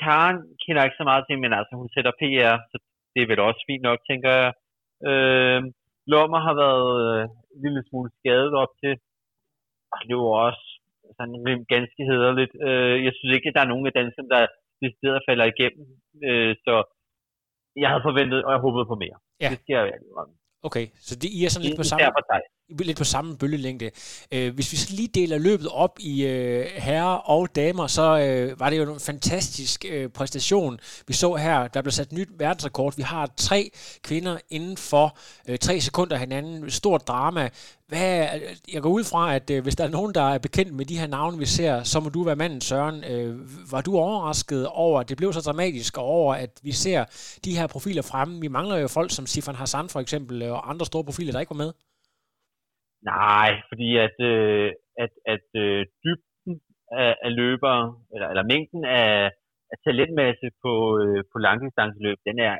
Karen 0.00 0.38
kender 0.62 0.84
ikke 0.84 1.00
så 1.00 1.06
meget 1.10 1.24
til, 1.26 1.38
men 1.38 1.52
altså, 1.58 1.72
hun 1.80 1.88
sætter 1.94 2.12
PR, 2.20 2.56
så 2.70 2.76
det 3.12 3.20
er 3.22 3.30
vel 3.32 3.40
også 3.48 3.62
fint 3.68 3.84
nok, 3.88 3.98
tænker 4.10 4.30
jeg. 4.40 4.50
Øh, 5.08 5.60
Lommer 6.12 6.40
har 6.46 6.54
været 6.64 6.92
øh, 7.06 7.22
en 7.54 7.60
lille 7.64 7.82
smule 7.88 8.10
skadet 8.18 8.52
op 8.62 8.72
til. 8.82 8.94
Og 9.92 9.98
det 10.08 10.16
var 10.16 10.30
også 10.48 10.66
sådan 11.16 11.64
ganske 11.74 12.02
hederligt. 12.10 12.54
Øh, 12.68 12.96
jeg 13.06 13.12
synes 13.14 13.32
ikke, 13.34 13.48
at 13.48 13.54
der 13.56 13.62
er 13.64 13.72
nogen 13.72 13.86
af 13.86 13.92
dem, 13.92 14.28
der 14.32 14.40
decideret 14.82 15.20
falder 15.28 15.46
igennem. 15.52 15.86
Øh, 16.28 16.52
så 16.64 16.74
jeg 17.82 17.88
havde 17.90 18.04
forventet, 18.08 18.40
og 18.46 18.50
jeg 18.54 18.60
håbede 18.66 18.86
på 18.90 18.96
mere. 19.04 19.18
Ja. 19.42 19.48
Det 19.52 19.58
skal 19.62 19.72
jeg 19.76 19.84
være 19.88 20.00
Okay, 20.68 20.86
så 21.06 21.12
det, 21.20 21.28
I 21.38 21.40
er 21.46 21.50
sådan 21.52 21.66
lidt 21.66 21.80
på 21.82 21.86
samme, 21.90 22.06
lidt 22.68 22.98
på 22.98 23.04
samme 23.04 23.36
bølgelængde. 23.36 23.90
Øh, 24.32 24.54
hvis 24.54 24.72
vi 24.72 24.76
så 24.76 24.92
lige 24.92 25.08
deler 25.08 25.38
løbet 25.38 25.68
op 25.68 25.98
i 26.00 26.26
øh, 26.26 26.66
herrer 26.76 27.30
og 27.30 27.56
damer, 27.56 27.86
så 27.86 28.18
øh, 28.18 28.60
var 28.60 28.70
det 28.70 28.78
jo 28.78 28.94
en 28.94 29.00
fantastisk 29.00 29.84
øh, 29.88 30.08
præstation. 30.08 30.80
Vi 31.06 31.14
så 31.14 31.34
her, 31.34 31.68
der 31.68 31.82
blev 31.82 31.92
sat 31.92 32.12
nyt 32.12 32.28
verdensrekord. 32.38 32.96
Vi 32.96 33.02
har 33.02 33.32
tre 33.36 33.70
kvinder 34.02 34.38
inden 34.50 34.76
for 34.76 35.18
øh, 35.48 35.58
tre 35.58 35.80
sekunder 35.80 36.16
hinanden. 36.16 36.70
Stort 36.70 37.08
drama. 37.08 37.48
Hvad, 37.88 38.28
øh, 38.34 38.56
jeg 38.72 38.82
går 38.82 38.90
ud 38.90 39.04
fra, 39.04 39.34
at 39.34 39.50
øh, 39.50 39.62
hvis 39.62 39.76
der 39.76 39.84
er 39.84 39.88
nogen, 39.88 40.14
der 40.14 40.22
er 40.22 40.38
bekendt 40.38 40.74
med 40.74 40.84
de 40.84 40.98
her 40.98 41.06
navne, 41.06 41.38
vi 41.38 41.46
ser, 41.46 41.82
så 41.82 42.00
må 42.00 42.08
du 42.08 42.22
være 42.22 42.36
manden, 42.36 42.60
Søren. 42.60 43.04
Øh, 43.04 43.36
var 43.72 43.80
du 43.80 43.96
overrasket 43.96 44.66
over, 44.66 45.00
at 45.00 45.08
det 45.08 45.16
blev 45.16 45.32
så 45.32 45.40
dramatisk, 45.40 45.98
og 45.98 46.04
over, 46.04 46.34
at 46.34 46.50
vi 46.62 46.72
ser 46.72 47.04
de 47.44 47.56
her 47.56 47.66
profiler 47.66 48.02
fremme? 48.02 48.40
Vi 48.40 48.48
mangler 48.48 48.76
jo 48.76 48.88
folk 48.88 49.10
som 49.10 49.26
Sifan 49.26 49.54
Hassan 49.54 49.88
for 49.88 50.00
eksempel, 50.00 50.42
og 50.42 50.70
andre 50.70 50.86
store 50.86 51.04
profiler, 51.04 51.32
der 51.32 51.40
ikke 51.40 51.50
var 51.50 51.56
med. 51.56 51.72
Nej, 53.14 53.50
fordi 53.68 53.88
at, 54.06 54.16
øh, 54.32 54.72
at, 55.04 55.12
at 55.34 55.46
øh, 55.64 55.80
dybden 56.04 56.54
af, 57.02 57.12
af 57.26 57.30
løbere, 57.40 57.82
eller, 58.14 58.28
eller 58.32 58.50
mængden 58.52 58.84
af, 58.84 59.10
af 59.72 59.76
talentmasse 59.84 60.46
på, 60.62 60.72
øh, 61.02 61.20
på 61.32 61.36
langdistanceløb, 61.46 62.18
den 62.28 62.38
er 62.48 62.54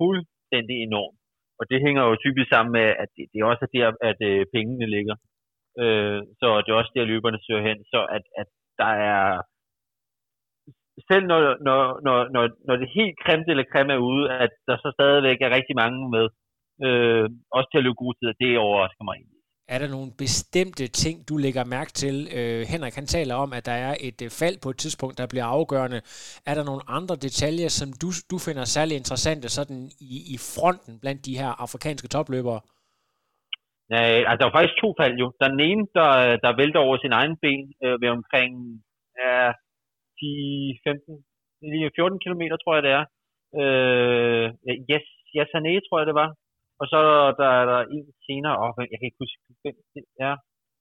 fuldstændig 0.00 0.76
enorm. 0.88 1.14
Og 1.58 1.64
det 1.70 1.78
hænger 1.86 2.02
jo 2.08 2.14
typisk 2.24 2.48
sammen 2.50 2.72
med, 2.78 2.86
at 3.02 3.08
det, 3.16 3.24
det 3.32 3.38
er 3.38 3.50
også 3.52 3.66
der, 3.76 3.86
at 4.10 4.18
øh, 4.30 4.46
pengene 4.54 4.86
ligger. 4.96 5.16
Øh, 5.82 6.20
så 6.40 6.46
det 6.62 6.70
er 6.70 6.80
også 6.80 6.92
der, 6.96 7.10
løberne 7.12 7.40
søger 7.46 7.66
hen. 7.68 7.78
Så 7.92 8.00
at, 8.16 8.24
at 8.40 8.48
der 8.80 8.92
er... 9.10 9.22
Selv 11.10 11.24
når, 11.30 11.40
når, 11.66 11.80
når, 12.06 12.18
når, 12.34 12.44
når 12.66 12.76
det 12.76 12.96
helt 12.98 13.16
kremt 13.24 13.48
eller 13.48 13.70
krem 13.72 13.88
er 13.90 14.00
ude, 14.10 14.24
at 14.44 14.52
der 14.68 14.76
så 14.76 14.88
stadigvæk 14.98 15.38
er 15.40 15.56
rigtig 15.56 15.76
mange 15.82 16.00
med, 16.16 16.26
øh, 16.86 17.26
også 17.56 17.68
til 17.70 17.78
at 17.80 17.84
løbe 17.84 18.02
gode 18.02 18.16
tider, 18.16 18.34
det 18.42 18.62
overrasker 18.66 19.04
mig 19.04 19.14
egentlig. 19.14 19.31
Er 19.74 19.78
der 19.78 19.90
nogle 19.96 20.10
bestemte 20.24 20.84
ting, 21.02 21.16
du 21.28 21.34
lægger 21.44 21.64
mærke 21.76 21.92
til? 22.02 22.16
Øh, 22.38 22.60
Henrik 22.72 22.94
han 23.00 23.08
taler 23.16 23.34
om, 23.44 23.50
at 23.58 23.66
der 23.70 23.76
er 23.88 23.94
et 24.08 24.18
øh, 24.26 24.30
fald 24.40 24.56
på 24.64 24.68
et 24.72 24.78
tidspunkt, 24.84 25.18
der 25.20 25.32
bliver 25.32 25.48
afgørende. 25.56 26.00
Er 26.50 26.54
der 26.58 26.64
nogle 26.70 26.84
andre 26.98 27.16
detaljer, 27.26 27.70
som 27.80 27.88
du, 28.02 28.08
du 28.30 28.36
finder 28.46 28.64
særlig 28.76 28.94
interessante 28.96 29.48
sådan 29.58 29.80
i, 30.14 30.16
i 30.34 30.36
fronten 30.54 30.94
blandt 31.02 31.20
de 31.28 31.38
her 31.40 31.50
afrikanske 31.64 32.08
topløbere? 32.14 32.60
Nej, 33.94 34.12
altså 34.28 34.38
der 34.38 34.46
var 34.48 34.56
faktisk 34.58 34.78
to 34.82 34.88
fald 35.00 35.14
jo. 35.22 35.26
Den 35.44 35.60
ene, 35.70 35.84
der, 35.98 36.10
der 36.44 36.58
vælter 36.60 36.80
over 36.86 36.96
sin 37.00 37.12
egen 37.20 37.34
ben 37.42 37.62
øh, 37.84 37.96
ved 38.02 38.08
omkring 38.18 38.50
ja, 39.22 39.52
10, 40.18 40.78
15, 40.86 41.24
14 41.96 42.18
km, 42.24 42.42
tror 42.62 42.74
jeg 42.76 42.84
det 42.86 42.92
er. 43.00 43.04
Øh, 43.60 44.46
yes, 44.92 45.06
yes, 45.36 45.50
tror 45.86 45.98
jeg 46.00 46.08
det 46.10 46.20
var 46.24 46.30
og 46.82 46.86
så 46.92 47.00
der 47.40 47.48
er 47.60 47.64
der 47.72 47.80
en 47.96 48.06
senere, 48.26 48.56
oh, 48.64 48.74
jeg 48.90 48.96
kan 48.98 49.08
ikke 49.08 49.22
huske, 49.24 49.38
hvem 49.62 49.76
det 49.94 50.04
er, 50.28 50.34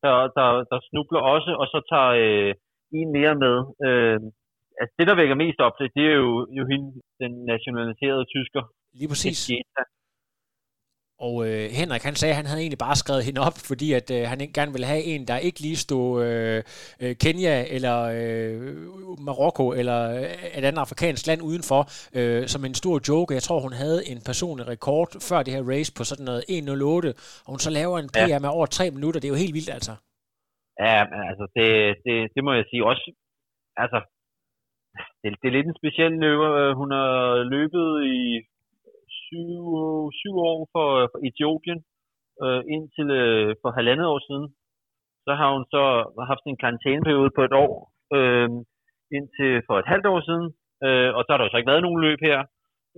der, 0.03 0.13
der, 0.37 0.47
der 0.71 0.79
snubler 0.89 1.21
også, 1.33 1.51
og 1.61 1.67
så 1.73 1.79
tager 1.91 2.11
øh, 2.25 2.53
en 2.99 3.09
mere 3.17 3.35
med. 3.43 3.55
Øh, 3.87 4.19
altså 4.81 4.93
det, 4.99 5.05
der 5.09 5.15
vækker 5.21 5.35
mest 5.43 5.59
op 5.67 5.75
til, 5.77 5.87
det 5.97 6.05
er 6.11 6.17
jo, 6.23 6.31
jo 6.57 6.63
hende, 6.71 6.87
den 7.21 7.31
nationaliserede 7.53 8.25
tysker. 8.35 8.63
Lige 8.99 9.09
præcis. 9.13 9.39
Og 11.27 11.35
øh, 11.47 11.63
Henrik, 11.79 12.03
han 12.09 12.15
sagde, 12.15 12.33
at 12.33 12.39
han 12.41 12.49
havde 12.49 12.61
egentlig 12.63 12.83
bare 12.87 13.01
skrevet 13.03 13.27
hende 13.27 13.41
op, 13.47 13.57
fordi 13.69 13.87
at 13.99 14.07
øh, 14.17 14.21
han 14.31 14.41
ikke 14.41 14.57
gerne 14.59 14.73
ville 14.75 14.91
have 14.93 15.03
en, 15.13 15.21
der 15.29 15.45
ikke 15.47 15.59
lige 15.65 15.79
stod 15.85 16.07
øh, 16.25 16.57
øh, 17.03 17.13
Kenya 17.23 17.55
eller 17.75 17.97
øh, 18.19 18.57
Marokko 19.27 19.65
eller 19.79 19.99
øh, 20.17 20.57
et 20.57 20.65
andet 20.67 20.83
afrikansk 20.85 21.23
land 21.29 21.41
udenfor, 21.49 21.81
øh, 22.19 22.43
som 22.53 22.61
en 22.65 22.75
stor 22.81 22.95
joke. 23.09 23.33
Jeg 23.37 23.45
tror, 23.47 23.59
hun 23.67 23.75
havde 23.83 23.99
en 24.11 24.19
personlig 24.29 24.65
rekord 24.73 25.09
før 25.29 25.39
det 25.43 25.53
her 25.55 25.63
race 25.73 25.91
på 25.97 26.03
sådan 26.09 26.27
noget 26.29 26.41
1.08, 26.49 27.43
og 27.45 27.49
hun 27.53 27.61
så 27.65 27.71
laver 27.79 27.95
en 27.99 28.11
PR 28.15 28.31
ja. 28.33 28.39
med 28.43 28.49
over 28.57 28.65
tre 28.77 28.85
minutter. 28.95 29.19
Det 29.19 29.27
er 29.27 29.35
jo 29.35 29.43
helt 29.43 29.57
vildt, 29.57 29.73
altså. 29.77 29.93
Ja, 30.85 30.99
altså 31.29 31.45
det, 31.55 31.67
det, 32.05 32.15
det 32.35 32.41
må 32.45 32.51
jeg 32.59 32.65
sige 32.69 32.83
også. 32.91 33.05
Altså, 33.83 33.99
det, 35.21 35.27
det 35.39 35.47
er 35.47 35.55
lidt 35.57 35.69
en 35.69 35.79
speciel 35.81 36.13
løber. 36.25 36.49
Hun 36.81 36.89
har 36.97 37.11
løbet 37.55 37.87
i 38.17 38.17
syv, 39.31 39.63
syv 40.21 40.35
år 40.51 40.59
for, 40.73 40.89
for 41.11 41.19
Etiopien, 41.27 41.79
øh, 42.43 42.61
indtil 42.75 43.09
øh, 43.23 43.49
for 43.61 43.69
halvandet 43.77 44.07
år 44.13 44.21
siden. 44.29 44.47
Så 45.25 45.31
har 45.39 45.49
hun 45.55 45.65
så 45.75 45.83
haft 46.31 46.43
en 46.45 46.61
karantæneperiode 46.63 47.31
på 47.37 47.41
et 47.47 47.53
år, 47.65 47.73
øh, 48.17 48.49
indtil 49.17 49.51
for 49.67 49.75
et 49.81 49.87
halvt 49.91 50.07
år 50.13 50.19
siden. 50.29 50.47
Øh, 50.85 51.09
og 51.17 51.21
så 51.21 51.29
har 51.29 51.37
der 51.37 51.45
jo 51.45 51.51
så 51.51 51.59
ikke 51.59 51.71
været 51.73 51.85
nogen 51.87 52.03
løb 52.07 52.19
her 52.29 52.39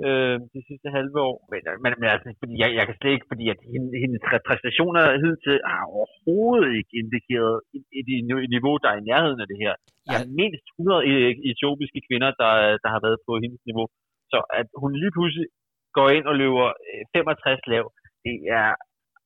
øh, 0.05 0.37
de 0.53 0.61
sidste 0.69 0.87
halve 0.97 1.19
år. 1.29 1.37
Men, 1.51 1.59
men, 1.83 1.91
men 1.99 2.07
altså, 2.13 2.27
fordi 2.41 2.53
jeg, 2.61 2.69
jeg 2.77 2.85
kan 2.85 2.97
slet 2.97 3.13
ikke, 3.15 3.31
fordi 3.31 3.45
at 3.53 3.59
hendes 4.03 4.21
præstationer 4.49 5.03
hidtil 5.23 5.57
har 5.73 5.85
overhovedet 5.97 6.71
ikke 6.79 6.93
indikeret 7.01 7.55
et, 7.77 7.85
et, 7.99 8.07
et 8.45 8.51
niveau, 8.55 8.75
der 8.83 8.89
er 8.91 8.97
i 8.99 9.07
nærheden 9.11 9.39
af 9.43 9.47
det 9.51 9.59
her. 9.63 9.73
Der 10.07 10.15
er 10.21 10.27
mindst 10.41 10.65
100 10.79 11.51
etiopiske 11.51 11.99
kvinder, 12.07 12.29
der, 12.41 12.53
der 12.83 12.89
har 12.93 13.01
været 13.05 13.19
på 13.27 13.33
hendes 13.43 13.61
niveau. 13.69 13.87
Så 14.31 14.37
at 14.59 14.67
hun 14.81 14.91
lige 15.01 15.15
pludselig 15.15 15.47
går 15.97 16.07
ind 16.17 16.25
og 16.31 16.35
løber 16.41 16.67
65 17.15 17.51
øh, 17.51 17.71
lav, 17.73 17.85
det 18.25 18.35
er 18.59 18.69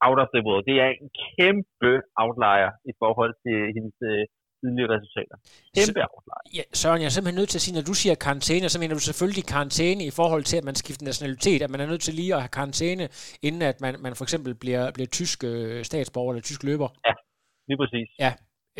out 0.07 0.19
of 0.23 0.29
the 0.33 0.41
world. 0.47 0.63
Det 0.69 0.77
er 0.85 0.89
en 1.01 1.09
kæmpe 1.27 1.91
outlier 2.23 2.71
i 2.91 2.93
forhold 3.01 3.33
til 3.43 3.57
hendes 3.75 3.97
øh, 4.11 4.23
tidligere 4.61 4.91
resultater. 4.95 5.35
Kæmpe 5.77 6.01
outlier. 6.13 6.41
Ja, 6.57 6.63
Søren, 6.81 6.99
jeg 7.01 7.09
er 7.09 7.15
simpelthen 7.15 7.39
nødt 7.41 7.51
til 7.51 7.59
at 7.59 7.65
sige, 7.65 7.75
når 7.77 7.85
du 7.91 7.95
siger 8.01 8.15
karantæne, 8.25 8.69
så 8.69 8.79
mener 8.81 8.93
du 8.99 9.03
selvfølgelig 9.09 9.45
karantæne 9.55 10.01
i 10.11 10.13
forhold 10.19 10.43
til, 10.49 10.57
at 10.57 10.65
man 10.69 10.75
skifter 10.75 11.05
nationalitet, 11.11 11.59
at 11.61 11.69
man 11.73 11.81
er 11.81 11.87
nødt 11.91 12.03
til 12.07 12.13
lige 12.13 12.33
at 12.35 12.41
have 12.43 12.55
karantæne, 12.59 13.05
inden 13.47 13.61
at 13.71 13.77
man, 13.85 13.93
man 14.05 14.13
for 14.17 14.23
eksempel 14.27 14.51
bliver, 14.63 14.83
bliver 14.95 15.09
tysk 15.19 15.37
øh, 15.51 15.83
statsborger 15.89 16.31
eller 16.31 16.45
tysk 16.49 16.61
løber. 16.69 16.89
Ja, 17.07 17.13
lige 17.69 17.79
præcis. 17.81 18.07
Ja, 18.23 18.31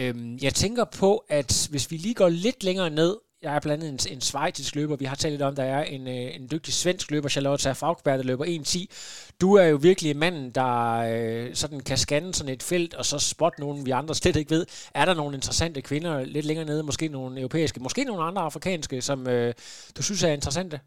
øhm, 0.02 0.34
jeg 0.48 0.54
tænker 0.64 0.86
på, 1.02 1.12
at 1.40 1.52
hvis 1.72 1.86
vi 1.92 1.96
lige 2.06 2.18
går 2.22 2.30
lidt 2.30 2.64
længere 2.68 2.90
ned 3.02 3.14
jeg 3.44 3.52
er 3.56 3.62
blandt 3.66 3.84
andet 3.84 3.92
en, 3.94 4.16
en 4.16 4.24
svejtisk 4.32 4.72
løber. 4.80 4.96
Vi 5.04 5.10
har 5.12 5.18
talt 5.20 5.34
lidt 5.34 5.48
om, 5.50 5.56
der 5.62 5.68
er 5.78 5.84
en, 5.96 6.04
øh, 6.16 6.28
en 6.38 6.46
dygtig 6.54 6.74
svensk 6.82 7.06
løber, 7.14 7.30
Charlotte 7.34 7.64
Fagberg, 7.82 8.18
der 8.20 8.30
løber 8.32 8.46
1.10. 8.46 9.38
Du 9.42 9.48
er 9.62 9.68
jo 9.74 9.78
virkelig 9.90 10.12
manden, 10.24 10.48
der 10.60 10.72
øh, 11.14 11.46
sådan 11.62 11.80
kan 11.90 11.98
scanne 12.06 12.32
sådan 12.38 12.54
et 12.56 12.64
felt, 12.72 12.94
og 13.00 13.06
så 13.12 13.18
spotte 13.34 13.58
nogen, 13.64 13.80
vi 13.88 13.92
andre 14.00 14.16
slet 14.22 14.38
ikke 14.40 14.56
ved. 14.56 14.64
Er 15.00 15.06
der 15.06 15.16
nogle 15.22 15.38
interessante 15.40 15.80
kvinder 15.90 16.14
lidt 16.36 16.48
længere 16.50 16.70
nede, 16.72 16.88
måske 16.90 17.06
nogle 17.18 17.34
europæiske, 17.44 17.84
måske 17.88 18.02
nogle 18.10 18.24
andre 18.30 18.42
afrikanske, 18.50 18.98
som 19.10 19.20
øh, 19.34 19.50
du 19.98 20.02
synes 20.04 20.22
er 20.28 20.38
interessante? 20.40 20.78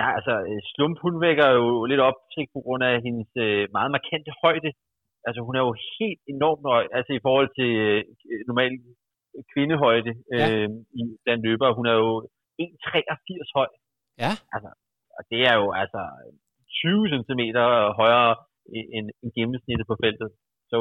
Ja, 0.00 0.06
altså 0.18 0.34
øh, 0.50 0.60
Slump, 0.72 0.96
hun 1.04 1.14
vækker 1.26 1.48
jo 1.58 1.66
lidt 1.90 2.02
op 2.08 2.18
til 2.34 2.44
på 2.54 2.60
grund 2.64 2.82
af 2.90 2.94
hendes 3.06 3.30
øh, 3.44 3.62
meget 3.76 3.90
markante 3.96 4.32
højde. 4.44 4.70
Altså 5.26 5.40
hun 5.46 5.54
er 5.58 5.62
jo 5.68 5.72
helt 5.98 6.22
enormt 6.34 6.64
høj, 6.72 6.84
altså 6.98 7.12
i 7.18 7.24
forhold 7.26 7.48
til 7.58 7.70
øh, 7.86 8.40
normalt 8.50 8.80
kvindehøjde 9.52 10.12
ja. 10.32 10.46
øh, 10.50 10.68
i 11.00 11.02
den 11.26 11.38
løber. 11.46 11.76
Hun 11.78 11.86
er 11.92 11.96
jo 12.02 12.10
1,83 12.62 13.56
høj. 13.58 13.70
Ja. 14.24 14.32
Altså, 14.54 14.70
og 15.16 15.22
det 15.30 15.40
er 15.50 15.54
jo 15.60 15.66
altså 15.82 16.00
20 16.82 17.08
cm 17.12 17.42
højere 18.00 18.32
end, 18.96 19.06
end 19.22 19.30
gennemsnittet 19.38 19.86
på 19.90 19.96
feltet. 20.04 20.28
Så, 20.70 20.76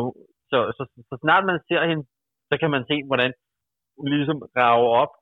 så, 0.52 0.58
så, 0.78 0.82
så, 0.94 1.02
så 1.10 1.16
snart 1.24 1.44
man 1.52 1.60
ser 1.68 1.82
hende, 1.90 2.04
så 2.50 2.56
kan 2.62 2.70
man 2.76 2.84
se, 2.90 2.96
hvordan 3.10 3.32
hun 4.00 4.08
ligesom 4.16 4.40
rager 4.60 4.90
op 5.04 5.14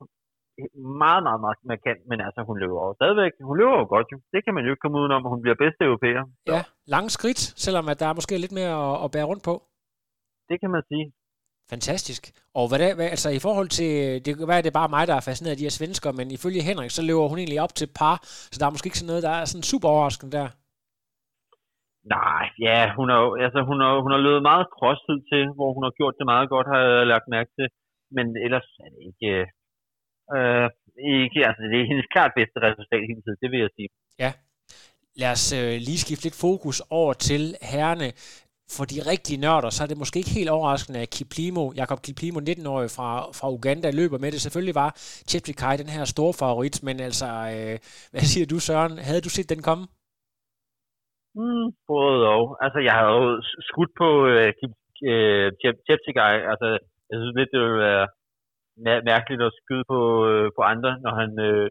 meget, 1.02 1.24
meget, 1.28 1.42
meget 1.46 1.60
markant, 1.72 2.02
men 2.10 2.18
altså 2.28 2.42
hun 2.50 2.58
løber 2.62 2.78
jo 2.88 2.94
stadigvæk, 3.00 3.34
hun 3.50 3.58
løber 3.60 3.76
jo 3.82 3.88
godt 3.96 4.08
jo. 4.14 4.18
Det 4.34 4.42
kan 4.46 4.54
man 4.56 4.64
jo 4.66 4.72
ikke 4.72 4.84
komme 4.84 5.00
udenom, 5.02 5.26
at 5.26 5.32
hun 5.34 5.42
bliver 5.44 5.58
bedste 5.64 5.82
europæer. 5.90 6.24
Ja, 6.54 6.62
lange 6.96 7.10
skridt, 7.18 7.42
selvom 7.66 7.86
at 7.92 8.00
der 8.00 8.08
er 8.08 8.18
måske 8.20 8.44
lidt 8.44 8.56
mere 8.60 8.76
at, 8.88 8.96
at 9.04 9.12
bære 9.14 9.30
rundt 9.32 9.44
på. 9.50 9.56
Det 10.50 10.58
kan 10.62 10.72
man 10.76 10.84
sige. 10.92 11.06
Fantastisk. 11.70 12.24
Og 12.60 12.66
hvad, 12.70 12.80
der, 12.80 12.96
hvad 12.96 13.08
altså 13.16 13.30
i 13.30 13.44
forhold 13.48 13.70
til, 13.80 13.92
det 14.26 14.32
kan 14.38 14.48
være, 14.48 14.62
det 14.62 14.72
er 14.72 14.82
bare 14.82 14.96
mig, 14.98 15.04
der 15.08 15.16
er 15.16 15.28
fascineret 15.30 15.56
af 15.56 15.60
de 15.60 15.68
her 15.68 15.80
svensker, 15.80 16.10
men 16.20 16.28
ifølge 16.38 16.68
Henrik, 16.70 16.92
så 16.92 17.02
løber 17.10 17.32
hun 17.32 17.40
egentlig 17.40 17.62
op 17.66 17.76
til 17.76 17.90
par, 18.00 18.18
så 18.52 18.58
der 18.60 18.66
er 18.66 18.74
måske 18.74 18.88
ikke 18.88 19.02
sådan 19.02 19.12
noget, 19.12 19.28
der 19.28 19.34
er 19.40 19.46
sådan 19.46 19.70
super 19.72 19.90
overraskende 19.94 20.36
der. 20.38 20.48
Nej, 22.18 22.46
ja, 22.68 22.80
hun 22.98 23.08
har, 23.12 23.22
altså, 23.46 23.60
hun 23.70 23.78
har, 23.84 23.92
hun 24.04 24.12
har 24.14 24.22
løbet 24.28 24.44
meget 24.52 24.66
crosstid 24.76 25.20
til, 25.32 25.44
hvor 25.58 25.70
hun 25.76 25.84
har 25.88 25.94
gjort 26.00 26.16
det 26.20 26.26
meget 26.34 26.48
godt, 26.54 26.68
har 26.72 26.80
jeg 26.84 27.08
lagt 27.14 27.28
mærke 27.36 27.52
til. 27.58 27.68
Men 28.16 28.26
ellers 28.46 28.68
er 28.84 28.90
det 28.94 29.02
ikke, 29.10 29.32
øh, 30.36 30.68
ikke 31.20 31.40
altså 31.48 31.64
det 31.72 31.78
er 31.80 31.92
hendes 31.92 32.08
klart 32.14 32.32
bedste 32.40 32.58
resultat 32.68 33.04
hele 33.10 33.22
tiden, 33.24 33.42
det 33.44 33.50
vil 33.52 33.64
jeg 33.66 33.72
sige. 33.78 33.90
Ja. 34.24 34.32
Lad 35.22 35.32
os 35.38 35.48
øh, 35.60 35.74
lige 35.88 36.04
skifte 36.04 36.26
lidt 36.26 36.42
fokus 36.46 36.78
over 37.02 37.14
til 37.28 37.44
herrene 37.72 38.08
for 38.76 38.86
de 38.92 39.00
rigtige 39.12 39.42
nørder, 39.46 39.70
så 39.74 39.80
er 39.84 39.90
det 39.90 40.02
måske 40.02 40.20
ikke 40.20 40.38
helt 40.40 40.54
overraskende, 40.58 41.00
at 41.06 41.14
Kiplimo, 41.18 41.64
Jakob 41.82 42.00
Kiplimo, 42.08 42.40
19-årig 42.40 42.90
fra, 42.98 43.10
fra 43.40 43.48
Uganda, 43.58 43.88
løber 44.00 44.18
med 44.24 44.32
det. 44.32 44.42
Selvfølgelig 44.42 44.76
var 44.84 44.92
Cheptegei 45.30 45.76
den 45.82 45.94
her 45.96 46.04
store 46.14 46.34
favorit, 46.42 46.76
men 46.88 46.96
altså, 47.08 47.30
øh, 47.54 47.76
hvad 48.14 48.26
siger 48.32 48.46
du, 48.52 48.58
Søren? 48.68 48.94
Havde 49.08 49.26
du 49.28 49.32
set 49.34 49.50
den 49.54 49.62
komme? 49.70 49.84
Mm, 51.40 51.68
både 51.92 52.20
og. 52.36 52.44
Altså, 52.66 52.80
jeg 52.88 52.94
havde 52.98 53.14
jo 53.24 53.42
skudt 53.70 53.94
på 54.02 54.10
øh, 54.32 54.50
øh, 55.12 55.48
Cheptegei. 55.86 56.36
Altså, 56.52 56.68
jeg 57.10 57.18
synes 57.18 57.36
lidt, 57.40 57.54
det 57.54 57.60
ville 57.64 57.86
være 57.90 58.06
mærkeligt 59.12 59.42
at 59.48 59.58
skyde 59.62 59.86
på, 59.94 60.00
øh, 60.30 60.48
på 60.58 60.62
andre, 60.74 60.92
når 61.06 61.14
han 61.22 61.32
øh, 61.48 61.68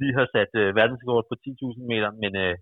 lige 0.00 0.16
har 0.18 0.26
sat 0.34 0.52
øh, 0.62 0.68
verdensrekord 0.78 1.24
på 1.28 1.34
10.000 1.44 1.90
meter, 1.92 2.10
men 2.22 2.32
øh, 2.44 2.54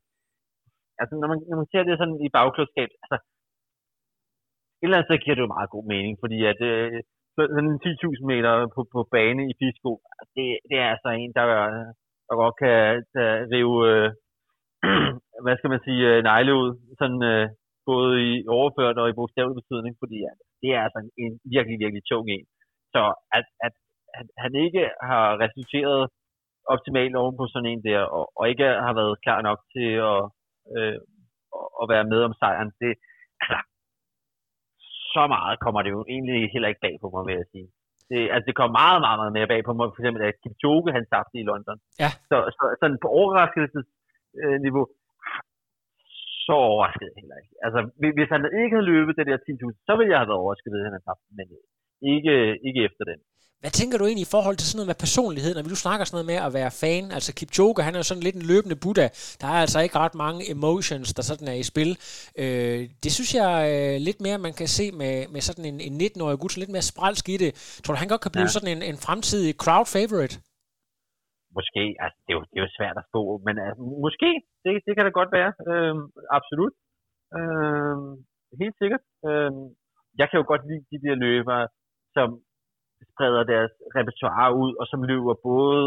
altså, 1.00 1.14
når 1.20 1.28
man, 1.32 1.38
når 1.50 1.56
man 1.60 1.70
ser 1.72 1.82
det 1.84 1.94
sådan 1.98 2.18
i 2.26 2.28
bagklodskab, 2.36 2.90
altså, 3.02 3.16
et 4.82 4.86
eller 4.86 4.98
andet 4.98 5.08
sted 5.08 5.18
giver 5.24 5.36
det 5.36 5.44
jo 5.46 5.54
meget 5.56 5.74
god 5.74 5.84
mening, 5.94 6.14
fordi 6.22 6.38
at 6.52 6.60
øh, 6.70 7.02
sådan 7.36 7.78
10.000 7.86 8.24
meter 8.32 8.52
på, 8.74 8.80
på 8.94 9.00
bane 9.14 9.42
i 9.50 9.52
Fisko, 9.60 9.92
altså, 10.18 10.32
det, 10.36 10.46
det 10.68 10.76
er 10.84 10.88
altså 10.94 11.08
en, 11.22 11.32
der, 11.38 11.46
øh, 11.62 11.88
der 12.26 12.34
godt 12.42 12.56
kan 12.62 12.76
der 13.16 13.28
rive, 13.52 13.76
øh, 13.90 14.08
hvad 15.44 15.56
skal 15.56 15.72
man 15.74 15.82
sige, 15.86 16.02
øh, 16.10 16.18
negle 16.30 16.52
ud, 16.60 16.70
sådan 17.00 17.22
øh, 17.32 17.46
både 17.90 18.12
i 18.28 18.32
overført 18.56 18.96
og 19.02 19.08
i 19.08 19.18
bogstavelig 19.18 19.58
betydning, 19.60 19.94
fordi 20.02 20.18
at 20.30 20.36
det 20.62 20.70
er 20.76 20.80
altså 20.86 20.98
en, 21.02 21.10
en 21.24 21.32
virkelig, 21.54 21.76
virkelig 21.82 22.04
tung 22.10 22.26
en. 22.36 22.46
Så 22.94 23.02
at, 23.38 23.46
at, 23.66 23.74
han 24.44 24.52
ikke 24.66 24.84
har 25.10 25.26
resulteret 25.44 26.02
optimalt 26.74 27.16
oven 27.16 27.36
på 27.36 27.44
sådan 27.52 27.70
en 27.72 27.82
der, 27.88 28.00
og, 28.16 28.24
og 28.38 28.44
ikke 28.48 28.64
har 28.86 28.94
været 29.00 29.20
klar 29.24 29.40
nok 29.48 29.58
til 29.74 29.88
at, 30.12 30.20
øh, 30.76 30.98
at 31.82 31.86
være 31.92 32.06
med 32.12 32.20
om 32.28 32.34
sejren, 32.40 32.72
det, 32.80 32.92
altså, 33.40 33.58
så 35.14 35.22
meget 35.34 35.56
kommer 35.64 35.80
det 35.82 35.90
jo 35.96 36.00
egentlig 36.14 36.38
heller 36.54 36.68
ikke 36.70 36.84
bag 36.86 36.94
på 37.02 37.08
mig, 37.14 37.22
vil 37.26 37.40
jeg 37.40 37.48
sige. 37.54 37.68
Det, 38.10 38.20
altså, 38.32 38.46
det 38.48 38.54
kommer 38.56 38.74
meget, 38.82 39.00
meget, 39.06 39.18
meget 39.20 39.36
mere 39.36 39.50
bag 39.52 39.60
på 39.64 39.72
mig. 39.72 39.86
For 39.88 40.00
eksempel, 40.00 40.22
at 40.22 40.40
Kipchoge, 40.42 40.94
han 40.96 41.04
tabte 41.12 41.36
i 41.40 41.48
London. 41.50 41.78
Ja. 42.02 42.10
Så, 42.30 42.36
så 42.56 42.64
sådan 42.80 43.02
på 43.04 43.08
overraskelsesniveau, 43.20 44.84
så 46.44 46.54
overrasket 46.68 47.10
heller 47.20 47.36
ikke. 47.42 47.54
Altså, 47.66 47.80
hvis 48.16 48.30
han 48.34 48.42
ikke 48.62 48.74
havde 48.76 48.90
løbet 48.92 49.18
det 49.18 49.26
der 49.30 49.38
10.000, 49.38 49.86
så 49.86 49.92
ville 49.96 50.12
jeg 50.12 50.20
have 50.20 50.30
været 50.30 50.42
overrasket, 50.42 50.70
at 50.76 50.86
han 50.86 50.94
havde 50.96 51.08
tabt, 51.08 51.24
men 51.38 51.48
ikke, 52.14 52.34
ikke 52.68 52.80
efter 52.88 53.04
den. 53.10 53.20
Hvad 53.62 53.74
tænker 53.80 53.96
du 53.98 54.04
egentlig 54.06 54.28
i 54.28 54.34
forhold 54.36 54.56
til 54.58 54.68
sådan 54.68 54.78
noget 54.80 54.92
med 54.92 55.02
personlighed, 55.06 55.52
når 55.54 55.64
vi 55.66 55.72
nu 55.74 55.80
snakker 55.84 56.02
sådan 56.04 56.16
noget 56.18 56.30
med 56.32 56.38
at 56.46 56.54
være 56.58 56.72
fan? 56.82 57.04
Altså 57.16 57.30
Kipchoge, 57.38 57.86
han 57.86 57.94
er 57.94 58.00
jo 58.02 58.08
sådan 58.10 58.26
lidt 58.26 58.38
en 58.38 58.48
løbende 58.52 58.80
Buddha. 58.82 59.06
Der 59.40 59.48
er 59.54 59.60
altså 59.64 59.78
ikke 59.84 59.96
ret 60.04 60.16
mange 60.24 60.40
emotions, 60.54 61.08
der 61.16 61.22
sådan 61.30 61.48
er 61.52 61.56
i 61.62 61.66
spil. 61.72 61.90
Øh, 62.42 62.80
det 63.04 63.10
synes 63.16 63.30
jeg 63.40 63.52
øh, 63.72 63.94
lidt 64.08 64.20
mere, 64.26 64.44
man 64.46 64.54
kan 64.60 64.68
se 64.78 64.86
med, 65.02 65.14
med 65.34 65.42
sådan 65.48 65.66
en, 65.70 65.78
en 65.88 65.94
19-årig 66.04 66.38
gut, 66.40 66.52
så 66.52 66.58
lidt 66.62 66.74
mere 66.76 66.90
spralsk 66.92 67.24
i 67.34 67.36
det. 67.44 67.50
Tror 67.82 67.92
du, 67.92 68.02
han 68.02 68.12
godt 68.12 68.24
kan 68.24 68.34
blive 68.34 68.48
ja. 68.50 68.56
sådan 68.56 68.72
en, 68.74 68.82
en 68.90 68.98
fremtidig 69.06 69.52
crowd 69.62 69.88
favorite? 69.96 70.34
Måske, 71.58 71.82
altså 72.04 72.18
det 72.24 72.30
er 72.32 72.38
jo, 72.38 72.44
det 72.50 72.56
er 72.58 72.64
jo 72.66 72.76
svært 72.78 72.96
at 73.00 73.08
spå, 73.10 73.22
men 73.46 73.54
altså, 73.66 73.82
måske, 74.06 74.30
det, 74.64 74.72
det 74.86 74.92
kan 74.96 75.04
det 75.08 75.18
godt 75.20 75.32
være. 75.38 75.50
Øh, 75.70 75.94
absolut. 76.38 76.74
Øh, 77.38 77.96
helt 78.62 78.76
sikkert. 78.82 79.04
Øh, 79.28 79.52
jeg 80.20 80.26
kan 80.28 80.38
jo 80.40 80.44
godt 80.52 80.64
lide 80.68 80.84
de 80.92 80.98
der 81.04 81.16
løber, 81.26 81.58
som 82.16 82.28
spreder 83.10 83.42
deres 83.52 83.72
repertoire 83.98 84.50
ud, 84.62 84.72
og 84.80 84.86
som 84.90 85.00
løber 85.10 85.34
både 85.50 85.84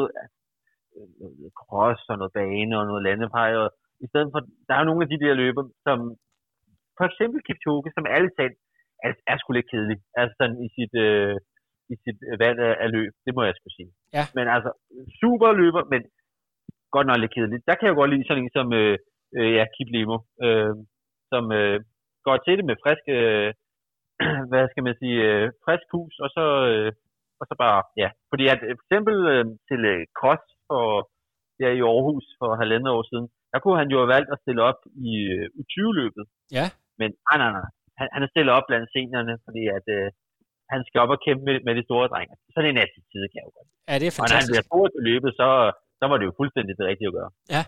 noget 1.19 1.53
cross 1.61 2.01
og 2.11 2.17
noget 2.17 2.33
bane 2.39 2.73
og 2.79 2.85
noget 2.89 3.05
landevej. 3.07 3.49
Og 3.61 3.67
I 4.03 4.07
stedet 4.11 4.29
for, 4.33 4.41
der 4.67 4.75
er 4.75 4.83
nogle 4.87 5.03
af 5.03 5.09
de 5.09 5.21
der 5.23 5.33
løber, 5.43 5.63
som 5.85 5.97
for 6.97 7.05
eksempel 7.09 7.39
Kipchoge, 7.47 7.91
som 7.97 8.05
alle 8.15 8.29
talt 8.39 8.57
er, 9.05 9.11
er 9.31 9.37
sgu 9.37 9.49
lidt 9.53 9.71
kedelig. 9.71 9.99
Altså 10.19 10.33
sådan 10.39 10.57
i 10.65 10.67
sit, 10.75 10.93
øh, 11.07 11.35
i 11.93 11.95
sit 12.03 12.19
valg 12.43 12.57
af, 12.69 12.73
af 12.83 12.89
løb, 12.95 13.13
det 13.25 13.33
må 13.35 13.41
jeg 13.43 13.55
skulle 13.55 13.75
sige. 13.79 13.91
Ja. 14.17 14.23
Men 14.37 14.45
altså, 14.55 14.69
super 15.21 15.49
løber, 15.61 15.83
men 15.93 16.01
godt 16.95 17.07
nok 17.07 17.19
lidt 17.19 17.35
kedeligt. 17.35 17.67
Der 17.69 17.75
kan 17.75 17.87
jeg 17.87 17.95
godt 17.95 18.11
lide 18.11 18.27
sådan 18.27 18.43
en 18.43 18.55
som 18.57 18.67
øh, 18.81 18.97
øh, 19.37 19.51
ja, 19.57 19.63
Kip 19.75 19.89
Limo, 19.95 20.17
øh, 20.45 20.73
som 21.31 21.43
øh, 21.59 21.77
går 22.25 22.37
til 22.37 22.57
det 22.57 22.65
med 22.69 22.77
frisk, 22.83 23.05
øh, 23.17 23.49
hvad 24.49 24.65
skal 24.71 24.83
man 24.87 24.95
sige, 25.01 25.19
øh, 25.29 25.45
frisk 25.65 25.85
pus, 25.91 26.15
og 26.23 26.29
så 26.37 26.45
øh, 26.71 26.91
og 27.39 27.45
så 27.49 27.55
bare, 27.63 27.79
ja. 28.01 28.09
Fordi 28.31 28.43
at 28.53 28.59
for 28.77 28.85
eksempel 28.87 29.15
øh, 29.33 29.45
til 29.69 29.81
øh, 29.93 30.01
Cross 30.19 30.43
for, 30.69 30.85
ja, 31.63 31.69
i 31.77 31.81
Aarhus 31.89 32.25
for 32.39 32.49
halvandet 32.61 32.91
år 32.97 33.03
siden, 33.11 33.27
der 33.51 33.59
kunne 33.59 33.79
han 33.81 33.89
jo 33.93 33.97
have 34.01 34.13
valgt 34.15 34.29
at 34.33 34.41
stille 34.43 34.61
op 34.69 34.79
i 35.09 35.11
øh, 35.35 35.45
U20-løbet. 35.59 36.23
Ja. 36.57 36.67
Men 36.99 37.09
nej, 37.27 37.37
nej, 37.43 37.51
nej. 37.57 37.67
Han, 37.99 38.07
han 38.15 38.21
er 38.25 38.29
stillet 38.33 38.51
op 38.57 38.65
blandt 38.69 38.87
seniorerne, 38.93 39.35
fordi 39.45 39.63
at 39.77 39.85
øh, 39.97 40.07
han 40.73 40.81
skal 40.87 41.01
op 41.03 41.15
og 41.15 41.19
kæmpe 41.25 41.43
med, 41.47 41.55
med 41.67 41.73
de 41.79 41.83
store 41.89 42.07
drenge. 42.11 42.33
Sådan 42.53 42.69
en 42.71 42.81
attitude 42.85 43.27
kan 43.29 43.37
jeg 43.39 43.47
jo 43.49 43.53
godt. 43.57 43.69
Ja, 43.89 43.95
det 44.01 44.07
er 44.07 44.15
fantastisk. 44.17 44.23
Og 44.23 44.29
når 44.31 44.41
han 44.41 44.51
bliver 44.51 44.67
stor 44.71 44.85
til 44.93 45.03
løbet, 45.09 45.31
så, 45.39 45.47
så 45.99 46.05
var 46.09 46.17
det 46.17 46.25
jo 46.29 46.33
fuldstændig 46.39 46.73
det 46.79 46.85
rigtige 46.91 47.09
at 47.11 47.17
gøre. 47.19 47.31
Ja, 47.55 47.63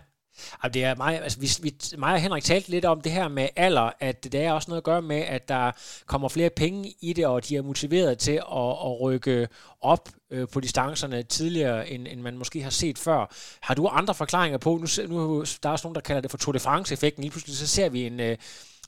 Altså, 0.52 0.68
det 0.74 0.84
er 0.84 0.94
mig, 0.94 1.22
altså, 1.22 1.40
vi, 1.40 1.48
vi, 1.62 1.74
mig 1.98 2.12
og 2.14 2.20
Henrik 2.20 2.42
talte 2.42 2.70
lidt 2.70 2.84
om 2.84 3.00
det 3.00 3.12
her 3.12 3.28
med 3.28 3.48
alder, 3.56 3.90
at 4.00 4.24
det 4.24 4.34
er 4.34 4.52
også 4.52 4.70
noget 4.70 4.80
at 4.80 4.84
gøre 4.84 5.02
med, 5.02 5.16
at 5.16 5.48
der 5.48 5.72
kommer 6.06 6.28
flere 6.28 6.50
penge 6.50 6.94
i 7.00 7.12
det, 7.12 7.26
og 7.26 7.48
de 7.48 7.56
er 7.56 7.62
motiveret 7.62 8.18
til 8.18 8.32
at, 8.32 8.70
at 8.86 9.00
rykke 9.00 9.48
op 9.80 10.08
øh, 10.30 10.48
på 10.52 10.60
distancerne 10.60 11.22
tidligere, 11.22 11.88
end, 11.88 12.06
end 12.08 12.20
man 12.20 12.38
måske 12.38 12.62
har 12.62 12.70
set 12.70 12.98
før. 12.98 13.34
Har 13.62 13.74
du 13.74 13.88
andre 13.88 14.14
forklaringer 14.14 14.58
på? 14.58 14.70
Nu, 14.70 14.86
nu 15.08 15.44
der 15.62 15.68
er 15.68 15.72
også 15.72 15.86
nogen, 15.86 15.94
der 15.94 16.00
kalder 16.00 16.20
det 16.20 16.30
for 16.30 16.38
Tour 16.38 16.52
de 16.52 16.58
France-effekten. 16.58 17.22
Lige 17.22 17.30
pludselig 17.30 17.56
så 17.56 17.66
ser 17.66 17.88
vi 17.88 18.06
en, 18.06 18.20
øh, 18.20 18.36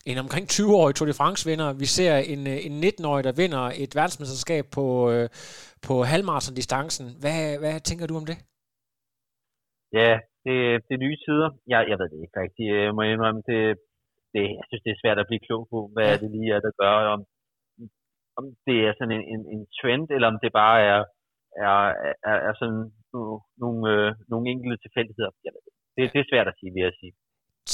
en 0.07 0.19
omkring 0.19 0.53
20-årig 0.53 0.95
Tour 0.95 1.07
de 1.07 1.15
France-vinder. 1.15 1.73
Vi 1.73 1.87
ser 1.87 2.17
en, 2.17 2.47
øh, 2.47 2.67
en 2.67 2.85
19-årig, 2.85 3.25
der 3.25 3.33
vinder 3.33 3.73
et 3.75 3.95
verdensmesterskab 3.95 4.67
på, 4.67 5.11
øh, 5.11 5.29
på 5.83 6.05
halvmarathon-distancen. 6.05 7.17
Hvad, 7.21 7.59
hvad 7.59 7.81
tænker 7.81 8.07
du 8.07 8.17
om 8.17 8.27
det? 8.27 8.39
Ja, 9.93 10.30
det, 10.47 10.59
det 10.89 10.97
nye 11.05 11.17
tider. 11.25 11.51
Jeg, 11.73 11.81
jeg 11.91 11.97
ved 11.99 12.09
det 12.13 12.21
ikke 12.25 12.41
rigtigt, 12.45 12.69
jeg 12.71 12.95
må 12.97 13.03
indrømme. 13.03 13.43
Det, 13.51 13.61
det, 14.33 14.43
jeg 14.59 14.65
synes, 14.69 14.85
det 14.85 14.93
er 14.93 15.03
svært 15.03 15.19
at 15.21 15.29
blive 15.31 15.47
klog 15.47 15.63
på, 15.73 15.79
hvad 15.95 16.11
ja. 16.13 16.21
det 16.23 16.29
lige 16.37 16.51
er, 16.57 16.61
der 16.67 16.73
gør, 16.83 16.95
om, 17.15 17.21
om 18.39 18.45
det 18.67 18.79
er 18.89 18.93
sådan 18.99 19.15
en, 19.19 19.25
en, 19.35 19.43
en 19.55 19.63
trend, 19.79 20.07
eller 20.15 20.29
om 20.33 20.39
det 20.43 20.53
bare 20.63 20.79
er, 20.93 21.01
er, 21.67 21.77
er, 22.31 22.37
er 22.49 22.55
sådan 22.61 22.83
nogle, 23.15 23.37
nogle, 23.63 23.81
øh, 23.95 24.09
nogle 24.33 24.47
enkelte 24.53 24.79
tilfældigheder. 24.85 25.31
Jeg 25.47 25.53
ved, 25.55 25.63
det, 25.97 26.03
det 26.13 26.21
er 26.21 26.31
svært 26.33 26.49
at 26.51 26.57
sige, 26.59 26.73
vil 26.75 26.87
jeg 26.89 26.97
sige. 27.01 27.13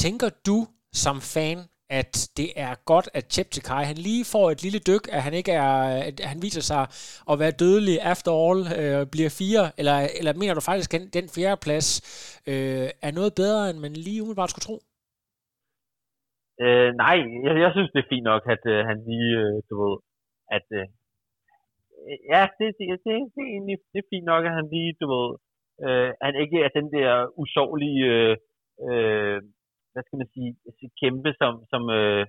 Tænker 0.02 0.30
du 0.48 0.58
som 1.04 1.16
fan, 1.34 1.60
at 1.90 2.14
det 2.36 2.48
er 2.56 2.72
godt, 2.92 3.08
at 3.18 3.24
Cheptegei, 3.34 3.84
han 3.90 3.98
lige 4.08 4.24
får 4.34 4.46
et 4.50 4.62
lille 4.64 4.80
dyk, 4.90 5.04
at 5.16 5.22
han 5.26 5.34
ikke 5.40 5.52
er, 5.52 5.72
at 6.08 6.16
han 6.32 6.38
viser 6.46 6.64
sig 6.70 6.82
at 7.30 7.38
være 7.42 7.58
dødelig 7.62 7.96
after 8.12 8.32
all, 8.44 8.60
øh, 8.80 9.02
bliver 9.14 9.32
fire, 9.40 9.64
eller, 9.78 9.96
eller 10.18 10.32
mener 10.40 10.54
du 10.54 10.62
faktisk, 10.70 10.90
at 10.94 11.02
den 11.18 11.26
fjerde 11.36 11.62
plads 11.66 11.88
øh, 12.50 12.88
er 13.06 13.12
noget 13.18 13.32
bedre, 13.42 13.62
end 13.70 13.78
man 13.84 13.92
lige 14.06 14.22
umiddelbart 14.22 14.50
skulle 14.52 14.68
tro? 14.68 14.76
Øh, 16.64 16.90
nej, 17.04 17.16
jeg, 17.44 17.52
jeg 17.64 17.70
synes, 17.72 17.90
det 17.94 18.00
er 18.02 18.12
fint 18.12 18.26
nok, 18.32 18.42
at 18.54 18.62
øh, 18.74 18.80
han 18.88 18.98
lige, 19.10 19.32
øh, 19.44 19.56
du 19.68 19.74
ved, 19.82 19.96
at 20.56 20.66
øh, 20.78 20.86
ja, 22.32 22.42
det, 22.58 22.66
det, 22.78 22.84
det, 23.04 23.12
det, 23.34 23.40
er 23.44 23.50
egentlig 23.54 23.76
det 23.92 23.98
er 24.00 24.10
fint 24.12 24.26
nok, 24.32 24.42
at 24.48 24.56
han 24.58 24.66
lige, 24.74 24.90
du 25.00 25.06
ved, 25.14 25.28
øh, 25.84 26.10
han 26.26 26.34
ikke 26.42 26.58
er 26.66 26.70
den 26.78 26.88
der 26.96 27.10
usårlige, 27.42 28.04
øh, 28.14 28.36
øh, 28.88 29.38
hvad 29.96 30.04
skal 30.06 30.20
man 30.22 30.30
sige, 30.34 30.50
kæmpe, 31.02 31.30
som, 31.40 31.52
som, 31.72 31.82
øh, 31.98 32.22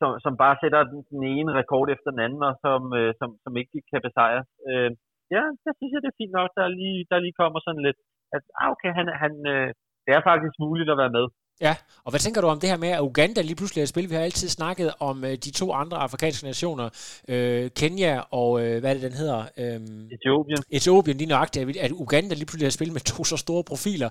som, 0.00 0.10
som 0.24 0.34
bare 0.42 0.56
sætter 0.62 0.80
den, 0.90 0.98
den 1.12 1.22
ene 1.34 1.50
rekord 1.60 1.88
efter 1.94 2.08
den 2.14 2.20
anden, 2.26 2.42
og 2.48 2.54
som, 2.64 2.80
øh, 2.98 3.10
som, 3.20 3.30
som 3.44 3.52
ikke 3.60 3.78
kan 3.90 4.00
besejre. 4.08 4.42
Øh, 4.68 4.90
ja, 5.34 5.42
det 5.64 5.72
synes 5.78 5.92
jeg, 5.92 6.02
det 6.02 6.10
er 6.10 6.20
fint 6.22 6.34
nok, 6.38 6.50
der 6.58 6.76
lige, 6.80 6.98
der 7.10 7.18
lige 7.24 7.38
kommer 7.40 7.58
sådan 7.62 7.84
lidt, 7.86 7.98
at 8.36 8.42
ah, 8.60 8.68
okay, 8.74 8.90
han, 8.98 9.06
han, 9.22 9.32
øh, 9.52 9.68
det 10.04 10.12
er 10.16 10.22
faktisk 10.30 10.54
muligt 10.64 10.92
at 10.92 11.00
være 11.02 11.16
med. 11.18 11.26
Ja, 11.66 11.74
og 12.04 12.10
hvad 12.10 12.20
tænker 12.20 12.40
du 12.40 12.46
om 12.46 12.60
det 12.60 12.70
her 12.72 12.80
med, 12.84 12.88
at 12.88 13.04
Uganda 13.08 13.40
lige 13.40 13.58
pludselig 13.60 13.82
er 13.82 13.86
spil? 13.86 14.10
Vi 14.10 14.14
har 14.14 14.22
altid 14.28 14.48
snakket 14.48 14.88
om 15.08 15.16
øh, 15.24 15.34
de 15.44 15.50
to 15.60 15.66
andre 15.82 15.96
afrikanske 16.06 16.44
nationer, 16.46 16.86
øh, 17.32 17.70
Kenya 17.80 18.14
og 18.40 18.50
øh, 18.62 18.80
hvad 18.80 18.90
er 18.90 18.94
det, 18.94 19.02
den 19.08 19.16
hedder? 19.22 19.40
Øh, 19.62 19.80
Etiopien. 20.16 20.60
Etiopien, 20.78 21.16
lige 21.16 21.28
nøjagtigt. 21.28 21.76
At 21.86 21.92
Uganda 22.04 22.34
lige 22.34 22.48
pludselig 22.48 22.66
har 22.66 22.78
spillet 22.78 22.94
med 22.98 23.04
to 23.12 23.24
så 23.24 23.36
store 23.36 23.62
profiler. 23.70 24.08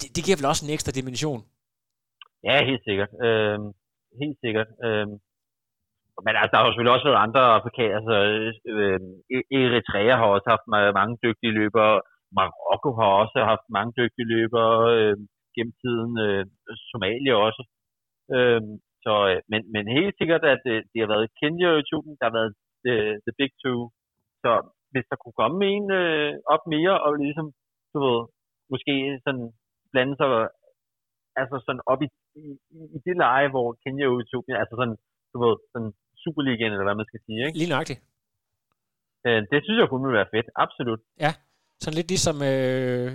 Det, 0.00 0.08
det 0.16 0.24
giver 0.24 0.36
vel 0.40 0.50
også 0.52 0.62
en 0.66 0.72
ekstra 0.76 0.92
dimension? 0.98 1.40
Ja, 2.46 2.54
helt 2.70 2.84
sikkert. 2.88 3.12
Øh, 3.26 3.58
helt 4.22 4.38
sikkert. 4.44 4.70
Øh, 4.86 5.06
men 6.24 6.34
altså, 6.40 6.50
der 6.50 6.58
har 6.58 6.64
jo 6.66 6.70
selvfølgelig 6.70 6.96
også 6.96 7.08
været 7.08 7.24
andre 7.26 7.42
afrikanere. 7.58 7.96
Altså, 7.98 8.16
øh, 8.74 9.00
e- 9.36 9.48
Eritrea 9.58 10.14
har 10.20 10.26
også 10.36 10.48
haft 10.54 10.66
mange 10.98 11.14
dygtige 11.24 11.56
løbere. 11.60 11.94
Marokko 12.36 12.90
har 13.00 13.10
også 13.22 13.38
haft 13.52 13.66
mange 13.76 13.92
dygtige 14.00 14.30
løbere. 14.34 14.74
Øh, 14.96 15.16
gennem 15.56 15.74
tiden. 15.82 16.12
Øh, 16.26 16.44
Somalia 16.90 17.34
også. 17.46 17.62
Øhm, 18.34 18.54
øh, 18.54 18.62
så, 19.04 19.12
men, 19.50 19.60
men 19.74 19.84
helt 19.98 20.14
sikkert, 20.20 20.44
at 20.52 20.60
det, 20.66 20.76
det 20.92 20.98
har 21.02 21.10
været 21.14 21.34
Kenya 21.40 21.68
og 21.72 21.78
Etiopien, 21.82 22.16
der 22.20 22.26
har 22.28 22.36
været 22.38 22.52
the, 22.84 22.96
the 23.24 23.32
big 23.40 23.52
two. 23.62 23.80
Så 24.42 24.50
hvis 24.92 25.06
der 25.10 25.16
kunne 25.18 25.38
komme 25.42 25.58
en 25.74 25.86
øh, 26.00 26.32
op 26.54 26.62
mere, 26.74 26.94
og 27.06 27.10
ligesom, 27.24 27.46
du 27.92 27.98
ved, 28.06 28.20
måske 28.72 28.94
sådan 29.24 29.46
blande 29.92 30.14
sig 30.20 30.28
altså 31.40 31.56
sådan 31.66 31.84
op 31.92 32.00
i, 32.06 32.08
i, 32.46 32.50
i 32.96 32.98
det 33.06 33.16
leje, 33.24 33.48
hvor 33.54 33.66
Kenya 33.82 34.06
og 34.10 34.16
Etiopien, 34.22 34.56
altså 34.62 34.74
sådan, 34.80 34.96
du 35.32 35.36
ved, 35.44 35.54
sådan 35.72 35.92
Superligaen, 36.22 36.72
eller 36.72 36.86
hvad 36.88 37.00
man 37.00 37.10
skal 37.10 37.20
sige, 37.26 37.40
ikke? 37.46 37.58
Lige 37.60 37.72
nøjagtigt. 37.74 38.00
Øh, 39.26 39.40
det 39.50 39.58
synes 39.64 39.78
jeg 39.80 39.88
kunne 39.88 40.18
være 40.18 40.32
fedt, 40.34 40.48
absolut. 40.64 41.00
Ja, 41.24 41.32
sådan 41.82 41.96
lidt 41.98 42.08
ligesom 42.14 42.36
øh, 42.50 43.08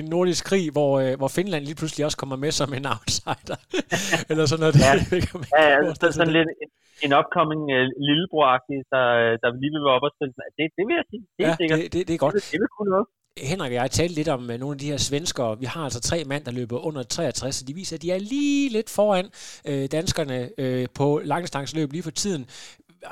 en 0.00 0.06
nordisk 0.14 0.42
krig, 0.50 0.64
hvor, 0.76 0.92
øh, 1.02 1.12
hvor 1.20 1.30
Finland 1.38 1.62
lige 1.64 1.80
pludselig 1.80 2.02
også 2.08 2.18
kommer 2.22 2.36
med 2.44 2.52
som 2.60 2.70
en 2.78 2.86
outsider. 2.94 3.58
Eller 4.30 4.44
sådan 4.46 4.62
noget. 4.64 4.76
ja, 4.86 4.92
ja, 5.56 5.64
ja 5.72 5.94
så, 6.00 6.06
sådan 6.16 6.34
lidt 6.38 6.48
en, 6.62 6.70
en 7.04 7.12
upcoming 7.20 7.62
uh, 7.76 7.84
lillebror 8.08 8.46
der, 8.94 9.06
der 9.42 9.48
lige 9.62 9.72
vil 9.74 9.86
være 9.86 9.96
op 9.98 10.06
og 10.08 10.12
spille. 10.16 10.32
Det, 10.58 10.64
det 10.78 10.84
vil 10.88 10.94
jeg 11.00 11.06
sige. 11.12 11.24
Det 11.36 11.44
ja, 11.46 11.52
sikkert. 11.60 11.78
Det, 11.80 11.92
det, 11.94 12.00
det 12.08 12.14
er 12.18 12.22
godt. 12.24 12.34
Det, 12.36 12.44
det 12.52 12.58
vil 12.62 12.70
kunne 12.76 12.90
noget. 12.96 13.08
Henrik 13.50 13.70
og 13.70 13.74
jeg 13.74 13.90
talte 13.90 14.14
lidt 14.14 14.28
om 14.28 14.50
øh, 14.50 14.58
nogle 14.58 14.74
af 14.74 14.78
de 14.78 14.90
her 14.90 14.96
svenskere. 14.96 15.58
Vi 15.58 15.64
har 15.64 15.80
altså 15.84 16.00
tre 16.00 16.24
mænd, 16.24 16.44
der 16.44 16.52
løber 16.52 16.86
under 16.86 17.02
63, 17.02 17.54
så 17.54 17.64
de 17.68 17.74
viser, 17.74 17.96
at 17.96 18.02
de 18.02 18.10
er 18.10 18.18
lige 18.18 18.72
lidt 18.72 18.90
foran 18.90 19.26
øh, 19.68 19.88
danskerne 19.92 20.50
øh, 20.58 20.86
på 20.98 21.20
langdistanceløb 21.24 21.92
lige 21.92 22.02
for 22.02 22.10
tiden 22.10 22.46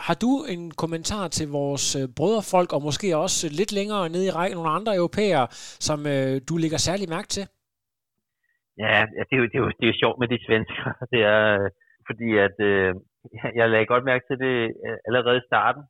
har 0.08 0.16
du 0.24 0.32
en 0.54 0.70
kommentar 0.82 1.28
til 1.28 1.48
vores 1.48 1.86
øh, 2.00 2.08
brødrefolk, 2.16 2.70
og 2.76 2.82
måske 2.82 3.16
også 3.16 3.42
lidt 3.60 3.72
længere 3.78 4.08
nede 4.08 4.26
i 4.26 4.34
rækken 4.38 4.56
nogle 4.56 4.76
andre 4.78 4.96
europæere, 5.00 5.46
som 5.88 5.98
øh, 6.14 6.34
du 6.48 6.54
lægger 6.56 6.80
særlig 6.88 7.08
mærke 7.16 7.28
til? 7.36 7.44
Ja, 8.84 8.98
det 9.28 9.34
er 9.36 9.40
jo, 9.42 9.46
det 9.52 9.56
er 9.58 9.62
jo, 9.64 9.68
det 9.78 9.84
er 9.84 9.92
jo 9.92 10.00
sjovt 10.02 10.18
med 10.20 10.28
de 10.32 10.38
svenskere. 10.46 10.92
Det 11.12 11.20
er, 11.36 11.42
fordi 12.08 12.28
at 12.46 12.56
øh, 12.70 12.90
jeg 13.58 13.70
lagde 13.70 13.92
godt 13.92 14.04
mærke 14.10 14.24
til 14.28 14.38
det 14.44 14.56
øh, 14.86 14.96
allerede 15.06 15.38
i 15.42 15.48
starten. 15.50 15.82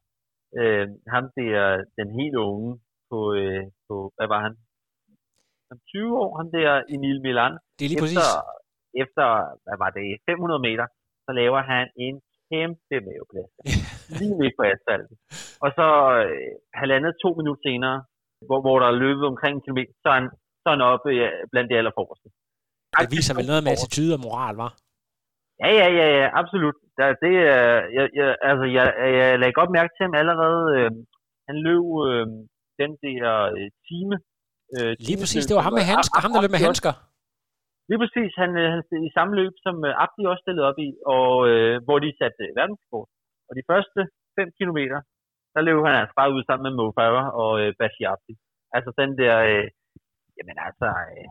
Øh, 0.60 0.86
ham 1.14 1.24
der, 1.36 1.84
den 1.98 2.08
helt 2.20 2.36
unge 2.48 2.70
på, 3.10 3.18
øh, 3.40 3.62
på 3.86 3.94
hvad 4.16 4.28
var 4.34 4.40
han? 4.46 4.54
20 5.92 6.18
år, 6.22 6.30
han 6.38 6.48
der 6.56 6.72
Emil 6.94 7.18
Milan. 7.26 7.54
Det 7.78 7.84
er 7.84 7.90
lige 7.90 7.98
efter, 7.98 8.04
præcis. 8.04 8.26
Efter, 9.02 9.26
hvad 9.66 9.78
var 9.82 9.90
det, 9.96 10.06
500 10.30 10.60
meter, 10.68 10.86
så 11.24 11.30
laver 11.40 11.60
han 11.72 11.84
en 12.06 12.14
kæmpe 12.48 12.96
maveplads. 13.06 13.52
Lige 14.20 14.34
midt 14.40 14.54
på 14.58 14.64
asfalten. 14.72 15.16
Og 15.64 15.70
så 15.78 15.86
øh, 16.22 16.52
halvandet, 16.80 17.12
to 17.24 17.30
minutter 17.38 17.62
senere, 17.68 17.98
hvor, 18.46 18.58
hvor 18.64 18.76
der 18.82 18.88
er 18.92 19.02
løbet 19.04 19.24
omkring 19.32 19.54
en 19.56 19.64
kilometer, 19.66 19.92
så 20.02 20.08
er 20.12 20.16
han, 20.20 20.26
så 20.62 20.66
er 20.68 20.74
han 20.76 20.84
oppe 20.90 21.10
øh, 21.24 21.30
blandt 21.52 21.68
de 21.70 21.78
allerforreste. 21.80 22.28
Det 23.02 23.10
viser 23.16 23.34
vel 23.38 23.50
noget 23.50 23.64
med 23.64 23.72
attitude 23.76 24.14
og 24.16 24.22
moral, 24.26 24.54
var? 24.64 24.72
Ja, 25.62 25.70
ja, 25.80 25.88
ja, 26.00 26.06
ja, 26.18 26.26
absolut. 26.40 26.76
Der, 26.98 27.06
det, 27.24 27.32
jeg, 27.96 28.06
jeg, 28.18 28.28
altså, 28.50 28.64
jeg, 28.76 28.86
jeg 29.18 29.38
lagde 29.40 29.58
godt 29.60 29.70
mærke 29.78 29.92
til 29.92 30.04
ham 30.06 30.14
allerede. 30.22 30.60
Øh, 30.76 30.90
han 31.48 31.56
løb 31.66 31.84
øh, 32.10 32.26
den 32.82 32.92
der 33.04 33.26
øh, 33.56 33.68
time. 33.88 34.16
Øh, 34.74 34.92
Lige 35.08 35.18
præcis, 35.22 35.44
det 35.48 35.54
var 35.58 35.64
ham 35.68 35.74
med 35.78 35.86
handsker, 35.92 36.18
ham 36.24 36.32
der 36.32 36.40
løb 36.44 36.54
med 36.56 36.64
handsker. 36.68 36.94
Lige 37.90 38.00
præcis, 38.02 38.30
han, 38.42 38.50
øh, 38.62 38.66
han 38.72 38.80
i 39.08 39.10
samme 39.16 39.32
løb, 39.40 39.54
som 39.66 39.76
øh, 39.88 40.02
Abdi 40.04 40.22
også 40.32 40.42
stillede 40.44 40.68
op 40.70 40.78
i, 40.86 40.88
og 41.16 41.30
øh, 41.50 41.74
hvor 41.86 41.98
de 42.04 42.10
satte 42.20 42.42
øh, 42.46 42.56
verdenskort. 42.58 43.08
Og 43.48 43.52
de 43.58 43.64
første 43.70 44.00
5 44.38 44.58
kilometer, 44.58 44.98
der 45.54 45.60
løb 45.66 45.78
han 45.88 46.00
altså 46.00 46.14
bare 46.20 46.32
ud 46.36 46.42
sammen 46.44 46.64
med 46.66 46.74
Mo 46.78 46.86
Farah 46.98 47.28
og 47.42 47.52
øh, 47.62 47.70
Bashi 47.80 48.04
Abdi. 48.12 48.34
Altså 48.76 48.90
den 49.00 49.10
der, 49.20 49.34
øh, 49.50 49.66
jamen 50.36 50.58
altså, 50.68 50.88
øh, 51.14 51.28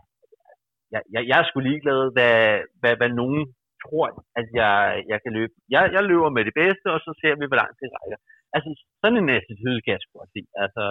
jeg, 0.92 1.02
jeg, 1.14 1.22
jeg 1.30 1.36
er 1.38 1.46
sgu 1.46 1.58
ligeglad, 1.60 2.00
hvad, 2.16 2.36
hvad, 2.80 2.94
hvad 3.00 3.10
nogen 3.20 3.42
tror, 3.84 4.06
at 4.40 4.46
jeg, 4.60 4.74
jeg 5.12 5.18
kan 5.24 5.32
løbe. 5.38 5.52
Jeg, 5.74 5.82
jeg 5.96 6.02
løber 6.10 6.30
med 6.36 6.44
det 6.48 6.54
bedste, 6.62 6.86
og 6.94 7.00
så 7.06 7.10
ser 7.20 7.34
vi, 7.38 7.44
hvor 7.48 7.60
langt 7.62 7.80
det 7.80 7.88
rækker. 7.96 8.18
Altså, 8.54 8.68
sådan 9.02 9.18
en 9.18 9.34
attitude 9.38 9.80
kan 9.82 9.94
jeg 9.94 10.02
sgu 10.02 10.14
sige. 10.34 10.48
Altså, 10.64 10.84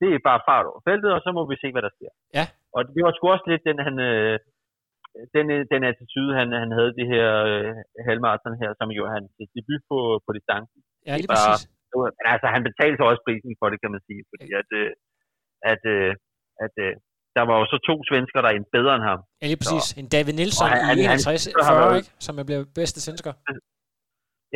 det 0.00 0.08
er 0.10 0.26
bare 0.30 0.40
fart 0.48 0.66
over 0.70 0.80
feltet, 0.88 1.10
og 1.16 1.20
så 1.24 1.30
må 1.36 1.42
vi 1.50 1.56
se, 1.62 1.68
hvad 1.74 1.84
der 1.86 1.92
sker. 1.96 2.12
Ja. 2.38 2.44
Og 2.76 2.80
det 2.94 3.02
var 3.06 3.12
sgu 3.14 3.24
også 3.34 3.46
lidt 3.52 3.64
den, 3.68 3.78
han, 3.86 3.96
øh, 4.08 4.34
den, 5.34 5.46
den 5.72 5.82
attitude, 5.90 6.32
han, 6.40 6.48
han 6.62 6.70
havde 6.78 6.92
det 6.98 7.06
her 7.14 7.26
øh, 7.50 7.70
halvmarathon 8.08 8.60
her, 8.62 8.70
som 8.80 8.88
jo 8.98 9.04
hans 9.14 9.30
debut 9.56 9.82
på, 9.90 9.98
på 10.24 10.30
distancen. 10.38 10.78
Ja, 11.08 11.14
lige 11.20 11.30
bare, 11.32 11.46
præcis. 11.46 11.68
Men 12.18 12.26
altså, 12.34 12.46
han 12.54 12.62
betalte 12.68 12.96
så 12.98 13.04
også 13.10 13.22
prisen 13.26 13.52
for 13.60 13.66
det, 13.72 13.78
kan 13.82 13.90
man 13.94 14.02
sige, 14.08 14.22
fordi 14.30 14.46
at, 14.60 14.68
øh, 14.80 14.90
at, 15.72 15.82
øh, 15.94 16.10
at 16.64 16.74
øh, 16.86 16.92
der 17.36 17.44
var 17.48 17.56
jo 17.60 17.64
så 17.72 17.78
to 17.88 17.94
svensker, 18.08 18.38
der 18.42 18.48
er 18.52 18.56
en 18.62 18.68
bedre 18.76 18.92
end 18.98 19.04
ham. 19.10 19.20
Ja, 19.40 19.46
lige 19.50 19.60
præcis. 19.62 19.84
Så, 19.88 20.00
en 20.00 20.08
David 20.16 20.34
Nielsen 20.40 20.66
han, 20.88 20.98
i 20.98 21.02
61, 21.04 21.48
40, 21.68 21.96
ikke? 21.98 22.10
som 22.26 22.34
er 22.40 22.44
blevet 22.48 22.66
bedste 22.80 22.98
svensker. 23.06 23.32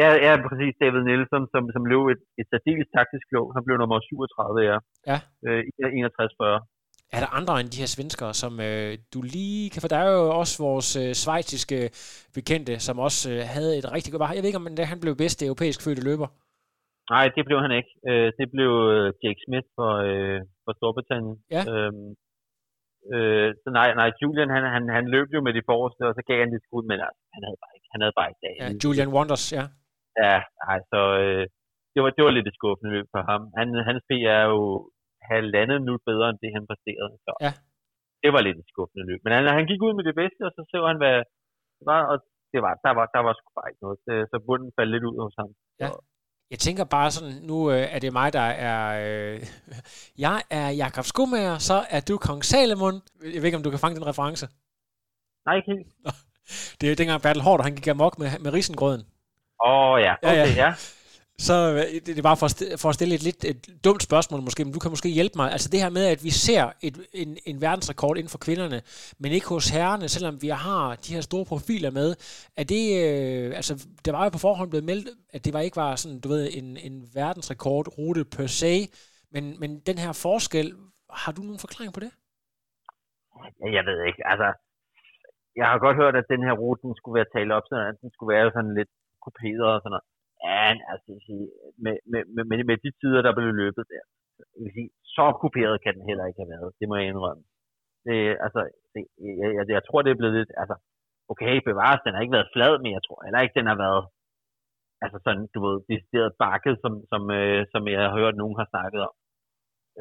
Ja, 0.01 0.09
ja, 0.27 0.33
præcis. 0.49 0.75
David 0.83 1.03
Nielsen, 1.09 1.43
som, 1.53 1.63
som 1.75 1.83
løb 1.93 2.05
et, 2.15 2.23
et 2.41 2.47
særdeles 2.53 2.89
taktisk 2.97 3.25
klog. 3.31 3.47
Han 3.57 3.65
blev 3.67 3.77
nummer 3.79 3.99
37, 4.01 4.71
ja. 4.71 4.79
Ja. 5.11 5.19
Øh, 5.47 5.63
61-40 5.81 6.75
er 7.17 7.21
der 7.25 7.37
andre 7.39 7.55
end 7.61 7.69
de 7.75 7.83
her 7.83 7.91
svenskere, 7.97 8.33
som 8.43 8.53
øh, 8.69 8.91
du 9.15 9.19
lige 9.37 9.71
kan... 9.71 9.81
For 9.83 9.91
der 9.93 10.01
er 10.05 10.11
jo 10.19 10.25
også 10.41 10.55
vores 10.69 10.91
øh, 11.03 11.11
svejtiske 11.25 11.79
bekendte, 12.39 12.75
som 12.87 12.97
også 13.07 13.23
øh, 13.33 13.41
havde 13.55 13.73
et 13.81 13.87
rigtig 13.97 14.11
godt... 14.13 14.23
Jeg 14.37 14.43
ved 14.43 14.51
ikke, 14.51 14.63
om 14.63 14.69
han 14.93 15.01
blev 15.05 15.15
bedste 15.25 15.47
europæisk 15.49 15.81
fødte 15.85 16.05
løber. 16.09 16.29
Nej, 17.15 17.25
det 17.37 17.43
blev 17.49 17.59
han 17.65 17.73
ikke. 17.79 17.93
Øh, 18.11 18.29
det 18.39 18.47
blev 18.55 18.73
øh, 18.95 19.07
Jake 19.23 19.41
Smith 19.45 19.69
for, 19.77 19.91
øh, 20.09 20.41
for 20.65 20.73
Storbritannien. 20.79 21.37
Ja. 21.57 21.63
Øhm, 21.73 22.09
øh, 23.15 23.49
så 23.63 23.69
nej, 23.79 23.89
nej, 24.01 24.09
Julian 24.23 24.51
han, 24.57 24.65
han, 24.75 24.85
han 24.97 25.07
løb 25.15 25.29
jo 25.35 25.41
med 25.47 25.53
de 25.59 25.67
forreste, 25.71 26.03
og 26.09 26.15
så 26.19 26.23
gav 26.29 26.39
han 26.45 26.53
det 26.55 26.61
skud, 26.67 26.85
men 26.91 26.99
altså, 27.07 27.23
han 27.35 27.43
havde 27.47 27.59
bare 27.63 27.73
ikke, 27.77 27.89
han 27.95 28.01
havde 28.03 28.17
bare 28.19 28.29
ikke 28.31 28.43
dagen. 28.47 28.61
Ja, 28.63 28.69
Julian 28.83 29.11
Wonders, 29.17 29.47
ja. 29.59 29.65
Ja, 30.23 30.37
nej, 30.63 30.79
så 30.91 31.01
øh, 31.23 31.45
det, 31.93 32.01
var, 32.03 32.11
det 32.17 32.23
var 32.27 32.33
lidt 32.35 32.49
et 32.51 32.59
skuffende 32.61 32.91
løb 32.97 33.07
for 33.15 33.23
ham. 33.31 33.43
Han, 33.59 33.67
hans 33.89 34.03
P 34.09 34.11
er 34.37 34.45
jo 34.55 34.61
halvandet 35.31 35.79
minut 35.83 36.03
bedre, 36.11 36.27
end 36.31 36.39
det 36.43 36.51
han 36.57 36.69
præsterede. 36.71 37.15
Så 37.27 37.33
ja. 37.47 37.53
Det 38.23 38.31
var 38.35 38.43
lidt 38.47 38.59
et 38.63 38.73
skuffende 38.73 39.05
løb. 39.09 39.21
Men 39.25 39.33
han, 39.37 39.45
han 39.59 39.67
gik 39.71 39.81
ud 39.87 39.95
med 39.99 40.05
det 40.09 40.17
bedste, 40.23 40.41
og 40.49 40.53
så 40.55 40.61
så 40.71 40.79
han, 40.91 40.99
hvad 41.03 41.17
det 41.79 41.85
var, 41.93 42.01
og 42.13 42.17
det 42.53 42.61
var, 42.65 42.73
der, 42.85 42.93
var, 42.99 43.07
der 43.15 43.21
var 43.27 43.33
sgu 43.39 43.49
bare 43.59 43.69
ikke 43.71 43.83
noget. 43.85 43.99
Så, 44.05 44.13
så 44.31 44.37
bunden 44.47 44.71
faldt 44.77 44.93
lidt 44.93 45.09
ud 45.09 45.17
hos 45.25 45.35
ham. 45.41 45.51
Ja. 45.83 45.89
Jeg 46.53 46.59
tænker 46.67 46.85
bare 46.97 47.11
sådan, 47.11 47.37
nu 47.51 47.57
øh, 47.75 47.85
er 47.95 47.99
det 48.05 48.13
mig, 48.21 48.29
der 48.39 48.49
er... 48.69 48.81
Øh, 49.05 49.41
jeg 50.27 50.39
er 50.61 50.69
Jakob 50.83 51.05
Skomager, 51.13 51.57
så 51.69 51.77
er 51.97 52.01
du 52.09 52.15
Kong 52.27 52.43
Salomon. 52.51 52.97
Jeg 53.35 53.39
ved 53.41 53.49
ikke, 53.49 53.61
om 53.61 53.67
du 53.67 53.73
kan 53.75 53.83
fange 53.85 53.97
den 53.99 54.07
reference? 54.11 54.45
Nej, 55.47 55.55
ikke 55.59 55.71
helt. 55.75 55.89
Det 56.79 56.85
er 56.87 56.97
dengang 57.01 57.23
Bertel 57.23 57.43
Hård, 57.47 57.63
han 57.67 57.75
gik 57.77 57.89
amok 57.89 58.15
med, 58.19 58.29
med 58.45 58.51
risengrøden. 58.53 59.03
Åh 59.61 59.93
oh, 59.93 60.01
ja, 60.01 60.15
okay, 60.23 60.37
ja. 60.37 60.45
ja. 60.45 60.67
ja. 60.67 60.75
Så 61.39 61.55
øh, 61.77 62.01
det, 62.07 62.19
er 62.19 62.23
bare 62.23 62.37
for 62.37 62.47
at, 62.47 62.51
stille, 62.51 62.79
for 62.83 62.89
at 62.89 62.95
stille 62.95 63.15
et 63.15 63.25
lidt 63.29 63.45
et 63.45 63.85
dumt 63.85 64.03
spørgsmål 64.03 64.41
måske, 64.43 64.65
men 64.65 64.73
du 64.73 64.79
kan 64.79 64.91
måske 64.91 65.09
hjælpe 65.09 65.37
mig. 65.37 65.53
Altså 65.53 65.69
det 65.73 65.81
her 65.83 65.91
med, 65.91 66.05
at 66.15 66.21
vi 66.27 66.31
ser 66.31 66.65
et, 66.87 66.97
en, 67.23 67.31
en 67.47 67.61
verdensrekord 67.61 68.17
inden 68.17 68.35
for 68.35 68.39
kvinderne, 68.47 68.79
men 69.23 69.33
ikke 69.33 69.49
hos 69.49 69.67
herrerne, 69.77 70.09
selvom 70.09 70.43
vi 70.43 70.49
har 70.49 70.97
de 71.05 71.15
her 71.15 71.21
store 71.21 71.45
profiler 71.53 71.91
med. 71.91 72.09
Er 72.61 72.65
det, 72.75 72.85
øh, 73.03 73.47
altså 73.59 73.75
det 74.05 74.13
var 74.13 74.25
jo 74.25 74.31
på 74.31 74.45
forhånd 74.47 74.71
blevet 74.71 74.89
meldt, 74.91 75.09
at 75.35 75.45
det 75.45 75.53
var 75.55 75.61
ikke 75.61 75.77
var 75.77 75.97
sådan, 75.97 76.21
du 76.21 76.29
ved, 76.29 76.45
en, 76.61 76.69
en 76.89 76.97
verdensrekord 77.15 77.87
rute 77.99 78.25
per 78.37 78.47
se, 78.47 78.75
men, 79.35 79.45
men 79.61 79.71
den 79.89 79.99
her 80.05 80.13
forskel, 80.27 80.69
har 81.23 81.33
du 81.33 81.43
nogen 81.43 81.65
forklaring 81.65 81.93
på 81.95 82.01
det? 82.05 82.13
Jeg 83.77 83.85
ved 83.89 83.99
ikke, 84.09 84.23
altså 84.33 84.49
jeg 85.61 85.67
har 85.71 85.79
godt 85.79 85.97
hørt, 86.03 86.17
at 86.21 86.31
den 86.35 86.43
her 86.47 86.55
rute 86.63 86.83
den 86.87 86.95
skulle 86.99 87.17
være 87.19 87.33
talt 87.35 87.53
op, 87.57 87.67
sådan 87.69 87.89
at 87.93 87.97
den 88.03 88.11
skulle 88.15 88.35
være 88.35 88.51
sådan 88.57 88.75
lidt 88.79 88.93
kuperet 89.27 89.69
og 89.75 89.81
sådan 89.81 89.93
noget. 89.95 90.07
Ja, 90.47 90.67
altså, 90.93 91.07
jeg 91.15 91.23
sige, 91.29 91.47
med, 91.85 91.95
med, 92.13 92.23
med, 92.49 92.65
med, 92.69 92.77
de 92.85 92.91
tider, 93.01 93.21
der 93.27 93.33
blev 93.37 93.51
løbet 93.63 93.85
der, 93.93 94.05
jeg 94.55 94.61
vil 94.65 94.73
sige, 94.79 94.91
så 95.15 95.25
kuperet 95.43 95.83
kan 95.83 95.95
den 95.97 96.09
heller 96.09 96.27
ikke 96.27 96.41
have 96.43 96.53
været. 96.55 96.71
Det 96.79 96.87
må 96.89 96.95
jeg 96.97 97.07
indrømme. 97.09 97.45
Det, 98.07 98.17
altså, 98.47 98.61
det, 98.93 99.03
jeg, 99.41 99.49
jeg, 99.57 99.65
jeg, 99.77 99.83
tror, 99.85 100.01
det 100.03 100.11
er 100.11 100.21
blevet 100.21 100.37
lidt, 100.39 100.51
altså, 100.63 100.77
okay, 101.33 101.55
bevares, 101.69 102.05
den 102.05 102.15
har 102.15 102.23
ikke 102.23 102.37
været 102.39 102.53
flad, 102.55 102.73
men 102.83 102.91
jeg 102.97 103.03
tror 103.07 103.25
heller 103.27 103.41
ikke, 103.45 103.59
den 103.61 103.71
har 103.73 103.79
været, 103.87 104.03
altså 105.05 105.19
sådan, 105.25 105.45
du 105.55 105.59
ved, 105.67 105.77
decideret 105.91 106.39
bakket, 106.45 106.75
som, 106.83 106.93
som, 107.11 107.23
øh, 107.39 107.61
som 107.73 107.83
jeg 107.93 108.01
har 108.05 108.13
hørt, 108.19 108.41
nogen 108.43 108.57
har 108.61 108.69
snakket 108.73 109.01
om. 109.09 109.15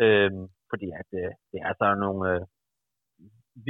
Øhm, 0.04 0.44
fordi 0.72 0.88
at 1.02 1.10
øh, 1.22 1.32
det 1.52 1.60
er 1.68 1.74
så 1.80 1.88
nogle 2.06 2.22
øh, 2.32 2.42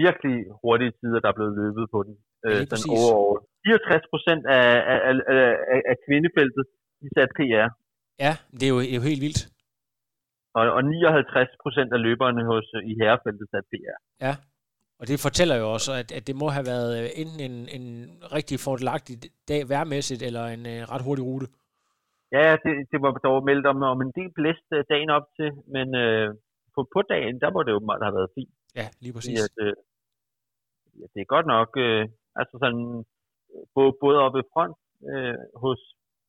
virkelig 0.03 0.37
hurtige 0.61 0.93
tider, 0.99 1.19
der 1.19 1.29
er 1.29 1.39
blevet 1.39 1.57
løbet 1.61 1.85
på 1.93 1.99
den. 2.07 2.15
Øh, 2.45 2.61
sådan 2.69 2.89
overall. 2.97 3.39
64 3.65 4.13
procent 4.13 4.43
af, 4.57 4.67
af, 4.91 4.99
af, 5.09 5.15
af, 5.73 5.81
af 5.91 5.95
kvindefeltet, 6.05 6.63
de 7.01 7.07
satte 7.15 7.33
PR. 7.37 7.67
Ja, 8.25 8.33
det 8.59 8.65
er 8.67 8.73
jo, 8.75 8.79
det 8.79 8.93
er 8.95 8.99
jo 9.01 9.09
helt 9.11 9.23
vildt. 9.25 9.41
Og, 10.57 10.63
og 10.77 10.81
59 10.85 11.49
procent 11.63 11.89
af 11.95 12.01
løberne 12.07 12.43
hos, 12.51 12.65
i 12.91 12.93
herrefeltet 13.01 13.47
satte 13.51 13.69
PR. 13.71 13.97
Ja, 14.25 14.33
og 14.99 15.07
det 15.09 15.25
fortæller 15.27 15.55
jo 15.61 15.67
også, 15.75 15.91
at, 16.01 16.09
at 16.17 16.23
det 16.27 16.35
må 16.41 16.47
have 16.57 16.67
været 16.73 16.91
øh, 16.99 17.07
enten 17.21 17.39
en, 17.47 17.55
en 17.77 17.85
rigtig 18.37 18.57
fordelagtig 18.65 19.15
dag 19.51 19.61
værmæssigt, 19.73 20.21
eller 20.27 20.43
en 20.55 20.63
uh, 20.73 20.79
ret 20.91 21.05
hurtig 21.07 21.25
rute. 21.29 21.47
Ja, 22.37 22.47
det, 22.63 22.73
det 22.91 22.99
var 23.03 23.11
dog 23.27 23.37
meldt 23.49 23.65
om, 23.71 23.77
om 23.93 23.99
en 24.05 24.13
del 24.19 24.29
blæst 24.37 24.67
uh, 24.75 24.81
dagen 24.93 25.09
op 25.17 25.25
til, 25.37 25.49
men 25.75 25.87
uh, 26.03 26.27
på, 26.75 26.79
på 26.95 26.99
dagen, 27.13 27.35
der 27.43 27.49
må 27.55 27.59
det 27.63 27.71
jo 27.75 27.79
meget 27.89 28.03
have 28.07 28.17
været 28.19 28.33
fint. 28.37 28.53
Ja, 28.79 28.87
lige 29.03 29.13
præcis. 29.17 29.39
At, 29.47 29.55
uh, 29.65 29.73
ja, 30.99 31.05
det 31.13 31.21
er 31.21 31.33
godt 31.35 31.47
nok, 31.55 31.69
uh, 31.87 32.03
altså 32.39 32.55
sådan, 32.63 32.85
både, 33.75 34.17
oppe 34.25 34.39
i 34.39 34.49
front 34.53 34.75
øh, 35.11 35.37
hos 35.63 35.79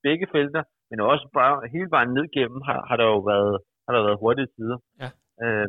begge 0.03 0.27
felter, 0.35 0.63
men 0.91 1.01
også 1.01 1.27
bare 1.39 1.69
hele 1.75 1.91
vejen 1.91 2.13
ned 2.17 2.27
gennem 2.37 2.61
har, 2.69 2.81
har 2.89 2.97
der 2.97 3.07
jo 3.15 3.19
været, 3.33 3.57
har 3.85 3.93
der 3.95 4.03
været 4.07 4.23
hurtige 4.23 4.53
tider. 4.57 4.79
Ja. 5.03 5.09
Øh, 5.45 5.69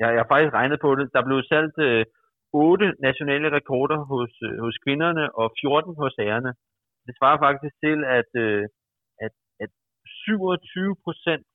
jeg, 0.00 0.08
jeg 0.14 0.20
har 0.22 0.30
faktisk 0.32 0.54
regnet 0.60 0.78
på 0.80 0.90
det. 0.98 1.06
Der 1.14 1.22
blev 1.28 1.38
salgt 1.42 1.78
øh, 1.88 2.04
8 2.52 2.94
nationale 3.08 3.48
rekorder 3.58 3.98
hos, 4.12 4.32
øh, 4.48 4.58
hos 4.64 4.76
kvinderne 4.84 5.24
og 5.40 5.46
14 5.60 5.94
hos 6.02 6.14
herrerne. 6.20 6.52
Det 7.06 7.14
svarer 7.18 7.38
faktisk 7.46 7.74
til, 7.84 7.98
at, 8.18 8.30
øh, 8.44 8.64
at, 9.24 9.32
at 9.64 9.70
27 10.24 10.96
procent 11.04 11.46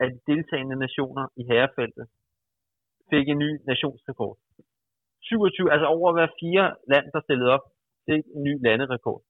af 0.00 0.06
de 0.12 0.18
deltagende 0.30 0.76
nationer 0.76 1.24
i 1.40 1.42
herrefeltet 1.50 2.06
fik 3.10 3.28
en 3.28 3.38
ny 3.38 3.50
nationsrekord. 3.70 4.36
27, 5.22 5.72
altså 5.72 5.86
over 5.86 6.12
hver 6.12 6.28
fire 6.40 6.66
land, 6.92 7.06
der 7.14 7.20
stillede 7.20 7.50
op, 7.56 7.64
fik 8.06 8.24
en 8.34 8.42
ny 8.46 8.52
landerekord 8.66 9.20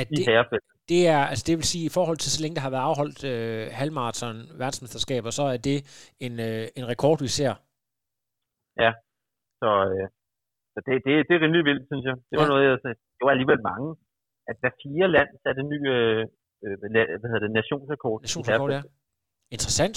at 0.00 0.06
det, 0.10 0.18
i 0.18 0.22
herrefelt. 0.30 0.64
Det 0.92 1.00
er, 1.14 1.22
altså 1.30 1.44
det 1.48 1.54
vil 1.58 1.68
sige, 1.72 1.84
i 1.90 1.94
forhold 1.98 2.18
til 2.20 2.30
så 2.34 2.40
længe 2.42 2.56
der 2.56 2.64
har 2.66 2.74
været 2.76 2.88
afholdt 2.90 3.20
øh, 3.32 3.64
halvmarathon 3.80 4.38
verdensmesterskaber, 4.62 5.30
så 5.38 5.44
er 5.54 5.58
det 5.68 5.78
en, 6.26 6.34
øh, 6.48 6.64
en 6.78 6.84
rekord, 6.92 7.18
vi 7.26 7.30
ser. 7.38 7.54
Ja, 8.82 8.90
så, 9.60 9.70
øh, 9.90 10.06
så 10.72 10.78
det, 10.86 10.92
det, 11.06 11.12
det 11.28 11.34
er 11.36 11.42
rimelig 11.44 11.64
vildt, 11.70 11.84
synes 11.90 12.04
jeg. 12.08 12.16
Det 12.30 12.36
var 12.40 12.46
ja. 12.46 12.52
noget, 12.52 12.62
jeg 12.70 12.78
sagde. 12.84 12.98
Det 13.16 13.22
var 13.26 13.32
alligevel 13.36 13.60
mange. 13.70 13.88
At 14.50 14.56
hver 14.60 14.72
fire 14.82 15.06
land 15.16 15.28
satte 15.42 15.60
en 15.64 15.68
ny 15.74 15.80
øh, 15.96 16.22
øh, 16.64 16.76
hvad 17.20 17.28
hedder 17.30 17.44
det, 17.46 17.50
nationsrekord. 17.60 18.18
Nationsrekord, 18.26 18.70
ja. 18.76 18.82
Interessant. 19.56 19.96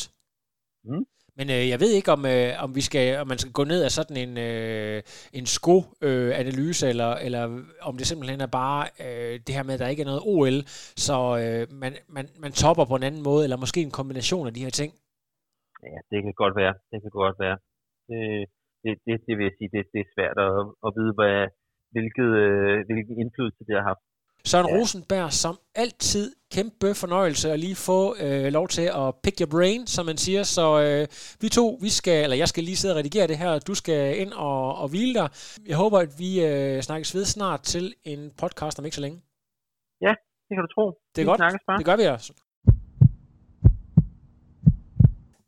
Mm. 0.87 1.05
Men 1.39 1.47
øh, 1.55 1.63
jeg 1.71 1.79
ved 1.83 1.91
ikke, 1.93 2.11
om, 2.17 2.21
øh, 2.35 2.49
om, 2.63 2.69
vi 2.77 2.83
skal, 2.87 3.05
om 3.21 3.27
man 3.31 3.39
skal 3.41 3.53
gå 3.59 3.63
ned 3.71 3.81
af 3.87 3.91
sådan 3.97 4.17
en, 4.23 4.31
øh, 4.47 4.97
en 5.39 5.45
sko-analyse, 5.55 6.85
øh, 6.85 6.91
eller, 6.93 7.11
eller 7.25 7.43
om 7.89 7.93
det 7.97 8.05
simpelthen 8.07 8.41
er 8.47 8.51
bare 8.61 8.81
øh, 9.05 9.33
det 9.45 9.55
her 9.55 9.63
med, 9.67 9.73
at 9.75 9.81
der 9.81 9.93
ikke 9.93 10.03
er 10.05 10.11
noget 10.11 10.27
OL, 10.33 10.57
så 11.05 11.17
øh, 11.43 11.63
man, 11.81 11.93
man, 12.15 12.25
man 12.43 12.51
topper 12.63 12.85
på 12.87 12.95
en 12.97 13.07
anden 13.07 13.23
måde, 13.29 13.41
eller 13.45 13.63
måske 13.63 13.79
en 13.81 13.97
kombination 13.99 14.47
af 14.49 14.53
de 14.53 14.65
her 14.65 14.73
ting. 14.81 14.91
Ja, 15.91 15.97
det 16.11 16.19
kan 16.25 16.35
godt 16.43 16.55
være. 16.61 16.73
Det 16.91 16.97
kan 17.03 17.13
godt 17.23 17.37
være. 17.45 17.57
Det, 18.09 18.19
det, 18.83 18.91
det, 19.05 19.13
det 19.27 19.33
vil 19.37 19.47
jeg 19.49 19.55
sige, 19.57 19.69
det, 19.75 19.81
det 19.93 19.99
er 20.01 20.13
svært 20.15 20.37
at, 20.45 20.51
at 20.85 20.91
vide, 20.97 21.13
hvad, 21.19 21.35
hvilket, 21.95 22.29
øh, 22.45 22.77
hvilken 22.87 23.15
indflydelse 23.21 23.63
det 23.67 23.75
har 23.79 23.85
haft. 23.91 24.03
Søren 24.45 24.67
ja. 24.69 24.75
Rosenberg, 24.75 25.33
som 25.33 25.59
altid 25.75 26.35
kæmpe 26.51 26.95
fornøjelse 26.95 27.51
at 27.51 27.59
lige 27.59 27.75
få 27.75 28.15
øh, 28.19 28.53
lov 28.57 28.67
til 28.67 28.81
at 28.81 29.15
pick 29.23 29.41
your 29.41 29.49
brain, 29.49 29.87
som 29.87 30.05
man 30.05 30.17
siger. 30.17 30.43
Så 30.43 30.65
øh, 30.81 31.07
vi 31.41 31.49
to, 31.49 31.79
vi 31.81 31.89
skal, 31.89 32.23
eller 32.23 32.37
jeg 32.37 32.47
skal 32.47 32.63
lige 32.63 32.75
sidde 32.75 32.93
og 32.93 32.97
redigere 32.97 33.27
det 33.27 33.37
her, 33.37 33.59
du 33.59 33.75
skal 33.75 34.19
ind 34.19 34.31
og, 34.33 34.75
og 34.75 34.87
hvile 34.89 35.13
dig. 35.13 35.29
Jeg 35.67 35.77
håber, 35.77 35.99
at 35.99 36.09
vi 36.19 36.45
øh, 36.45 36.81
snakkes 36.81 37.15
ved 37.15 37.25
snart 37.25 37.61
til 37.61 37.93
en 38.03 38.31
podcast 38.37 38.79
om 38.79 38.85
ikke 38.85 38.95
så 38.95 39.01
længe. 39.01 39.21
Ja, 40.01 40.13
det 40.47 40.53
kan 40.55 40.63
du 40.65 40.71
tro. 40.75 40.85
Det 41.15 41.21
er 41.21 41.25
vi 41.25 41.29
godt. 41.31 41.79
Det 41.79 41.85
gør 41.85 41.95
vi 41.95 42.03
også. 42.03 42.33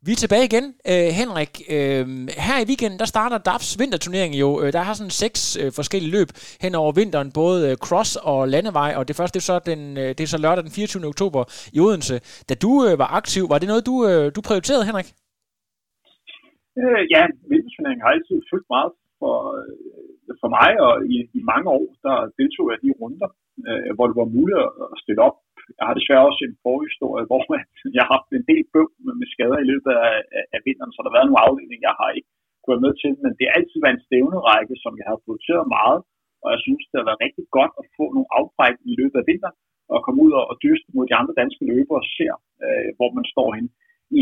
Vi 0.08 0.12
er 0.16 0.22
tilbage 0.24 0.48
igen, 0.50 0.66
øh, 0.92 1.08
Henrik. 1.20 1.52
Øh, 1.76 2.04
her 2.46 2.56
i 2.60 2.68
weekenden, 2.70 2.98
der 3.02 3.08
starter 3.14 3.38
DAFs 3.48 3.70
vinterturnering 3.80 4.32
jo. 4.42 4.48
Øh, 4.62 4.68
der 4.76 4.82
har 4.88 4.94
sådan 4.96 5.16
seks 5.24 5.40
øh, 5.60 5.70
forskellige 5.78 6.14
løb 6.16 6.28
hen 6.64 6.72
over 6.82 6.92
vinteren, 7.00 7.28
både 7.40 7.58
øh, 7.68 7.74
cross 7.86 8.10
og 8.32 8.40
landevej, 8.54 8.90
og 8.98 9.02
det 9.08 9.16
første 9.18 9.34
det 9.36 9.42
er 9.44 9.50
så, 9.52 9.56
den, 9.70 9.80
øh, 10.02 10.10
det 10.16 10.22
er 10.24 10.32
så 10.34 10.40
lørdag 10.44 10.62
den 10.66 10.76
24. 10.78 11.12
oktober 11.12 11.42
i 11.76 11.78
Odense. 11.86 12.16
Da 12.48 12.54
du 12.64 12.72
øh, 12.86 12.94
var 13.02 13.10
aktiv, 13.20 13.42
var 13.52 13.58
det 13.60 13.68
noget, 13.72 13.88
du, 13.90 13.94
øh, 14.10 14.24
du 14.36 14.40
prioriterede, 14.48 14.84
Henrik? 14.88 15.08
Øh, 16.80 17.02
ja, 17.14 17.22
vinterturneringen 17.50 18.04
har 18.04 18.12
altid 18.16 18.38
fyldt 18.50 18.68
meget 18.74 18.92
for, 19.20 19.36
øh, 19.58 19.72
for 20.42 20.48
mig, 20.58 20.70
og 20.86 20.92
i, 21.14 21.16
i 21.38 21.40
mange 21.52 21.68
år, 21.78 21.86
der 22.06 22.16
deltog 22.38 22.64
jeg 22.70 22.76
i 22.78 22.82
de 22.84 22.92
runder, 23.00 23.30
øh, 23.68 23.90
hvor 23.96 24.06
det 24.08 24.16
var 24.20 24.28
muligt 24.36 24.58
at 24.94 24.96
stille 25.02 25.22
op 25.28 25.36
har 25.88 25.96
desværre 25.98 26.28
også 26.30 26.42
en 26.44 26.58
forhistorie, 26.64 27.24
hvor 27.28 27.40
jeg 27.96 28.02
har 28.04 28.12
haft 28.16 28.28
en 28.30 28.46
del 28.50 28.64
bøv 28.72 28.88
med 29.20 29.28
skader 29.34 29.58
i 29.62 29.70
løbet 29.72 29.92
af, 30.08 30.16
af 30.56 30.60
vinteren, 30.66 30.92
så 30.92 30.98
der 31.00 31.08
har 31.08 31.16
været 31.18 31.28
nogle 31.28 31.44
afdelinger, 31.46 31.86
jeg 31.88 31.96
har 32.00 32.10
ikke 32.18 32.30
gået 32.66 32.80
med 32.84 32.92
til, 33.02 33.12
men 33.22 33.32
det 33.36 33.44
har 33.46 33.54
altid 33.58 33.78
været 33.84 33.96
en 33.96 34.06
stævnerække, 34.06 34.74
som 34.84 34.92
jeg 35.00 35.06
har 35.10 35.18
prioriteret 35.24 35.66
meget, 35.78 36.00
og 36.42 36.48
jeg 36.54 36.60
synes, 36.66 36.82
det 36.90 36.96
har 36.98 37.08
været 37.08 37.24
rigtig 37.26 37.46
godt 37.58 37.72
at 37.80 37.84
få 37.96 38.04
nogle 38.14 38.32
afbræk 38.38 38.76
i 38.90 38.92
løbet 39.00 39.18
af 39.22 39.28
vinteren, 39.30 39.56
og 39.92 39.98
komme 40.04 40.20
ud 40.26 40.32
og 40.50 40.56
dyste 40.64 40.88
mod 40.94 41.04
de 41.10 41.18
andre 41.20 41.34
danske 41.40 41.62
løbere 41.72 42.00
og 42.02 42.08
ser, 42.16 42.34
øh, 42.64 42.88
hvor 42.98 43.10
man 43.16 43.26
står 43.32 43.48
hen. 43.56 43.66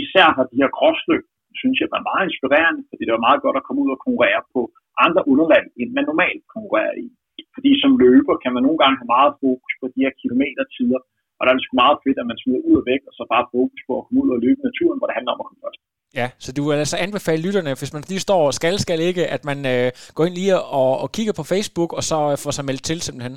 Især 0.00 0.28
har 0.36 0.44
de 0.50 0.60
her 0.62 0.70
krossløb, 0.78 1.24
synes 1.60 1.76
jeg, 1.80 1.88
var 1.94 2.08
meget 2.10 2.24
inspirerende, 2.28 2.82
fordi 2.88 3.02
det 3.04 3.16
var 3.16 3.26
meget 3.28 3.40
godt 3.44 3.56
at 3.58 3.66
komme 3.66 3.82
ud 3.84 3.90
og 3.94 4.00
konkurrere 4.06 4.42
på 4.54 4.60
andre 5.06 5.22
underland, 5.32 5.66
end 5.80 5.90
man 5.96 6.04
normalt 6.10 6.42
konkurrerer 6.54 6.96
i. 7.06 7.08
Fordi 7.56 7.70
som 7.82 7.92
løber 8.04 8.34
kan 8.42 8.52
man 8.54 8.62
nogle 8.66 8.80
gange 8.82 8.98
have 9.00 9.14
meget 9.16 9.32
fokus 9.44 9.72
på 9.80 9.86
de 9.94 10.02
her 10.04 10.12
kilometertider, 10.20 11.00
og 11.36 11.42
der 11.42 11.50
er 11.50 11.56
det 11.56 11.64
sgu 11.64 11.74
meget 11.84 11.98
fedt, 12.04 12.18
at 12.22 12.28
man 12.30 12.40
smider 12.42 12.66
ud 12.68 12.76
og 12.80 12.84
væk, 12.92 13.02
og 13.08 13.12
så 13.16 13.22
bare 13.34 13.50
fokus 13.56 13.80
på 13.86 13.92
at 13.98 14.04
komme 14.04 14.20
ud 14.22 14.30
og 14.36 14.42
løbe 14.44 14.60
i 14.62 14.66
naturen, 14.68 14.98
hvor 14.98 15.08
det 15.08 15.16
handler 15.18 15.32
om 15.34 15.42
at 15.42 15.48
komme 15.48 15.62
først. 15.66 15.80
Ja, 16.20 16.26
så 16.44 16.50
du 16.56 16.62
vil 16.66 16.82
altså 16.84 16.98
anbefale 17.06 17.44
lytterne, 17.46 17.72
hvis 17.80 17.94
man 17.96 18.04
lige 18.12 18.26
står 18.26 18.42
og 18.50 18.54
skal, 18.58 18.74
skal 18.84 19.00
ikke, 19.10 19.24
at 19.36 19.42
man 19.50 19.58
øh, 19.74 19.88
går 20.16 20.24
ind 20.26 20.36
lige 20.40 20.56
og, 20.80 20.90
og 21.02 21.08
kigger 21.16 21.34
på 21.36 21.44
Facebook, 21.52 21.90
og 21.98 22.02
så 22.10 22.18
får 22.42 22.52
sig 22.54 22.64
meldt 22.68 22.84
til 22.90 22.98
simpelthen? 23.02 23.36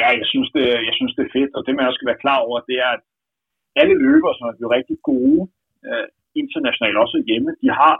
Ja, 0.00 0.08
jeg 0.20 0.26
synes, 0.32 0.48
det, 0.56 0.66
jeg 0.88 0.94
synes, 0.98 1.12
det 1.16 1.24
er 1.24 1.34
fedt, 1.38 1.52
og 1.56 1.62
det 1.66 1.72
man 1.74 1.86
også 1.86 1.98
skal 1.98 2.10
være 2.10 2.24
klar 2.24 2.38
over, 2.46 2.56
det 2.70 2.76
er, 2.86 2.90
at 2.96 3.02
alle 3.80 3.96
løbere, 4.06 4.34
som 4.36 4.46
er 4.50 4.56
blevet 4.58 4.76
rigtig 4.78 4.98
gode 5.10 5.42
øh, 5.88 6.06
internationalt, 6.42 6.96
også 7.04 7.18
hjemme, 7.28 7.50
de 7.62 7.68
har 7.82 7.94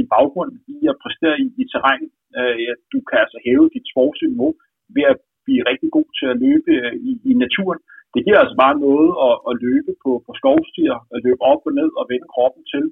en 0.00 0.08
baggrund 0.14 0.52
i 0.74 0.78
at 0.92 0.96
præstere 1.02 1.36
i, 1.44 1.46
i 1.62 1.64
terræn. 1.72 2.04
Øh, 2.38 2.72
du 2.92 2.98
kan 3.08 3.18
altså 3.24 3.38
hæve 3.46 3.66
dit 3.74 3.86
sportsniveau 3.92 4.50
ved 4.96 5.04
at 5.12 5.16
blive 5.46 5.62
rigtig 5.70 5.90
god 5.96 6.08
til 6.18 6.26
at 6.32 6.38
løbe 6.44 6.70
øh, 6.78 6.94
i, 7.08 7.12
i 7.30 7.32
naturen 7.44 7.80
det 8.14 8.20
giver 8.26 8.40
altså 8.42 8.56
bare 8.64 8.76
noget 8.86 9.10
at, 9.26 9.34
at 9.48 9.54
løbe 9.66 9.92
på, 10.04 10.10
på 10.26 10.32
skovstier, 10.40 10.96
at 11.14 11.18
løbe 11.26 11.42
op 11.52 11.62
og 11.68 11.72
ned 11.80 11.90
og 12.00 12.04
vende 12.12 12.28
kroppen 12.34 12.62
til 12.72 12.84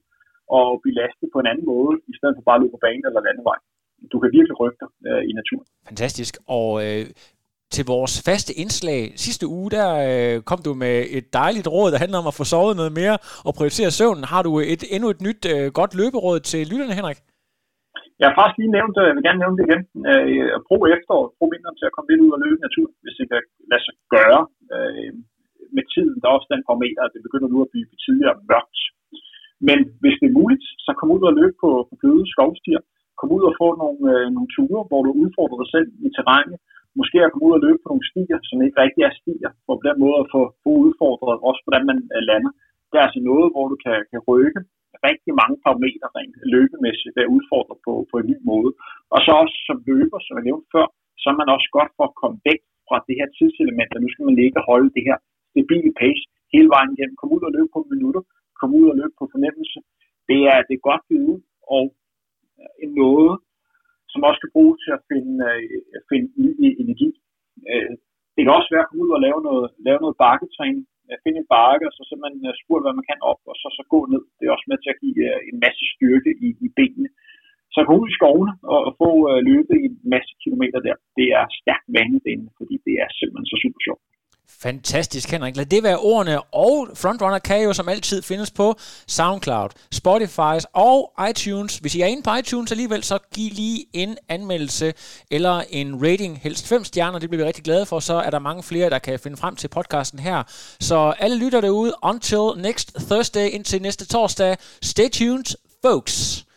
og 0.57 0.67
belaste 0.85 1.25
på 1.33 1.39
en 1.43 1.51
anden 1.51 1.67
måde, 1.75 1.95
i 2.13 2.15
stedet 2.19 2.35
for 2.37 2.45
bare 2.49 2.59
at 2.59 2.63
løbe 2.63 2.75
på 2.77 2.85
banen 2.87 3.05
eller 3.09 3.23
landevej. 3.29 3.59
Du 4.13 4.17
kan 4.21 4.31
virkelig 4.37 4.57
rykke 4.63 4.79
dig 4.83 4.91
øh, 5.09 5.23
i 5.31 5.33
naturen. 5.41 5.67
Fantastisk. 5.91 6.33
Og 6.59 6.69
øh, 6.85 7.05
til 7.75 7.85
vores 7.95 8.15
faste 8.29 8.53
indslag 8.63 9.03
sidste 9.27 9.47
uge, 9.57 9.71
der 9.77 9.89
øh, 10.09 10.37
kom 10.51 10.61
du 10.67 10.73
med 10.85 10.97
et 11.19 11.27
dejligt 11.41 11.69
råd, 11.75 11.89
der 11.93 12.03
handler 12.05 12.19
om 12.23 12.31
at 12.31 12.39
få 12.39 12.45
sovet 12.53 12.75
noget 12.81 12.93
mere 13.01 13.17
og 13.49 13.53
prioritere 13.59 13.91
søvnen. 13.99 14.25
Har 14.33 14.43
du 14.47 14.53
et 14.75 14.83
endnu 14.95 15.09
et 15.15 15.21
nyt 15.27 15.43
øh, 15.55 15.67
godt 15.79 15.93
løberåd 16.01 16.39
til 16.51 16.61
lytterne, 16.71 16.99
Henrik? 17.01 17.21
Jeg 18.21 18.27
har 18.29 18.37
faktisk 18.39 18.59
lige 18.61 18.77
nævnt, 18.79 18.95
jeg 19.09 19.15
vil 19.17 19.27
gerne 19.29 19.43
nævne 19.43 19.57
det 19.59 19.65
igen, 19.69 19.83
øh, 20.11 20.51
brug 20.69 20.83
efteråret, 20.97 21.29
brug 21.39 21.49
vinteren 21.55 21.77
til 21.79 21.89
at 21.89 21.95
komme 21.95 22.09
lidt 22.11 22.25
ud 22.25 22.31
og 22.37 22.41
løbe 22.45 22.59
i 22.61 22.65
naturen, 22.67 22.95
hvis 23.05 23.17
det 23.19 23.27
kan 23.31 23.43
lade 23.71 23.83
sig 23.87 23.95
gøre 24.17 24.41
øh, 24.77 25.11
med 25.77 25.85
tiden. 25.95 26.17
Der 26.21 26.27
er 26.29 26.37
også 26.39 26.51
den 26.55 26.67
parameter, 26.69 27.03
at 27.05 27.15
det 27.15 27.27
begynder 27.27 27.49
nu 27.51 27.59
at 27.63 27.73
blive 27.73 27.93
betydeligt 27.95 28.47
mørkt. 28.51 28.81
Men 29.69 29.79
hvis 30.03 30.17
det 30.21 30.27
er 30.29 30.39
muligt, 30.41 30.65
så 30.85 30.91
kom 30.99 31.09
ud 31.17 31.23
og 31.31 31.37
løb 31.41 31.55
på, 31.63 31.71
på 31.89 31.95
bløde 32.01 32.27
skovstier. 32.33 32.83
Kom 33.19 33.31
ud 33.37 33.43
og 33.49 33.55
få 33.61 33.69
nogle, 33.83 34.03
øh, 34.13 34.25
nogle 34.35 34.51
ture, 34.57 34.83
hvor 34.89 35.01
du 35.07 35.11
udfordrer 35.23 35.59
dig 35.63 35.69
selv 35.75 35.89
i 36.07 36.09
terrænet. 36.17 36.59
Måske 37.01 37.19
at 37.23 37.31
komme 37.33 37.47
ud 37.49 37.59
og 37.59 37.65
løbe 37.67 37.81
på 37.83 37.89
nogle 37.91 38.09
stier, 38.11 38.39
som 38.49 38.59
ikke 38.65 38.81
rigtig 38.85 39.03
er 39.05 39.15
stier, 39.21 39.51
for 39.65 39.75
på 39.77 39.85
den 39.89 39.97
måde 40.05 40.17
at 40.23 40.31
få, 40.35 40.41
få 40.65 40.71
udfordret 40.87 41.39
også, 41.49 41.61
hvordan 41.65 41.85
man 41.91 41.99
øh, 42.15 42.23
lander. 42.31 42.53
Det 42.89 42.97
er 42.97 43.07
altså 43.09 43.23
noget, 43.31 43.49
hvor 43.55 43.67
du 43.73 43.77
kan, 43.85 43.97
kan 44.13 44.21
rykke 44.31 44.61
rigtig 45.09 45.33
mange 45.41 45.57
parametre 45.65 46.09
rent 46.17 46.37
løbemæssigt 46.55 47.17
der 47.17 47.35
udfordrer 47.37 47.77
på, 47.87 47.93
på 48.11 48.15
en 48.21 48.27
ny 48.33 48.37
måde. 48.51 48.71
Og 49.15 49.19
så 49.25 49.33
også 49.43 49.57
som 49.69 49.77
løber, 49.91 50.19
som 50.23 50.37
jeg 50.39 50.47
nævnte 50.49 50.69
før, 50.75 50.87
så 51.21 51.27
er 51.33 51.37
man 51.41 51.55
også 51.57 51.69
godt 51.79 51.91
for 51.97 52.05
at 52.09 52.19
komme 52.21 52.39
væk 52.49 52.61
fra 52.89 52.99
det 53.09 53.15
her 53.21 53.29
tidselement, 53.39 53.91
og 53.95 54.01
nu 54.01 54.09
skal 54.11 54.25
man 54.29 54.39
ligge 54.41 54.57
og 54.61 54.69
holde 54.71 54.91
det 54.97 55.03
her 55.09 55.17
stabile 55.51 55.93
pace 56.01 56.25
hele 56.55 56.69
vejen 56.75 56.91
igennem. 56.95 57.17
Kom 57.21 57.33
ud 57.37 57.43
og 57.49 57.55
løb 57.57 57.69
på 57.73 57.81
minutter, 57.95 58.23
kom 58.61 58.71
ud 58.81 58.87
og 58.93 58.97
løb 59.01 59.13
på 59.21 59.25
fornemmelse. 59.35 59.79
Det 60.29 60.39
er, 60.53 60.59
det 60.69 60.75
er 60.75 60.87
godt 60.89 61.03
givet 61.09 61.27
ud, 61.33 61.41
og 61.77 61.85
en 62.85 62.93
måde, 63.03 63.35
som 64.13 64.21
også 64.29 64.41
kan 64.43 64.55
bruges 64.57 64.79
til 64.85 64.93
at 64.99 65.05
finde, 65.11 65.37
øh, 65.53 66.01
finde 66.11 66.29
ny 66.63 66.69
energi. 66.83 67.11
Øh, 67.73 67.93
det 68.35 68.41
kan 68.43 68.57
også 68.59 68.71
være 68.73 68.85
at 68.85 68.89
komme 68.89 69.05
ud 69.07 69.13
og 69.17 69.25
lave 69.27 69.41
noget, 69.49 69.67
lave 69.87 70.01
noget 70.05 70.21
bakketræning, 70.25 70.85
finde 71.25 71.39
en 71.41 71.53
bakke, 71.57 71.85
og 71.89 71.93
så 71.97 72.03
simpelthen 72.05 72.41
uh, 72.73 72.83
hvad 72.85 72.95
man 72.99 73.09
kan 73.11 73.21
op, 73.31 73.41
og 73.51 73.57
så, 73.61 73.69
så 73.79 73.83
gå 73.95 74.01
ned. 74.13 74.23
Det 74.37 74.45
er 74.45 74.57
også 74.57 74.69
med 74.71 74.79
til 74.81 74.95
at 74.95 75.01
give 75.03 75.21
øh, 75.31 75.41
en 75.51 75.59
masse 75.65 75.85
styrke 75.95 76.31
i, 76.47 76.49
i 76.67 76.69
benene. 76.79 77.11
Så 77.75 77.79
gå 77.89 77.95
ud 78.01 78.09
i 78.11 78.17
skovene 78.19 78.53
og, 78.73 78.81
og 78.87 78.93
få 79.03 79.11
uh, 79.31 79.39
løbet 79.51 79.75
i 79.83 79.85
en 79.91 79.99
masse 80.15 80.33
kilometer 80.43 80.79
der. 80.87 80.97
Det 81.19 81.29
er 81.39 81.45
stærkt 81.61 81.87
vanedændende, 81.97 82.53
fordi 82.59 82.75
det 82.87 82.95
er 83.03 83.09
simpelthen 83.19 83.51
så 83.53 83.57
super 83.65 83.81
sjovt. 83.87 84.03
Fantastisk, 84.63 85.31
Henrik. 85.31 85.57
Lad 85.57 85.67
det 85.67 85.83
være 85.83 85.99
ordene. 85.99 86.41
Og 86.43 86.89
Frontrunner 86.95 87.39
kan 87.39 87.63
jo 87.63 87.73
som 87.73 87.89
altid 87.89 88.23
findes 88.23 88.51
på 88.51 88.75
SoundCloud, 89.07 89.69
Spotify 89.93 90.57
og 90.73 91.13
iTunes. 91.31 91.79
Hvis 91.79 91.95
I 91.95 92.01
er 92.01 92.07
inde 92.07 92.23
på 92.23 92.31
iTunes 92.35 92.73
alligevel, 92.73 93.03
så 93.03 93.19
giv 93.35 93.51
lige 93.53 93.87
en 93.93 94.17
anmeldelse 94.29 94.93
eller 95.31 95.63
en 95.71 96.03
rating, 96.07 96.39
helst 96.39 96.69
5 96.69 96.85
stjerner. 96.85 97.19
Det 97.19 97.31
bliver 97.31 97.45
vi 97.45 97.49
rigtig 97.49 97.65
glade 97.65 97.87
for. 97.87 97.99
Så 97.99 98.15
er 98.15 98.31
der 98.31 98.39
mange 98.39 98.63
flere, 98.63 98.91
der 98.91 98.99
kan 98.99 99.19
finde 99.19 99.37
frem 99.37 99.57
til 99.57 99.69
podcasten 99.69 100.19
her. 100.19 100.43
Så 100.81 101.15
alle 101.19 101.45
lytter 101.45 101.61
derude. 101.61 101.93
Until 102.03 102.63
next 102.63 102.97
Thursday, 103.11 103.49
indtil 103.51 103.83
næste 103.83 104.07
torsdag. 104.07 104.57
Stay 104.83 105.09
tuned, 105.11 105.57
folks. 105.85 106.48